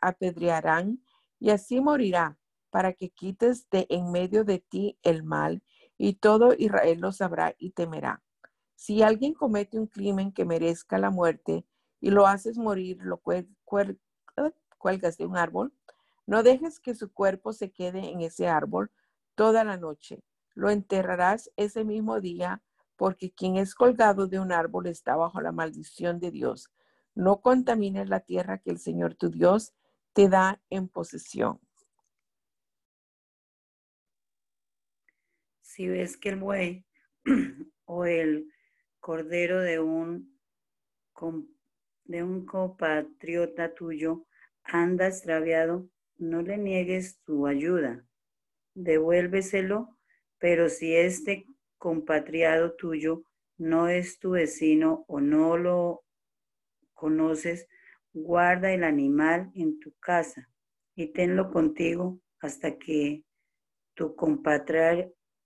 apedrearán 0.00 1.02
y 1.40 1.50
así 1.50 1.80
morirá, 1.80 2.38
para 2.70 2.92
que 2.92 3.10
quites 3.10 3.68
de 3.70 3.86
en 3.88 4.10
medio 4.12 4.44
de 4.44 4.58
ti 4.58 4.98
el 5.02 5.22
mal, 5.22 5.62
y 5.98 6.14
todo 6.14 6.54
Israel 6.56 7.00
lo 7.00 7.12
sabrá 7.12 7.54
y 7.58 7.70
temerá. 7.70 8.22
Si 8.74 9.02
alguien 9.02 9.32
comete 9.32 9.78
un 9.78 9.86
crimen 9.86 10.32
que 10.32 10.44
merezca 10.44 10.98
la 10.98 11.10
muerte 11.10 11.64
y 12.00 12.10
lo 12.10 12.26
haces 12.26 12.58
morir, 12.58 12.98
lo 13.00 13.22
cuelgas 14.86 15.18
de 15.18 15.26
un 15.26 15.36
árbol, 15.36 15.72
no 16.26 16.44
dejes 16.44 16.78
que 16.78 16.94
su 16.94 17.12
cuerpo 17.12 17.52
se 17.52 17.72
quede 17.72 18.10
en 18.10 18.20
ese 18.20 18.46
árbol 18.46 18.92
toda 19.34 19.64
la 19.64 19.76
noche. 19.76 20.22
Lo 20.54 20.70
enterrarás 20.70 21.50
ese 21.56 21.84
mismo 21.84 22.20
día, 22.20 22.62
porque 22.96 23.32
quien 23.32 23.56
es 23.56 23.74
colgado 23.74 24.28
de 24.28 24.38
un 24.38 24.52
árbol 24.52 24.86
está 24.86 25.16
bajo 25.16 25.40
la 25.40 25.50
maldición 25.50 26.20
de 26.20 26.30
Dios 26.30 26.70
no 27.16 27.40
contamines 27.40 28.08
la 28.08 28.20
tierra 28.20 28.58
que 28.58 28.70
el 28.70 28.78
Señor 28.78 29.14
tu 29.14 29.30
Dios 29.30 29.74
te 30.12 30.28
da 30.28 30.62
en 30.70 30.86
posesión. 30.86 31.58
Si 35.62 35.88
ves 35.88 36.16
que 36.16 36.28
el 36.28 36.36
buey 36.36 36.86
o 37.86 38.04
el 38.04 38.52
cordero 39.00 39.60
de 39.60 39.80
un, 39.80 40.38
de 42.04 42.22
un 42.22 42.46
compatriota 42.46 43.74
tuyo 43.74 44.26
anda 44.68 45.06
extraviado, 45.06 45.88
no 46.18 46.42
le 46.42 46.58
niegues 46.58 47.20
tu 47.22 47.46
ayuda, 47.46 48.04
devuélveselo, 48.74 49.96
pero 50.38 50.68
si 50.68 50.94
este 50.94 51.46
compatriado 51.78 52.74
tuyo 52.74 53.22
no 53.58 53.88
es 53.88 54.18
tu 54.18 54.30
vecino 54.32 55.04
o 55.08 55.20
no 55.20 55.56
lo 55.56 56.04
conoces, 56.94 57.68
guarda 58.12 58.72
el 58.72 58.84
animal 58.84 59.50
en 59.54 59.78
tu 59.78 59.92
casa 60.00 60.48
y 60.94 61.12
tenlo 61.12 61.50
contigo 61.50 62.20
hasta 62.40 62.78
que 62.78 63.24
tu 63.94 64.14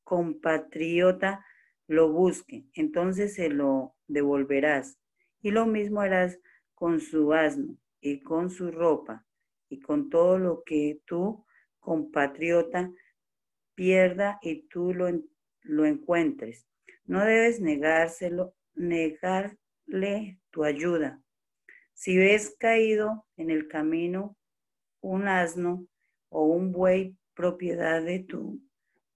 compatriota 0.04 1.44
lo 1.86 2.12
busque. 2.12 2.66
Entonces 2.74 3.34
se 3.34 3.48
lo 3.48 3.96
devolverás. 4.06 4.98
Y 5.42 5.50
lo 5.50 5.66
mismo 5.66 6.00
harás 6.00 6.38
con 6.74 7.00
su 7.00 7.32
asno 7.32 7.76
y 8.01 8.20
con 8.20 8.51
su 8.51 8.70
ropa 8.70 9.26
y 9.68 9.80
con 9.80 10.11
todo 10.11 10.38
lo 10.38 10.62
que 10.64 11.01
tu 11.05 11.44
compatriota 11.78 12.90
pierda 13.74 14.38
y 14.42 14.62
tú 14.68 14.94
lo, 14.94 15.09
lo 15.62 15.84
encuentres. 15.84 16.66
No 17.05 17.24
debes 17.24 17.61
negárselo, 17.61 18.55
negarle 18.74 20.40
tu 20.51 20.64
ayuda 20.64 21.20
si 22.01 22.16
ves 22.16 22.57
caído 22.59 23.26
en 23.36 23.51
el 23.51 23.68
camino 23.68 24.34
un 25.03 25.28
asno 25.28 25.86
o 26.30 26.44
un 26.44 26.72
buey 26.72 27.14
propiedad 27.34 28.03
de 28.03 28.20
tu, 28.20 28.59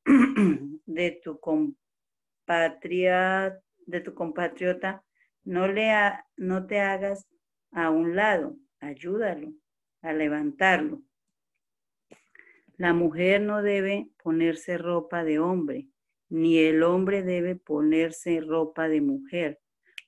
de 0.84 1.18
tu 1.24 1.40
compatriota, 1.40 3.58
de 3.86 4.00
tu 4.02 4.12
compatriota, 4.12 5.02
no, 5.44 5.66
le 5.66 5.94
no 6.36 6.66
te 6.66 6.78
hagas 6.78 7.26
a 7.72 7.88
un 7.88 8.16
lado, 8.16 8.54
ayúdalo 8.84 9.52
a 10.02 10.12
levantarlo. 10.12 11.02
La 12.76 12.92
mujer 12.92 13.40
no 13.40 13.62
debe 13.62 14.08
ponerse 14.22 14.78
ropa 14.78 15.24
de 15.24 15.38
hombre, 15.38 15.88
ni 16.28 16.58
el 16.58 16.82
hombre 16.82 17.22
debe 17.22 17.56
ponerse 17.56 18.40
ropa 18.40 18.88
de 18.88 19.00
mujer, 19.00 19.60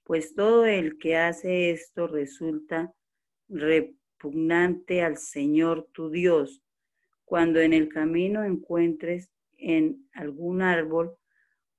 pues 0.05 0.35
todo 0.35 0.67
el 0.67 0.99
que 0.99 1.17
hace 1.17 1.71
esto 1.71 2.07
resulta 2.07 2.93
repugnante 3.49 5.03
al 5.03 5.17
Señor 5.17 5.89
tu 5.93 6.11
Dios. 6.11 6.63
Cuando 7.25 7.61
en 7.61 7.73
el 7.73 7.89
camino 7.89 8.45
encuentres 8.45 9.31
en 9.59 10.09
algún 10.13 10.63
árbol 10.63 11.17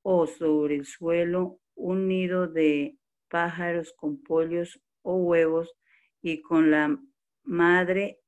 o 0.01 0.25
sobre 0.27 0.75
el 0.75 0.85
suelo 0.85 1.59
un 1.75 2.07
nido 2.07 2.47
de 2.47 2.97
pájaros 3.29 3.93
con 3.93 4.21
pollos 4.23 4.81
o 5.01 5.15
huevos 5.15 5.73
y 6.27 6.41
con 6.41 6.71
la 6.71 6.99
madre 7.43 8.19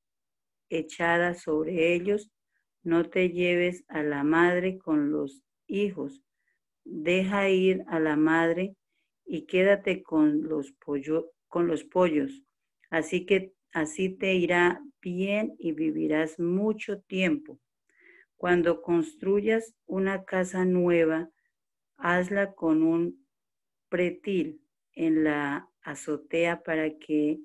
echada 0.70 1.34
sobre 1.34 1.94
ellos, 1.94 2.32
no 2.82 3.10
te 3.10 3.30
lleves 3.30 3.84
a 3.90 4.04
la 4.04 4.24
madre 4.24 4.78
con 4.78 5.12
los 5.12 5.44
hijos. 5.68 6.24
Deja 6.86 7.50
ir 7.50 7.84
a 7.88 8.00
la 8.00 8.16
madre 8.16 8.78
y 9.26 9.46
quédate 9.48 10.02
con 10.02 10.44
los, 10.44 10.74
con 11.50 11.68
los 11.68 11.84
pollos. 11.84 12.42
Así 12.90 13.26
que 13.26 13.54
así 13.74 14.08
te 14.08 14.34
irá 14.34 14.82
bien 15.02 15.56
y 15.60 15.74
vivirás 15.74 16.40
mucho 16.40 17.02
tiempo. 17.02 17.60
Cuando 18.38 18.82
construyas 18.82 19.76
una 19.86 20.24
casa 20.24 20.64
nueva, 20.64 21.30
hazla 21.98 22.54
con 22.54 22.82
un 22.82 23.28
pretil 23.90 24.62
en 24.94 25.26
la 25.26 25.70
azotea 25.82 26.64
para 26.64 26.98
que 26.98 27.42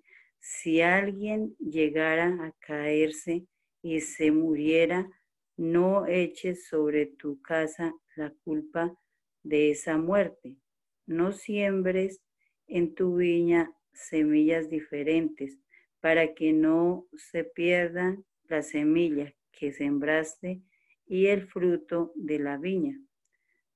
si 0.47 0.83
alguien 0.83 1.57
llegara 1.59 2.27
a 2.45 2.53
caerse 2.59 3.47
y 3.81 4.03
se 4.03 4.31
muriera, 4.31 5.09
no 5.57 6.07
eches 6.07 6.67
sobre 6.67 7.07
tu 7.07 7.41
casa 7.41 7.95
la 8.15 8.31
culpa 8.45 8.95
de 9.43 9.71
esa 9.71 9.97
muerte. 9.97 10.59
No 11.07 11.33
siembres 11.33 12.21
en 12.67 12.95
tu 12.95 13.17
viña 13.17 13.73
semillas 13.95 14.69
diferentes 14.69 15.59
para 16.01 16.35
que 16.35 16.53
no 16.53 17.07
se 17.15 17.45
pierda 17.45 18.19
la 18.43 18.61
semilla 18.61 19.35
que 19.51 19.73
sembraste 19.73 20.61
y 21.07 21.29
el 21.29 21.47
fruto 21.47 22.13
de 22.17 22.39
la 22.39 22.59
viña. 22.59 23.01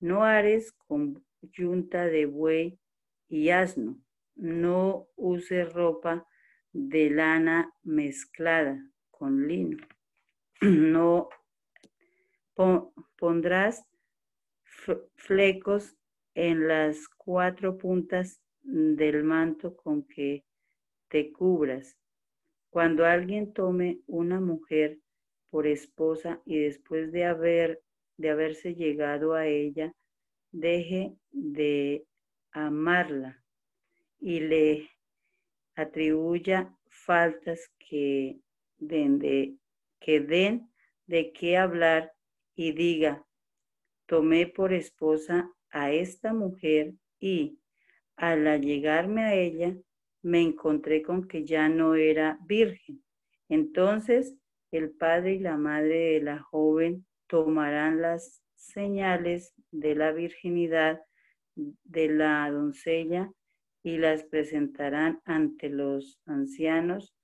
No 0.01 0.23
hares 0.23 0.73
con 0.73 1.25
yunta 1.41 2.05
de 2.05 2.27
buey 2.27 2.79
y 3.27 3.49
asno. 3.49 3.99
No 4.35 5.09
uses 5.17 5.73
ropa 5.73 6.27
de 6.79 7.11
lana 7.11 7.75
mezclada 7.83 8.81
con 9.11 9.49
lino. 9.49 9.79
No 10.61 11.29
pondrás 13.17 13.85
flecos 15.15 15.97
en 16.35 16.67
las 16.67 17.09
cuatro 17.09 17.79
puntas 17.79 18.41
del 18.63 19.23
manto 19.23 19.77
con 19.77 20.03
que 20.03 20.45
te 21.09 21.31
cubras. 21.33 21.97
Cuando 22.71 23.05
alguien 23.07 23.53
tome 23.53 24.01
una 24.07 24.41
mujer 24.41 24.99
por 25.51 25.67
esposa 25.67 26.43
y 26.45 26.59
después 26.59 27.13
de 27.13 27.25
haber 27.25 27.83
de 28.17 28.31
haberse 28.31 28.75
llegado 28.75 29.35
a 29.35 29.47
ella, 29.47 29.95
deje 30.51 31.15
de 31.31 32.05
amarla 32.51 33.43
y 34.19 34.41
le 34.41 34.91
atribuya 35.79 36.75
faltas 36.89 37.71
que 37.79 38.41
den 38.79 39.19
de, 39.19 39.55
que 40.01 40.21
den 40.21 40.69
de 41.07 41.33
qué 41.33 41.57
hablar 41.57 42.13
y 42.57 42.73
diga, 42.73 43.25
tomé 44.07 44.49
por 44.49 44.73
esposa 44.73 45.51
a 45.71 45.93
esta 45.93 46.33
mujer 46.33 46.95
y 47.21 47.61
al 48.17 48.61
llegarme 48.61 49.23
a 49.23 49.35
ella 49.35 49.77
me 50.23 50.43
encontré 50.43 51.03
con 51.03 51.29
que 51.29 51.45
ya 51.45 51.69
no 51.69 51.95
era 51.95 52.39
virgen. 52.47 53.05
Entonces 53.49 54.35
el 54.73 54.91
padre 54.91 55.35
y 55.35 55.39
la 55.39 55.57
madre 55.57 56.15
de 56.15 56.21
la 56.23 56.41
joven 56.41 57.07
tomarán 57.29 58.03
las 58.03 58.43
señales 58.57 59.55
de 59.71 59.95
la 59.95 60.11
virginidad 60.11 61.01
de 61.55 62.09
la 62.09 62.51
doncella 62.51 63.31
y 63.83 63.99
las 63.99 64.25
presentarán 64.25 65.21
ante 65.25 65.69
los 65.69 66.21
ancianos 66.27 67.15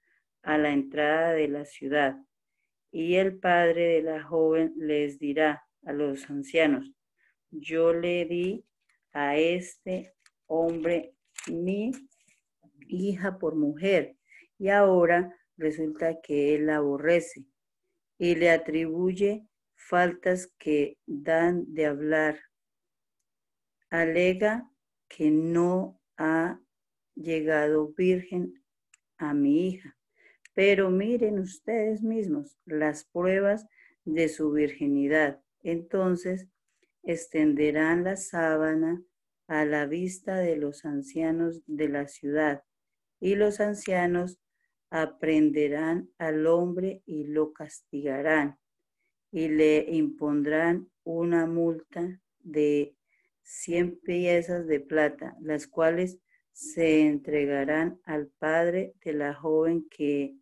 a 0.43 0.59
la 0.59 0.71
entrada 0.71 1.33
de 1.33 1.49
la 1.49 1.65
ciudad. 1.65 2.17
Y 2.91 3.17
el 3.17 3.39
padre 3.39 3.95
de 3.95 4.03
la 4.03 4.23
joven 4.23 4.73
les 4.77 5.19
dirá 5.19 5.65
a 5.85 5.93
los 5.93 6.31
ancianos, 6.31 6.91
yo 7.51 7.93
le 7.93 8.25
di 8.25 8.65
a 9.13 9.37
este 9.37 10.15
hombre 10.47 11.15
mi 11.51 11.93
hija 12.89 13.39
por 13.39 13.57
mujer 13.57 14.17
y 14.59 14.69
ahora 14.69 15.35
resulta 15.57 16.21
que 16.21 16.55
él 16.55 16.67
la 16.67 16.77
aborrece 16.77 17.45
y 18.19 18.35
le 18.37 18.51
atribuye 18.51 19.47
faltas 19.75 20.53
que 20.59 20.99
dan 21.07 21.65
de 21.75 21.87
hablar. 21.87 22.41
Alega 23.91 24.69
que 25.09 25.31
no 25.31 26.01
ha 26.17 26.61
llegado 27.15 27.93
virgen 27.97 28.62
a 29.19 29.35
mi 29.35 29.69
hija. 29.69 29.97
Pero 30.55 30.91
miren 30.91 31.39
ustedes 31.39 32.03
mismos 32.03 32.59
las 32.65 33.05
pruebas 33.05 33.67
de 34.05 34.29
su 34.29 34.53
virginidad. 34.53 35.41
Entonces 35.62 36.49
extenderán 37.03 38.05
la 38.05 38.17
sábana 38.17 39.03
a 39.47 39.65
la 39.65 39.87
vista 39.87 40.37
de 40.37 40.57
los 40.57 40.85
ancianos 40.85 41.62
de 41.67 41.89
la 41.89 42.09
ciudad 42.09 42.62
y 43.21 43.35
los 43.35 43.61
ancianos 43.61 44.39
aprenderán 44.91 46.11
al 46.19 46.47
hombre 46.47 47.03
y 47.05 47.25
lo 47.25 47.53
castigarán 47.53 48.59
y 49.31 49.49
le 49.49 49.85
impondrán 49.91 50.89
una 51.03 51.47
multa 51.47 52.21
de 52.39 52.95
100 53.45 54.01
piezas 54.01 54.66
de 54.66 54.80
plata, 54.80 55.36
las 55.40 55.66
cuales 55.66 56.18
se 56.53 57.07
entregarán 57.07 58.01
al 58.05 58.28
padre 58.38 58.95
de 59.05 59.12
la 59.12 59.34
joven 59.34 59.86
que 59.88 60.36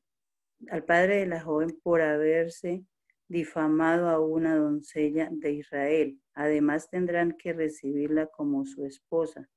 al 0.70 0.84
padre 0.84 1.16
de 1.20 1.26
la 1.26 1.40
joven 1.40 1.76
por 1.82 2.02
haberse 2.02 2.84
difamado 3.26 4.08
a 4.08 4.20
una 4.20 4.54
doncella 4.56 5.28
de 5.32 5.52
Israel. 5.52 6.20
Además 6.34 6.88
tendrán 6.88 7.32
que 7.32 7.52
recibirla 7.52 8.26
como 8.28 8.64
su 8.64 8.84
esposa 8.84 9.48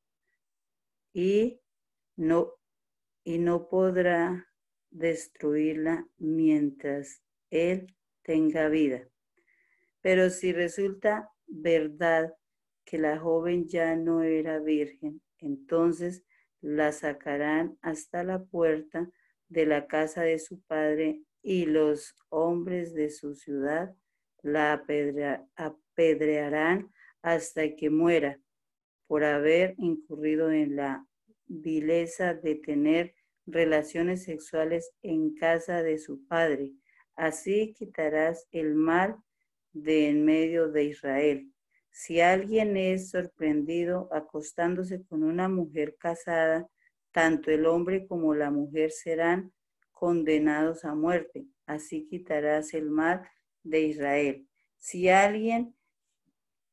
y 1.14 1.62
no 2.16 2.54
y 3.24 3.40
no 3.40 3.68
podrá 3.70 4.48
destruirla 4.92 6.08
mientras 6.18 7.22
él 7.50 7.96
tenga 8.22 8.70
vida. 8.70 9.08
Pero 10.02 10.30
si 10.30 10.54
resulta 10.54 11.30
verdad 11.48 12.34
que 12.86 12.98
la 12.98 13.20
joven 13.20 13.68
ya 13.68 13.96
no 13.96 14.22
era 14.22 14.60
virgen, 14.60 15.22
entonces 15.40 16.24
la 16.62 16.92
sacarán 16.92 17.78
hasta 17.82 18.24
la 18.24 18.44
puerta 18.44 19.10
de 19.50 19.66
la 19.66 19.88
casa 19.88 20.22
de 20.22 20.40
su 20.40 20.62
padre 20.62 21.22
y 21.42 21.66
los 21.66 22.16
hombres 22.30 22.94
de 22.94 23.10
su 23.10 23.36
ciudad 23.36 23.96
la 24.42 24.74
apedrearán 25.56 26.92
hasta 27.22 27.76
que 27.76 27.90
muera 27.90 28.40
por 29.08 29.24
haber 29.24 29.76
incurrido 29.78 30.52
en 30.52 30.76
la 30.76 31.06
vileza 31.48 32.34
de 32.34 32.56
tener 32.56 33.16
relaciones 33.46 34.24
sexuales 34.24 34.92
en 35.02 35.36
casa 35.36 35.84
de 35.84 35.98
su 35.98 36.26
padre. 36.28 36.74
Así 37.16 37.74
quitarás 37.74 38.48
el 38.52 38.74
mal 38.74 39.16
de 39.74 40.10
en 40.10 40.26
medio 40.26 40.70
de 40.70 40.86
Israel. 40.86 41.52
Si 41.98 42.20
alguien 42.20 42.76
es 42.76 43.12
sorprendido 43.12 44.10
acostándose 44.12 45.06
con 45.06 45.24
una 45.24 45.48
mujer 45.48 45.96
casada, 45.98 46.68
tanto 47.14 47.52
el 47.52 47.66
hombre 47.66 48.06
como 48.06 48.36
la 48.36 48.52
mujer 48.52 48.92
serán 48.92 49.54
condenados 49.94 50.84
a 50.84 50.94
muerte. 50.94 51.46
Así 51.66 52.06
quitarás 52.06 52.74
el 52.74 52.90
mal 52.90 53.26
de 53.64 53.84
Israel. 53.84 54.46
Si 54.78 55.08
alguien 55.08 55.74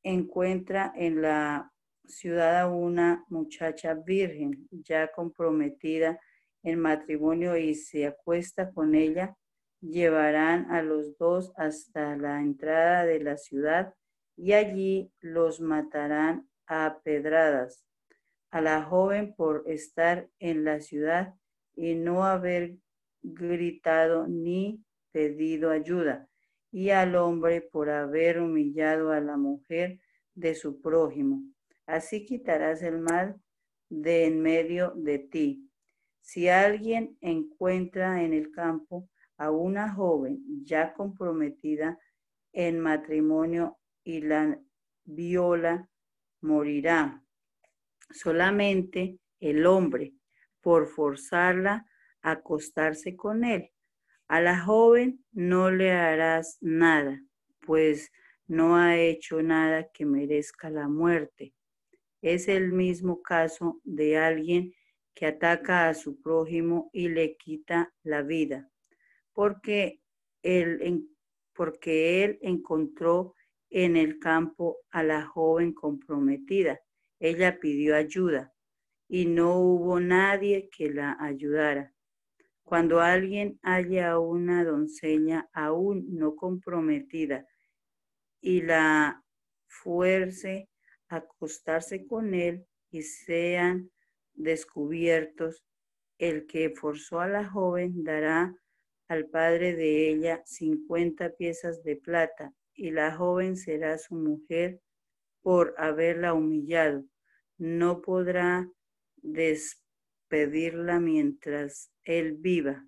encuentra 0.03 0.91
en 0.93 1.21
la 1.21 1.71
ciudad 2.05 2.59
a 2.59 2.67
una 2.67 3.23
muchacha 3.29 3.93
virgen 3.93 4.67
ya 4.71 5.09
comprometida 5.09 6.19
en 6.63 6.81
matrimonio 6.81 7.55
y 7.55 7.75
se 7.75 8.07
acuesta 8.07 8.73
con 8.73 8.93
ella, 8.93 9.37
llevarán 9.79 10.69
a 10.69 10.81
los 10.81 11.17
dos 11.17 11.53
hasta 11.55 12.17
la 12.17 12.41
entrada 12.41 13.05
de 13.05 13.21
la 13.21 13.37
ciudad 13.37 13.93
y 14.35 14.53
allí 14.53 15.11
los 15.19 15.61
matarán 15.61 16.47
a 16.67 16.99
pedradas. 17.03 17.85
A 18.51 18.61
la 18.61 18.83
joven 18.83 19.33
por 19.35 19.63
estar 19.67 20.29
en 20.39 20.63
la 20.63 20.79
ciudad 20.79 21.33
y 21.75 21.95
no 21.95 22.25
haber 22.25 22.75
gritado 23.21 24.27
ni 24.27 24.83
pedido 25.11 25.71
ayuda, 25.71 26.27
y 26.71 26.89
al 26.89 27.15
hombre 27.15 27.61
por 27.61 27.89
haber 27.89 28.39
humillado 28.39 29.11
a 29.11 29.21
la 29.21 29.37
mujer 29.37 29.99
de 30.35 30.55
su 30.55 30.81
prójimo. 30.81 31.43
Así 31.85 32.25
quitarás 32.25 32.81
el 32.83 32.99
mal 32.99 33.35
de 33.89 34.25
en 34.25 34.41
medio 34.41 34.93
de 34.95 35.19
ti. 35.19 35.69
Si 36.21 36.47
alguien 36.47 37.17
encuentra 37.21 38.23
en 38.23 38.33
el 38.33 38.51
campo 38.51 39.09
a 39.37 39.51
una 39.51 39.93
joven 39.93 40.41
ya 40.63 40.93
comprometida 40.93 41.99
en 42.53 42.79
matrimonio 42.79 43.77
y 44.03 44.21
la 44.21 44.59
viola 45.05 45.89
morirá. 46.41 47.23
Solamente 48.09 49.19
el 49.39 49.65
hombre, 49.65 50.13
por 50.61 50.87
forzarla 50.87 51.85
a 52.21 52.31
acostarse 52.31 53.15
con 53.15 53.43
él. 53.43 53.71
A 54.27 54.41
la 54.41 54.59
joven 54.59 55.23
no 55.31 55.71
le 55.71 55.91
harás 55.91 56.57
nada, 56.61 57.21
pues 57.59 58.11
no 58.47 58.77
ha 58.77 58.97
hecho 58.97 59.41
nada 59.41 59.89
que 59.91 60.05
merezca 60.05 60.69
la 60.69 60.87
muerte. 60.87 61.53
Es 62.21 62.47
el 62.47 62.71
mismo 62.71 63.21
caso 63.21 63.81
de 63.83 64.17
alguien 64.17 64.73
que 65.13 65.25
ataca 65.25 65.89
a 65.89 65.93
su 65.93 66.21
prójimo 66.21 66.89
y 66.93 67.09
le 67.09 67.35
quita 67.35 67.93
la 68.03 68.21
vida, 68.21 68.69
porque 69.33 70.01
él, 70.41 71.07
porque 71.53 72.23
él 72.23 72.39
encontró 72.41 73.35
en 73.73 73.97
el 73.97 74.19
campo 74.19 74.77
a 74.91 75.01
la 75.01 75.25
joven 75.25 75.73
comprometida. 75.73 76.79
Ella 77.19 77.59
pidió 77.59 77.95
ayuda 77.95 78.53
y 79.09 79.25
no 79.25 79.59
hubo 79.59 79.99
nadie 79.99 80.69
que 80.69 80.91
la 80.91 81.17
ayudara. 81.19 81.91
Cuando 82.61 83.01
alguien 83.01 83.59
haya 83.63 84.11
a 84.11 84.19
una 84.19 84.63
doncella 84.63 85.49
aún 85.53 86.05
no 86.15 86.35
comprometida 86.35 87.47
y 88.41 88.61
la 88.61 89.23
fuerce 89.65 90.69
a 91.09 91.17
acostarse 91.17 92.05
con 92.05 92.35
él 92.35 92.67
y 92.91 93.01
sean 93.01 93.89
descubiertos, 94.33 95.65
el 96.19 96.45
que 96.45 96.69
forzó 96.69 97.21
a 97.21 97.27
la 97.27 97.49
joven 97.49 98.03
dará 98.03 98.55
al 99.07 99.29
padre 99.29 99.75
de 99.75 100.09
ella 100.09 100.43
cincuenta 100.45 101.31
piezas 101.31 101.83
de 101.83 101.95
plata 101.95 102.53
y 102.75 102.91
la 102.91 103.15
joven 103.15 103.55
será 103.55 103.97
su 103.97 104.15
mujer 104.15 104.81
por 105.41 105.75
haberla 105.77 106.33
humillado. 106.33 107.05
No 107.57 108.01
podrá 108.01 108.69
despedirla 109.17 110.99
mientras 110.99 111.91
él 112.03 112.33
viva. 112.33 112.85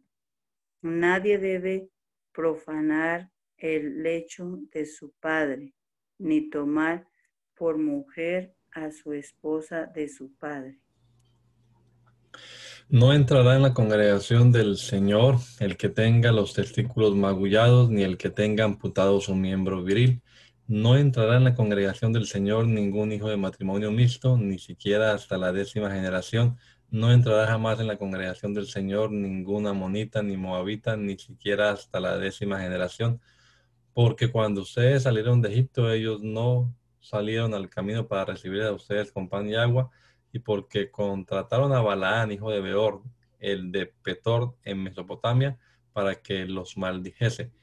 Nadie 0.82 1.38
debe 1.38 1.90
profanar 2.32 3.32
el 3.58 4.04
lecho 4.04 4.60
de 4.72 4.86
su 4.86 5.14
padre, 5.20 5.74
ni 6.18 6.50
tomar 6.50 7.08
por 7.56 7.78
mujer 7.78 8.54
a 8.72 8.92
su 8.92 9.14
esposa 9.14 9.86
de 9.86 10.10
su 10.10 10.36
padre. 10.36 10.80
No 12.88 13.14
entrará 13.14 13.56
en 13.56 13.64
la 13.64 13.74
congregación 13.74 14.52
del 14.52 14.78
Señor 14.78 15.38
el 15.60 15.76
que 15.76 15.90
tenga 15.90 16.32
los 16.32 16.54
testículos 16.54 17.16
magullados, 17.16 17.90
ni 17.90 18.04
el 18.04 18.16
que 18.18 18.30
tenga 18.30 18.64
amputado 18.64 19.20
su 19.22 19.36
miembro 19.36 19.84
viril. 19.84 20.22
No 20.68 20.96
entrará 20.96 21.38
en 21.38 21.46
la 21.46 21.56
congregación 21.56 22.14
del 22.14 22.28
Señor 22.28 22.68
ningún 22.68 23.12
hijo 23.12 23.28
de 23.28 23.38
matrimonio 23.38 23.92
mixto, 23.92 24.38
ni 24.38 24.60
siquiera 24.60 25.14
hasta 25.14 25.38
la 25.38 25.52
décima 25.52 25.90
generación. 25.90 26.58
No 26.92 27.12
entrará 27.12 27.48
jamás 27.48 27.80
en 27.80 27.88
la 27.88 27.98
congregación 27.98 28.54
del 28.54 28.68
Señor 28.68 29.12
ninguna 29.12 29.74
monita, 29.74 30.22
ni 30.22 30.38
moabita, 30.38 30.96
ni 30.96 31.18
siquiera 31.18 31.72
hasta 31.72 32.00
la 32.00 32.20
décima 32.20 32.60
generación. 32.60 33.20
Porque 33.94 34.32
cuando 34.32 34.62
ustedes 34.62 35.04
salieron 35.04 35.42
de 35.42 35.50
Egipto, 35.50 35.92
ellos 35.92 36.22
no 36.22 36.76
salieron 37.00 37.56
al 37.56 37.68
camino 37.68 38.08
para 38.08 38.26
recibir 38.26 38.62
a 38.62 38.74
ustedes 38.74 39.12
con 39.12 39.28
pan 39.28 39.50
y 39.50 39.56
agua, 39.56 39.90
y 40.36 40.40
porque 40.40 40.92
contrataron 40.92 41.72
a 41.72 41.80
Balaán, 41.80 42.30
hijo 42.30 42.52
de 42.52 42.60
Beor, 42.60 43.02
el 43.40 43.72
de 43.72 43.86
Petor 43.86 44.58
en 44.64 44.84
Mesopotamia, 44.84 45.58
para 45.94 46.22
que 46.22 46.44
los 46.46 46.76
maldijese. 46.76 47.54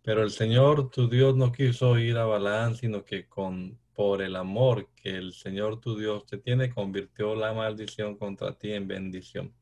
Pero 0.00 0.22
el 0.22 0.30
Señor 0.30 0.90
tu 0.90 1.08
Dios 1.08 1.34
no 1.34 1.50
quiso 1.50 1.98
ir 1.98 2.16
a 2.16 2.24
Balaán, 2.24 2.76
sino 2.76 3.04
que 3.04 3.26
con 3.26 3.80
por 3.94 4.22
el 4.22 4.36
amor 4.36 4.90
que 4.94 5.16
el 5.16 5.32
Señor 5.32 5.80
tu 5.80 5.98
Dios 5.98 6.24
te 6.24 6.38
tiene, 6.38 6.70
convirtió 6.70 7.34
la 7.34 7.52
maldición 7.52 8.16
contra 8.16 8.56
ti 8.56 8.72
en 8.72 8.86
bendición. 8.86 9.52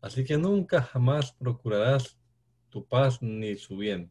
Así 0.00 0.24
que 0.24 0.36
nunca 0.36 0.82
jamás 0.82 1.30
procurarás 1.30 2.18
tu 2.70 2.88
paz 2.88 3.22
ni 3.22 3.54
su 3.54 3.76
bien. 3.76 4.10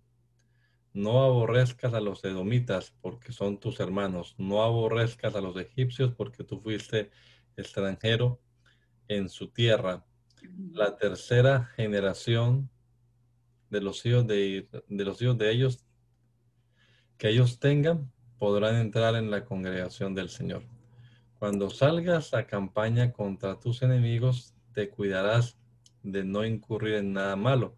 No 0.93 1.21
aborrezcas 1.21 1.93
a 1.93 1.99
los 1.99 2.23
edomitas 2.23 2.95
porque 3.01 3.33
son 3.33 3.59
tus 3.59 3.81
hermanos. 3.81 4.35
No 4.37 4.63
aborrezcas 4.63 5.35
a 5.35 5.41
los 5.41 5.57
egipcios 5.57 6.13
porque 6.13 6.45
tú 6.45 6.61
fuiste 6.61 7.11
extranjero 7.57 8.39
en 9.07 9.29
su 9.29 9.49
tierra. 9.49 10.05
La 10.71 10.95
tercera 10.95 11.65
generación 11.75 12.69
de 13.69 13.81
los 13.81 14.05
hijos 14.05 14.25
de, 14.27 14.69
de 14.87 15.05
los 15.05 15.21
hijos 15.21 15.37
de 15.37 15.51
ellos 15.51 15.83
que 17.17 17.29
ellos 17.29 17.59
tengan 17.59 18.11
podrán 18.37 18.75
entrar 18.75 19.15
en 19.15 19.31
la 19.31 19.43
congregación 19.43 20.13
del 20.13 20.29
Señor. 20.29 20.63
Cuando 21.39 21.69
salgas 21.69 22.33
a 22.33 22.47
campaña 22.47 23.11
contra 23.11 23.59
tus 23.59 23.81
enemigos, 23.81 24.53
te 24.73 24.89
cuidarás 24.89 25.57
de 26.03 26.23
no 26.23 26.45
incurrir 26.45 26.95
en 26.95 27.13
nada 27.13 27.35
malo. 27.35 27.75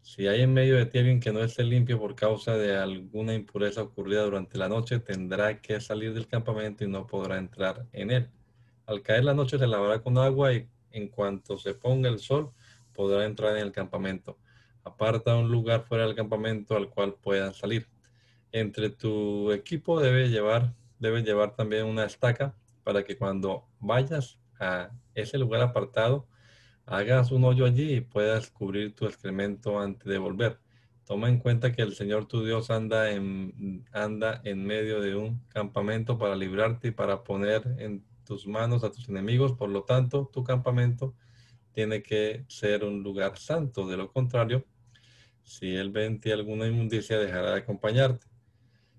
Si 0.00 0.26
hay 0.28 0.42
en 0.42 0.54
medio 0.54 0.76
de 0.76 0.86
ti 0.86 0.98
alguien 0.98 1.20
que 1.20 1.32
no 1.32 1.40
esté 1.40 1.64
limpio 1.64 1.98
por 1.98 2.14
causa 2.14 2.56
de 2.56 2.76
alguna 2.76 3.34
impureza 3.34 3.82
ocurrida 3.82 4.22
durante 4.22 4.56
la 4.56 4.68
noche, 4.68 5.00
tendrá 5.00 5.60
que 5.60 5.80
salir 5.80 6.14
del 6.14 6.28
campamento 6.28 6.84
y 6.84 6.88
no 6.88 7.06
podrá 7.06 7.38
entrar 7.38 7.86
en 7.92 8.10
él. 8.10 8.30
Al 8.86 9.02
caer 9.02 9.24
la 9.24 9.34
noche 9.34 9.58
se 9.58 9.66
lavará 9.66 10.00
con 10.00 10.16
agua 10.16 10.52
y 10.52 10.68
en 10.92 11.08
cuanto 11.08 11.58
se 11.58 11.74
ponga 11.74 12.08
el 12.08 12.20
sol 12.20 12.52
podrá 12.94 13.26
entrar 13.26 13.56
en 13.56 13.62
el 13.62 13.72
campamento. 13.72 14.38
Aparta 14.84 15.36
un 15.36 15.50
lugar 15.50 15.84
fuera 15.84 16.06
del 16.06 16.14
campamento 16.14 16.76
al 16.76 16.88
cual 16.88 17.14
puedan 17.14 17.52
salir. 17.52 17.88
Entre 18.52 18.88
tu 18.90 19.52
equipo 19.52 20.00
debe 20.00 20.28
llevar, 20.28 20.74
debe 20.98 21.22
llevar 21.22 21.54
también 21.54 21.86
una 21.86 22.04
estaca 22.04 22.54
para 22.84 23.04
que 23.04 23.18
cuando 23.18 23.68
vayas 23.80 24.38
a 24.58 24.90
ese 25.14 25.36
lugar 25.36 25.60
apartado 25.60 26.26
hagas 26.86 27.32
un 27.32 27.44
hoyo 27.44 27.66
allí 27.66 27.94
y 27.94 28.00
puedas 28.00 28.50
cubrir 28.50 28.94
tu 28.94 29.06
excremento 29.06 29.78
antes 29.80 30.06
de 30.06 30.18
volver. 30.18 30.60
Toma 31.04 31.28
en 31.28 31.38
cuenta 31.38 31.72
que 31.72 31.82
el 31.82 31.94
Señor 31.94 32.26
tu 32.26 32.44
Dios 32.44 32.70
anda 32.70 33.10
en, 33.10 33.84
anda 33.92 34.40
en 34.44 34.64
medio 34.64 35.00
de 35.00 35.16
un 35.16 35.40
campamento 35.48 36.18
para 36.18 36.36
librarte 36.36 36.88
y 36.88 36.90
para 36.92 37.24
poner 37.24 37.62
en 37.78 38.04
tus 38.26 38.46
manos 38.46 38.84
a 38.84 38.92
tus 38.92 39.08
enemigos, 39.08 39.54
por 39.54 39.70
lo 39.70 39.84
tanto, 39.84 40.30
tu 40.30 40.44
campamento 40.44 41.14
tiene 41.72 42.02
que 42.02 42.44
ser 42.48 42.84
un 42.84 43.02
lugar 43.02 43.38
santo. 43.38 43.86
De 43.86 43.96
lo 43.96 44.12
contrario, 44.12 44.66
si 45.42 45.74
él 45.74 45.90
ve 45.90 46.06
en 46.06 46.20
alguna 46.32 46.66
inmundicia, 46.66 47.18
dejará 47.18 47.52
de 47.52 47.60
acompañarte. 47.60 48.26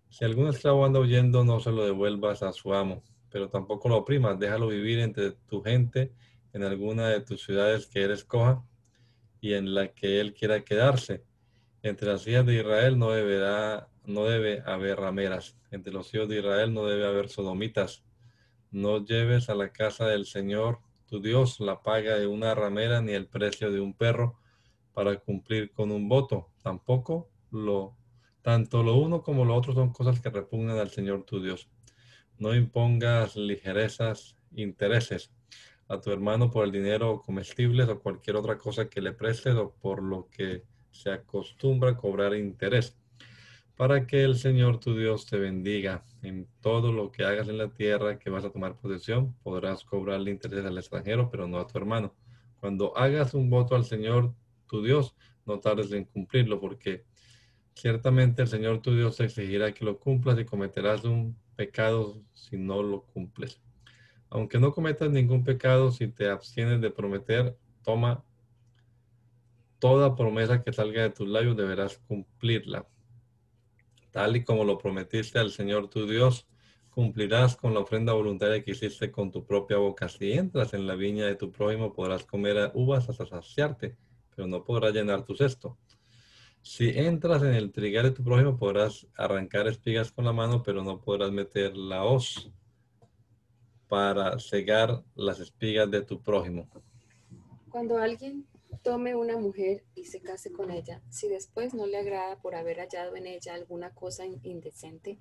Si 0.09 0.25
algún 0.25 0.47
esclavo 0.47 0.85
anda 0.85 0.99
huyendo, 0.99 1.43
no 1.43 1.59
se 1.59 1.71
lo 1.71 1.85
devuelvas 1.85 2.41
a 2.41 2.53
su 2.53 2.73
amo, 2.73 3.03
pero 3.29 3.49
tampoco 3.49 3.89
lo 3.89 3.97
oprimas, 3.97 4.39
déjalo 4.39 4.67
vivir 4.67 4.99
entre 4.99 5.31
tu 5.31 5.61
gente 5.61 6.13
en 6.53 6.63
alguna 6.63 7.09
de 7.09 7.21
tus 7.21 7.43
ciudades 7.43 7.85
que 7.87 8.03
él 8.03 8.11
escoja 8.11 8.63
y 9.41 9.53
en 9.53 9.75
la 9.75 9.93
que 9.93 10.19
él 10.21 10.33
quiera 10.33 10.63
quedarse. 10.63 11.23
Entre 11.83 12.07
las 12.07 12.25
hijas 12.27 12.45
de 12.45 12.55
Israel 12.55 12.97
no 12.97 13.11
deberá, 13.11 13.89
no 14.05 14.23
debe 14.23 14.63
haber 14.65 14.97
rameras. 14.99 15.57
Entre 15.71 15.91
los 15.91 16.13
hijos 16.13 16.29
de 16.29 16.39
Israel 16.39 16.73
no 16.73 16.85
debe 16.85 17.05
haber 17.05 17.29
sodomitas 17.29 18.03
no 18.71 19.03
lleves 19.05 19.49
a 19.49 19.55
la 19.55 19.71
casa 19.71 20.07
del 20.07 20.25
Señor 20.25 20.79
tu 21.07 21.21
Dios 21.21 21.59
la 21.59 21.81
paga 21.81 22.17
de 22.17 22.27
una 22.27 22.53
ramera 22.53 23.01
ni 23.01 23.13
el 23.13 23.27
precio 23.27 23.71
de 23.71 23.79
un 23.79 23.93
perro 23.93 24.37
para 24.93 25.17
cumplir 25.17 25.71
con 25.71 25.91
un 25.91 26.09
voto. 26.09 26.49
Tampoco 26.61 27.29
lo, 27.51 27.95
tanto 28.41 28.83
lo 28.83 28.95
uno 28.95 29.21
como 29.23 29.45
lo 29.45 29.55
otro 29.55 29.73
son 29.73 29.91
cosas 29.93 30.19
que 30.19 30.29
repugnan 30.29 30.77
al 30.79 30.89
Señor 30.89 31.23
tu 31.23 31.41
Dios. 31.41 31.69
No 32.37 32.53
impongas 32.53 33.35
ligerezas, 33.35 34.35
intereses 34.51 35.31
a 35.87 36.01
tu 36.01 36.11
hermano 36.11 36.51
por 36.51 36.65
el 36.65 36.71
dinero 36.71 37.11
o 37.11 37.21
comestibles 37.21 37.87
o 37.87 37.99
cualquier 37.99 38.35
otra 38.35 38.57
cosa 38.57 38.89
que 38.89 39.01
le 39.01 39.13
prestes 39.13 39.55
o 39.55 39.73
por 39.73 40.03
lo 40.03 40.27
que 40.29 40.63
se 40.91 41.11
acostumbra 41.11 41.91
a 41.91 41.97
cobrar 41.97 42.35
interés 42.35 42.97
para 43.77 44.07
que 44.07 44.23
el 44.23 44.37
Señor 44.37 44.79
tu 44.79 44.97
Dios 44.97 45.27
te 45.27 45.37
bendiga 45.37 46.03
en 46.23 46.47
todo 46.61 46.91
lo 46.91 47.11
que 47.11 47.23
hagas 47.23 47.47
en 47.47 47.59
la 47.59 47.69
tierra 47.69 48.17
que 48.17 48.31
vas 48.31 48.43
a 48.43 48.49
tomar 48.49 48.75
posesión. 48.75 49.35
Podrás 49.43 49.83
cobrarle 49.83 50.31
interés 50.31 50.65
al 50.65 50.79
extranjero, 50.79 51.29
pero 51.29 51.47
no 51.47 51.59
a 51.59 51.67
tu 51.67 51.77
hermano. 51.77 52.15
Cuando 52.59 52.97
hagas 52.97 53.35
un 53.35 53.51
voto 53.51 53.75
al 53.75 53.85
Señor 53.85 54.33
tu 54.67 54.83
Dios, 54.83 55.15
no 55.45 55.59
tardes 55.59 55.91
en 55.91 56.05
cumplirlo, 56.05 56.59
porque 56.59 57.05
ciertamente 57.75 58.41
el 58.41 58.47
Señor 58.47 58.81
tu 58.81 58.95
Dios 58.95 59.19
exigirá 59.19 59.71
que 59.71 59.85
lo 59.85 59.99
cumplas 59.99 60.39
y 60.39 60.45
cometerás 60.45 61.03
un 61.03 61.37
pecado 61.55 62.19
si 62.33 62.57
no 62.57 62.81
lo 62.81 63.03
cumples. 63.03 63.61
Aunque 64.31 64.59
no 64.59 64.73
cometas 64.73 65.11
ningún 65.11 65.43
pecado, 65.43 65.91
si 65.91 66.07
te 66.07 66.27
abstienes 66.29 66.81
de 66.81 66.89
prometer, 66.89 67.55
toma 67.83 68.25
toda 69.77 70.15
promesa 70.15 70.63
que 70.63 70.73
salga 70.73 71.03
de 71.03 71.11
tus 71.11 71.29
labios, 71.29 71.55
deberás 71.55 71.99
cumplirla 71.99 72.87
tal 74.17 74.35
y 74.35 74.43
como 74.43 74.63
lo 74.63 74.79
prometiste 74.79 75.37
al 75.37 75.51
Señor 75.51 75.91
tu 75.91 76.07
Dios, 76.07 76.47
cumplirás 76.89 77.55
con 77.55 77.75
la 77.75 77.81
ofrenda 77.81 78.13
voluntaria 78.13 78.63
que 78.63 78.71
hiciste 78.71 79.11
con 79.11 79.29
tu 79.29 79.45
propia 79.45 79.77
boca. 79.77 80.09
Si 80.09 80.33
entras 80.33 80.73
en 80.73 80.87
la 80.87 80.95
viña 80.95 81.27
de 81.27 81.35
tu 81.35 81.51
prójimo, 81.51 81.93
podrás 81.93 82.23
comer 82.23 82.71
uvas 82.73 83.07
hasta 83.09 83.27
saciarte, 83.27 83.95
pero 84.35 84.47
no 84.47 84.63
podrás 84.63 84.91
llenar 84.91 85.23
tu 85.23 85.35
cesto. 85.35 85.77
Si 86.63 86.89
entras 86.89 87.43
en 87.43 87.53
el 87.53 87.71
trigal 87.71 88.05
de 88.05 88.11
tu 88.11 88.23
prójimo, 88.23 88.57
podrás 88.57 89.05
arrancar 89.15 89.67
espigas 89.67 90.11
con 90.11 90.25
la 90.25 90.33
mano, 90.33 90.63
pero 90.63 90.83
no 90.83 90.99
podrás 90.99 91.31
meter 91.31 91.77
la 91.77 92.03
hoz 92.03 92.51
para 93.87 94.39
cegar 94.39 95.03
las 95.13 95.39
espigas 95.39 95.91
de 95.91 96.01
tu 96.01 96.23
prójimo. 96.23 96.67
Cuando 97.69 97.99
alguien 97.99 98.47
tome 98.83 99.15
una 99.15 99.37
mujer 99.37 99.83
y 99.95 100.05
se 100.05 100.21
case 100.21 100.51
con 100.51 100.71
ella, 100.71 101.01
si 101.09 101.27
después 101.27 101.73
no 101.73 101.87
le 101.87 101.97
agrada 101.97 102.39
por 102.41 102.55
haber 102.55 102.77
hallado 102.79 103.15
en 103.15 103.27
ella 103.27 103.53
alguna 103.53 103.93
cosa 103.93 104.25
indecente, 104.25 105.19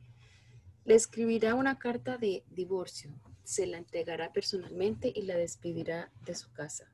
le 0.85 0.95
escribirá 0.95 1.55
una 1.55 1.79
carta 1.79 2.17
de 2.17 2.45
divorcio, 2.49 3.13
se 3.43 3.67
la 3.67 3.79
entregará 3.79 4.33
personalmente 4.33 5.13
y 5.15 5.23
la 5.23 5.37
despedirá 5.37 6.13
de 6.25 6.35
su 6.35 6.53
casa. 6.53 6.93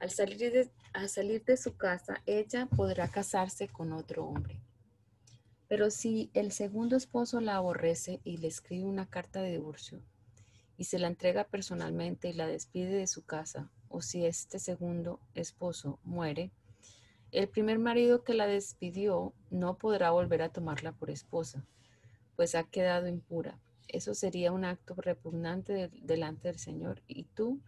Al 0.00 0.10
salir 0.10 0.52
de, 0.52 0.70
al 0.92 1.08
salir 1.08 1.44
de 1.44 1.56
su 1.56 1.76
casa, 1.76 2.22
ella 2.26 2.66
podrá 2.66 3.08
casarse 3.08 3.68
con 3.68 3.92
otro 3.92 4.24
hombre. 4.24 4.60
Pero 5.68 5.90
si 5.90 6.30
el 6.34 6.52
segundo 6.52 6.96
esposo 6.96 7.40
la 7.40 7.56
aborrece 7.56 8.20
y 8.24 8.38
le 8.38 8.48
escribe 8.48 8.84
una 8.84 9.08
carta 9.08 9.40
de 9.42 9.52
divorcio 9.52 10.02
y 10.76 10.84
se 10.84 10.98
la 10.98 11.06
entrega 11.06 11.44
personalmente 11.44 12.28
y 12.28 12.32
la 12.32 12.46
despide 12.46 12.96
de 12.96 13.06
su 13.06 13.24
casa, 13.24 13.70
o 13.94 14.02
si 14.02 14.26
este 14.26 14.58
segundo 14.58 15.20
esposo 15.34 16.00
muere, 16.02 16.50
el 17.30 17.48
primer 17.48 17.78
marido 17.78 18.24
que 18.24 18.34
la 18.34 18.48
despidió 18.48 19.32
no 19.50 19.78
podrá 19.78 20.10
volver 20.10 20.42
a 20.42 20.48
tomarla 20.48 20.90
por 20.90 21.10
esposa, 21.10 21.64
pues 22.34 22.56
ha 22.56 22.64
quedado 22.64 23.06
impura. 23.06 23.60
Eso 23.86 24.14
sería 24.14 24.50
un 24.50 24.64
acto 24.64 24.94
repugnante 24.96 25.90
delante 26.02 26.48
del 26.48 26.58
Señor 26.58 27.02
y 27.06 27.24
tú 27.24 27.60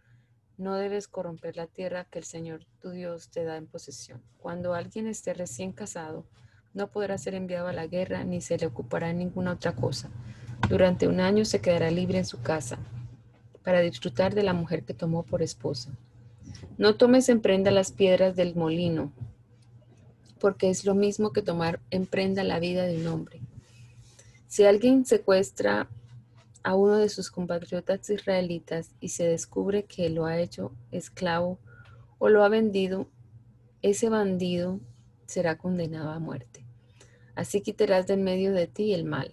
no 0.57 0.75
debes 0.75 1.07
corromper 1.07 1.55
la 1.55 1.67
tierra 1.67 2.03
que 2.03 2.19
el 2.19 2.25
Señor 2.25 2.65
tu 2.81 2.89
Dios 2.89 3.29
te 3.29 3.45
da 3.45 3.55
en 3.55 3.67
posesión. 3.67 4.21
Cuando 4.37 4.73
alguien 4.73 5.07
esté 5.07 5.33
recién 5.33 5.71
casado, 5.71 6.25
no 6.73 6.89
podrá 6.89 7.17
ser 7.17 7.35
enviado 7.35 7.69
a 7.69 7.73
la 7.73 7.87
guerra 7.87 8.25
ni 8.25 8.41
se 8.41 8.57
le 8.57 8.65
ocupará 8.65 9.13
ninguna 9.13 9.53
otra 9.53 9.75
cosa. 9.75 10.09
Durante 10.67 11.07
un 11.07 11.21
año 11.21 11.45
se 11.45 11.61
quedará 11.61 11.89
libre 11.89 12.17
en 12.17 12.25
su 12.25 12.41
casa 12.41 12.77
para 13.63 13.79
disfrutar 13.79 14.35
de 14.35 14.43
la 14.43 14.53
mujer 14.53 14.83
que 14.83 14.93
tomó 14.93 15.23
por 15.23 15.41
esposa. 15.41 15.91
No 16.77 16.95
tomes 16.95 17.29
en 17.29 17.41
prenda 17.41 17.71
las 17.71 17.91
piedras 17.91 18.35
del 18.35 18.55
molino, 18.55 19.11
porque 20.39 20.69
es 20.69 20.85
lo 20.85 20.95
mismo 20.95 21.31
que 21.33 21.41
tomar 21.41 21.79
en 21.91 22.05
prenda 22.05 22.43
la 22.43 22.59
vida 22.59 22.85
de 22.85 22.97
un 22.97 23.07
hombre. 23.07 23.39
Si 24.47 24.63
alguien 24.63 25.05
secuestra 25.05 25.87
a 26.63 26.75
uno 26.75 26.97
de 26.97 27.09
sus 27.09 27.31
compatriotas 27.31 28.09
israelitas 28.09 28.91
y 28.99 29.09
se 29.09 29.25
descubre 29.25 29.83
que 29.83 30.09
lo 30.09 30.25
ha 30.25 30.37
hecho 30.37 30.71
esclavo 30.91 31.59
o 32.19 32.29
lo 32.29 32.43
ha 32.43 32.49
vendido, 32.49 33.07
ese 33.81 34.09
bandido 34.09 34.79
será 35.25 35.57
condenado 35.57 36.11
a 36.11 36.19
muerte. 36.19 36.65
Así 37.35 37.61
quitarás 37.61 38.07
de 38.07 38.15
en 38.15 38.23
medio 38.23 38.51
de 38.51 38.67
ti 38.67 38.93
el 38.93 39.03
mal. 39.03 39.31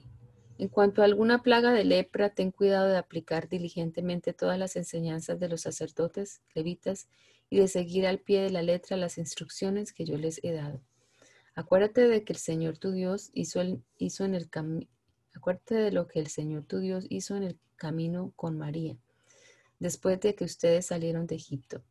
En 0.58 0.68
cuanto 0.68 1.02
a 1.02 1.04
alguna 1.04 1.42
plaga 1.42 1.72
de 1.72 1.84
lepra, 1.84 2.30
ten 2.30 2.50
cuidado 2.50 2.88
de 2.88 2.96
aplicar 2.96 3.48
diligentemente 3.48 4.32
todas 4.32 4.58
las 4.58 4.76
enseñanzas 4.76 5.40
de 5.40 5.48
los 5.48 5.62
sacerdotes, 5.62 6.42
levitas, 6.54 7.08
y 7.50 7.58
de 7.58 7.68
seguir 7.68 8.06
al 8.06 8.20
pie 8.20 8.42
de 8.42 8.50
la 8.50 8.62
letra 8.62 8.96
las 8.96 9.18
instrucciones 9.18 9.92
que 9.92 10.04
yo 10.04 10.16
les 10.16 10.42
he 10.42 10.52
dado. 10.52 10.80
Acuérdate 11.54 12.08
de 12.08 12.24
que 12.24 12.32
el 12.32 12.38
Señor 12.38 12.78
tu 12.78 12.90
Dios 12.92 13.30
hizo, 13.32 13.60
hizo 13.98 14.24
en 14.24 14.34
el 14.34 14.48
camino 14.48 14.88
Acuérdate 15.34 15.74
de 15.74 15.92
lo 15.92 16.06
que 16.06 16.20
el 16.20 16.28
Señor 16.28 16.64
tu 16.64 16.78
Dios 16.78 17.06
hizo 17.10 17.36
en 17.36 17.42
el 17.42 17.58
camino 17.76 18.32
con 18.36 18.56
María, 18.56 18.96
después 19.80 20.20
de 20.20 20.34
que 20.34 20.44
ustedes 20.44 20.86
salieron 20.86 21.26
de 21.26 21.34
Egipto. 21.34 21.82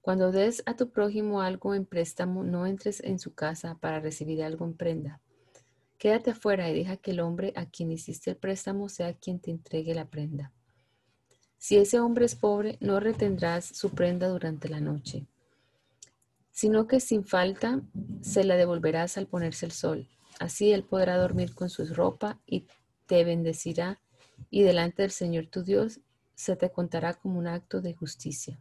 Cuando 0.00 0.32
des 0.32 0.64
a 0.66 0.74
tu 0.74 0.90
prójimo 0.90 1.40
algo 1.40 1.74
en 1.74 1.86
préstamo, 1.86 2.42
no 2.42 2.66
entres 2.66 3.00
en 3.00 3.20
su 3.20 3.34
casa 3.34 3.78
para 3.80 4.00
recibir 4.00 4.42
algo 4.42 4.64
en 4.64 4.74
prenda. 4.74 5.20
Quédate 6.02 6.32
afuera 6.32 6.68
y 6.68 6.74
deja 6.74 6.96
que 6.96 7.12
el 7.12 7.20
hombre 7.20 7.52
a 7.54 7.66
quien 7.66 7.92
hiciste 7.92 8.30
el 8.30 8.36
préstamo 8.36 8.88
sea 8.88 9.14
quien 9.14 9.38
te 9.38 9.52
entregue 9.52 9.94
la 9.94 10.10
prenda. 10.10 10.52
Si 11.58 11.76
ese 11.76 12.00
hombre 12.00 12.24
es 12.24 12.34
pobre, 12.34 12.76
no 12.80 12.98
retendrás 12.98 13.66
su 13.66 13.90
prenda 13.90 14.26
durante 14.26 14.68
la 14.68 14.80
noche, 14.80 15.28
sino 16.50 16.88
que 16.88 16.98
sin 16.98 17.24
falta 17.24 17.82
se 18.20 18.42
la 18.42 18.56
devolverás 18.56 19.16
al 19.16 19.28
ponerse 19.28 19.64
el 19.64 19.70
sol. 19.70 20.08
Así 20.40 20.72
él 20.72 20.82
podrá 20.82 21.16
dormir 21.18 21.54
con 21.54 21.70
su 21.70 21.86
ropa 21.94 22.40
y 22.46 22.66
te 23.06 23.22
bendecirá 23.22 24.00
y 24.50 24.64
delante 24.64 25.02
del 25.02 25.12
Señor 25.12 25.46
tu 25.46 25.62
Dios 25.62 26.00
se 26.34 26.56
te 26.56 26.72
contará 26.72 27.14
como 27.14 27.38
un 27.38 27.46
acto 27.46 27.80
de 27.80 27.94
justicia. 27.94 28.60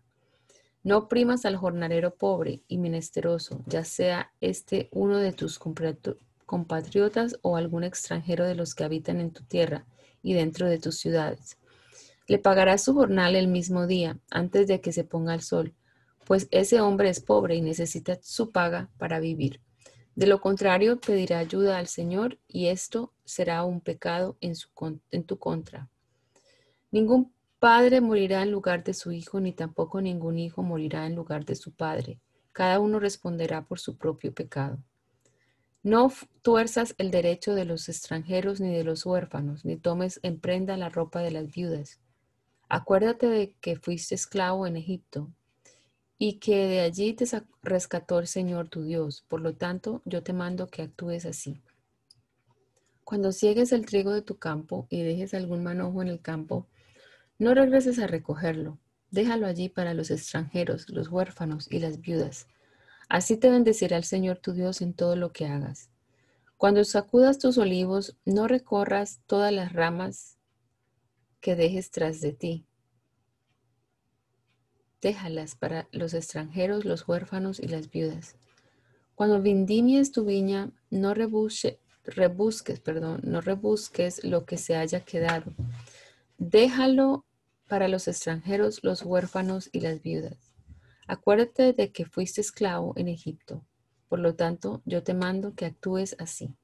No 0.83 0.99
oprimas 0.99 1.45
al 1.45 1.57
jornalero 1.57 2.13
pobre 2.13 2.61
y 2.67 2.77
menesteroso, 2.77 3.63
ya 3.65 3.83
sea 3.83 4.31
este 4.41 4.89
uno 4.91 5.17
de 5.17 5.33
tus 5.33 5.57
compatriotas 6.51 7.39
o 7.43 7.55
algún 7.55 7.85
extranjero 7.85 8.43
de 8.43 8.55
los 8.55 8.75
que 8.75 8.83
habitan 8.83 9.21
en 9.21 9.31
tu 9.31 9.41
tierra 9.45 9.85
y 10.21 10.33
dentro 10.33 10.67
de 10.67 10.79
tus 10.79 10.97
ciudades. 10.97 11.57
Le 12.27 12.39
pagarás 12.39 12.83
su 12.83 12.93
jornal 12.93 13.37
el 13.37 13.47
mismo 13.47 13.87
día, 13.87 14.19
antes 14.29 14.67
de 14.67 14.81
que 14.81 14.91
se 14.91 15.05
ponga 15.05 15.33
el 15.33 15.43
sol, 15.43 15.73
pues 16.25 16.49
ese 16.51 16.81
hombre 16.81 17.07
es 17.07 17.21
pobre 17.21 17.55
y 17.55 17.61
necesita 17.61 18.19
su 18.21 18.51
paga 18.51 18.89
para 18.97 19.21
vivir. 19.21 19.61
De 20.13 20.27
lo 20.27 20.41
contrario, 20.41 20.99
pedirá 20.99 21.39
ayuda 21.39 21.77
al 21.77 21.87
Señor 21.87 22.37
y 22.49 22.67
esto 22.67 23.13
será 23.23 23.63
un 23.63 23.79
pecado 23.79 24.35
en, 24.41 24.55
su, 24.57 24.67
en 25.09 25.23
tu 25.23 25.39
contra. 25.39 25.89
Ningún 26.91 27.33
padre 27.59 28.01
morirá 28.01 28.43
en 28.43 28.51
lugar 28.51 28.83
de 28.83 28.93
su 28.93 29.13
hijo, 29.13 29.39
ni 29.39 29.53
tampoco 29.53 30.01
ningún 30.01 30.37
hijo 30.37 30.63
morirá 30.63 31.05
en 31.05 31.15
lugar 31.15 31.45
de 31.45 31.55
su 31.55 31.71
padre. 31.71 32.19
Cada 32.51 32.81
uno 32.81 32.99
responderá 32.99 33.63
por 33.63 33.79
su 33.79 33.97
propio 33.97 34.33
pecado. 34.33 34.83
No 35.83 36.11
tuerzas 36.43 36.93
el 36.99 37.09
derecho 37.09 37.55
de 37.55 37.65
los 37.65 37.89
extranjeros 37.89 38.61
ni 38.61 38.71
de 38.71 38.83
los 38.83 39.05
huérfanos, 39.05 39.65
ni 39.65 39.77
tomes 39.77 40.19
en 40.21 40.39
prenda 40.39 40.77
la 40.77 40.89
ropa 40.89 41.21
de 41.21 41.31
las 41.31 41.51
viudas. 41.51 41.99
Acuérdate 42.69 43.27
de 43.27 43.55
que 43.59 43.75
fuiste 43.75 44.13
esclavo 44.13 44.67
en 44.67 44.77
Egipto 44.77 45.31
y 46.19 46.33
que 46.33 46.67
de 46.67 46.81
allí 46.81 47.13
te 47.13 47.25
rescató 47.63 48.19
el 48.19 48.27
Señor 48.27 48.69
tu 48.69 48.83
Dios. 48.83 49.25
Por 49.27 49.41
lo 49.41 49.55
tanto, 49.55 50.03
yo 50.05 50.21
te 50.21 50.33
mando 50.33 50.67
que 50.67 50.83
actúes 50.83 51.25
así. 51.25 51.63
Cuando 53.03 53.31
ciegues 53.31 53.71
el 53.71 53.87
trigo 53.87 54.13
de 54.13 54.21
tu 54.21 54.37
campo 54.37 54.85
y 54.89 55.01
dejes 55.01 55.33
algún 55.33 55.63
manojo 55.63 56.03
en 56.03 56.09
el 56.09 56.21
campo, 56.21 56.67
no 57.39 57.55
regreses 57.55 57.97
a 57.97 58.05
recogerlo. 58.05 58.77
Déjalo 59.09 59.47
allí 59.47 59.67
para 59.67 59.95
los 59.95 60.11
extranjeros, 60.11 60.87
los 60.89 61.09
huérfanos 61.09 61.67
y 61.71 61.79
las 61.79 61.99
viudas. 61.99 62.47
Así 63.11 63.35
te 63.35 63.49
bendecirá 63.49 63.97
el 63.97 64.05
Señor 64.05 64.37
tu 64.37 64.53
Dios 64.53 64.81
en 64.81 64.93
todo 64.93 65.15
lo 65.15 65.33
que 65.33 65.45
hagas. 65.45 65.89
Cuando 66.57 66.83
sacudas 66.85 67.39
tus 67.39 67.57
olivos, 67.57 68.15
no 68.25 68.47
recorras 68.47 69.19
todas 69.25 69.51
las 69.51 69.73
ramas 69.73 70.37
que 71.41 71.55
dejes 71.55 71.91
tras 71.91 72.21
de 72.21 72.33
ti 72.33 72.65
déjalas 75.01 75.55
para 75.55 75.87
los 75.91 76.13
extranjeros, 76.13 76.85
los 76.85 77.07
huérfanos 77.07 77.59
y 77.59 77.67
las 77.67 77.89
viudas. 77.89 78.35
Cuando 79.15 79.41
vindimies 79.41 80.11
tu 80.11 80.25
viña, 80.25 80.71
no 80.89 81.13
rebusques, 81.13 82.79
perdón, 82.79 83.21
no 83.23 83.41
rebusques 83.41 84.23
lo 84.23 84.45
que 84.45 84.57
se 84.57 84.75
haya 84.75 85.01
quedado. 85.01 85.51
Déjalo 86.37 87.25
para 87.67 87.87
los 87.87 88.07
extranjeros, 88.07 88.83
los 88.83 89.03
huérfanos 89.03 89.69
y 89.71 89.81
las 89.81 90.01
viudas. 90.01 90.50
Acuérdate 91.11 91.73
de 91.73 91.91
que 91.91 92.05
fuiste 92.05 92.39
esclavo 92.39 92.93
en 92.95 93.09
Egipto. 93.09 93.65
Por 94.07 94.19
lo 94.19 94.33
tanto, 94.33 94.81
yo 94.85 95.03
te 95.03 95.13
mando 95.13 95.53
que 95.55 95.65
actúes 95.65 96.15
así. 96.19 96.55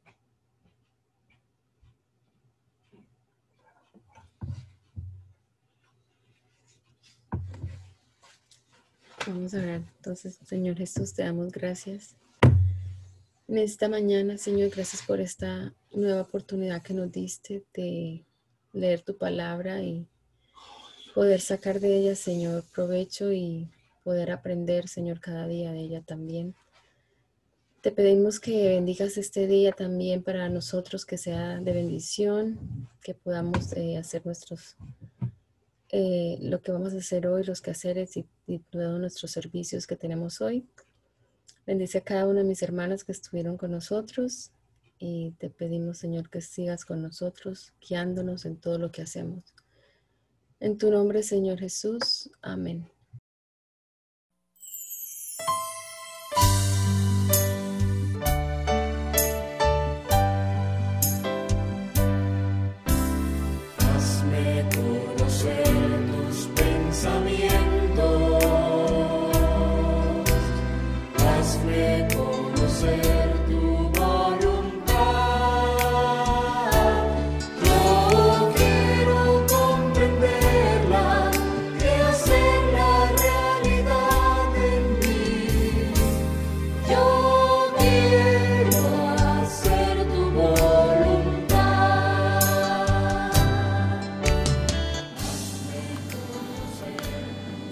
Vamos 9.27 9.53
a 9.53 9.59
ver. 9.59 9.81
Entonces, 9.97 10.39
Señor 10.45 10.77
Jesús, 10.77 11.13
te 11.13 11.23
damos 11.23 11.51
gracias. 11.51 12.15
En 13.49 13.57
esta 13.57 13.89
mañana, 13.89 14.37
Señor, 14.37 14.69
gracias 14.69 15.01
por 15.01 15.19
esta 15.19 15.73
nueva 15.91 16.21
oportunidad 16.21 16.81
que 16.81 16.93
nos 16.93 17.11
diste 17.11 17.65
de 17.73 18.23
leer 18.71 19.01
tu 19.01 19.17
palabra 19.17 19.81
y 19.81 20.07
poder 21.13 21.41
sacar 21.41 21.81
de 21.81 21.97
ella, 21.97 22.15
Señor, 22.15 22.63
provecho 22.73 23.33
y 23.33 23.69
poder 24.07 24.31
aprender, 24.31 24.87
Señor, 24.87 25.19
cada 25.19 25.49
día 25.49 25.73
de 25.73 25.81
ella 25.81 26.01
también. 26.01 26.55
Te 27.81 27.91
pedimos 27.91 28.39
que 28.39 28.69
bendigas 28.69 29.17
este 29.17 29.47
día 29.47 29.73
también 29.73 30.23
para 30.23 30.47
nosotros, 30.47 31.05
que 31.05 31.17
sea 31.17 31.59
de 31.59 31.73
bendición, 31.73 32.87
que 33.01 33.15
podamos 33.15 33.73
eh, 33.73 33.97
hacer 33.97 34.25
nuestros 34.25 34.77
eh, 35.89 36.37
lo 36.39 36.61
que 36.61 36.71
vamos 36.71 36.93
a 36.93 36.99
hacer 36.99 37.27
hoy, 37.27 37.43
los 37.43 37.59
quehaceres 37.59 38.15
y, 38.15 38.25
y 38.45 38.59
todos 38.59 38.97
nuestros 38.97 39.29
servicios 39.29 39.85
que 39.85 39.97
tenemos 39.97 40.39
hoy. 40.39 40.65
Bendice 41.65 41.97
a 41.97 42.01
cada 42.01 42.27
una 42.27 42.43
de 42.43 42.47
mis 42.47 42.61
hermanas 42.61 43.03
que 43.03 43.11
estuvieron 43.11 43.57
con 43.57 43.71
nosotros 43.71 44.51
y 44.99 45.31
te 45.31 45.49
pedimos, 45.49 45.97
Señor, 45.97 46.29
que 46.29 46.39
sigas 46.39 46.85
con 46.85 47.01
nosotros, 47.01 47.73
guiándonos 47.85 48.45
en 48.45 48.55
todo 48.55 48.77
lo 48.77 48.89
que 48.89 49.01
hacemos. 49.01 49.53
En 50.61 50.77
tu 50.77 50.91
nombre, 50.91 51.23
Señor 51.23 51.59
Jesús. 51.59 52.31
Amén. 52.41 52.89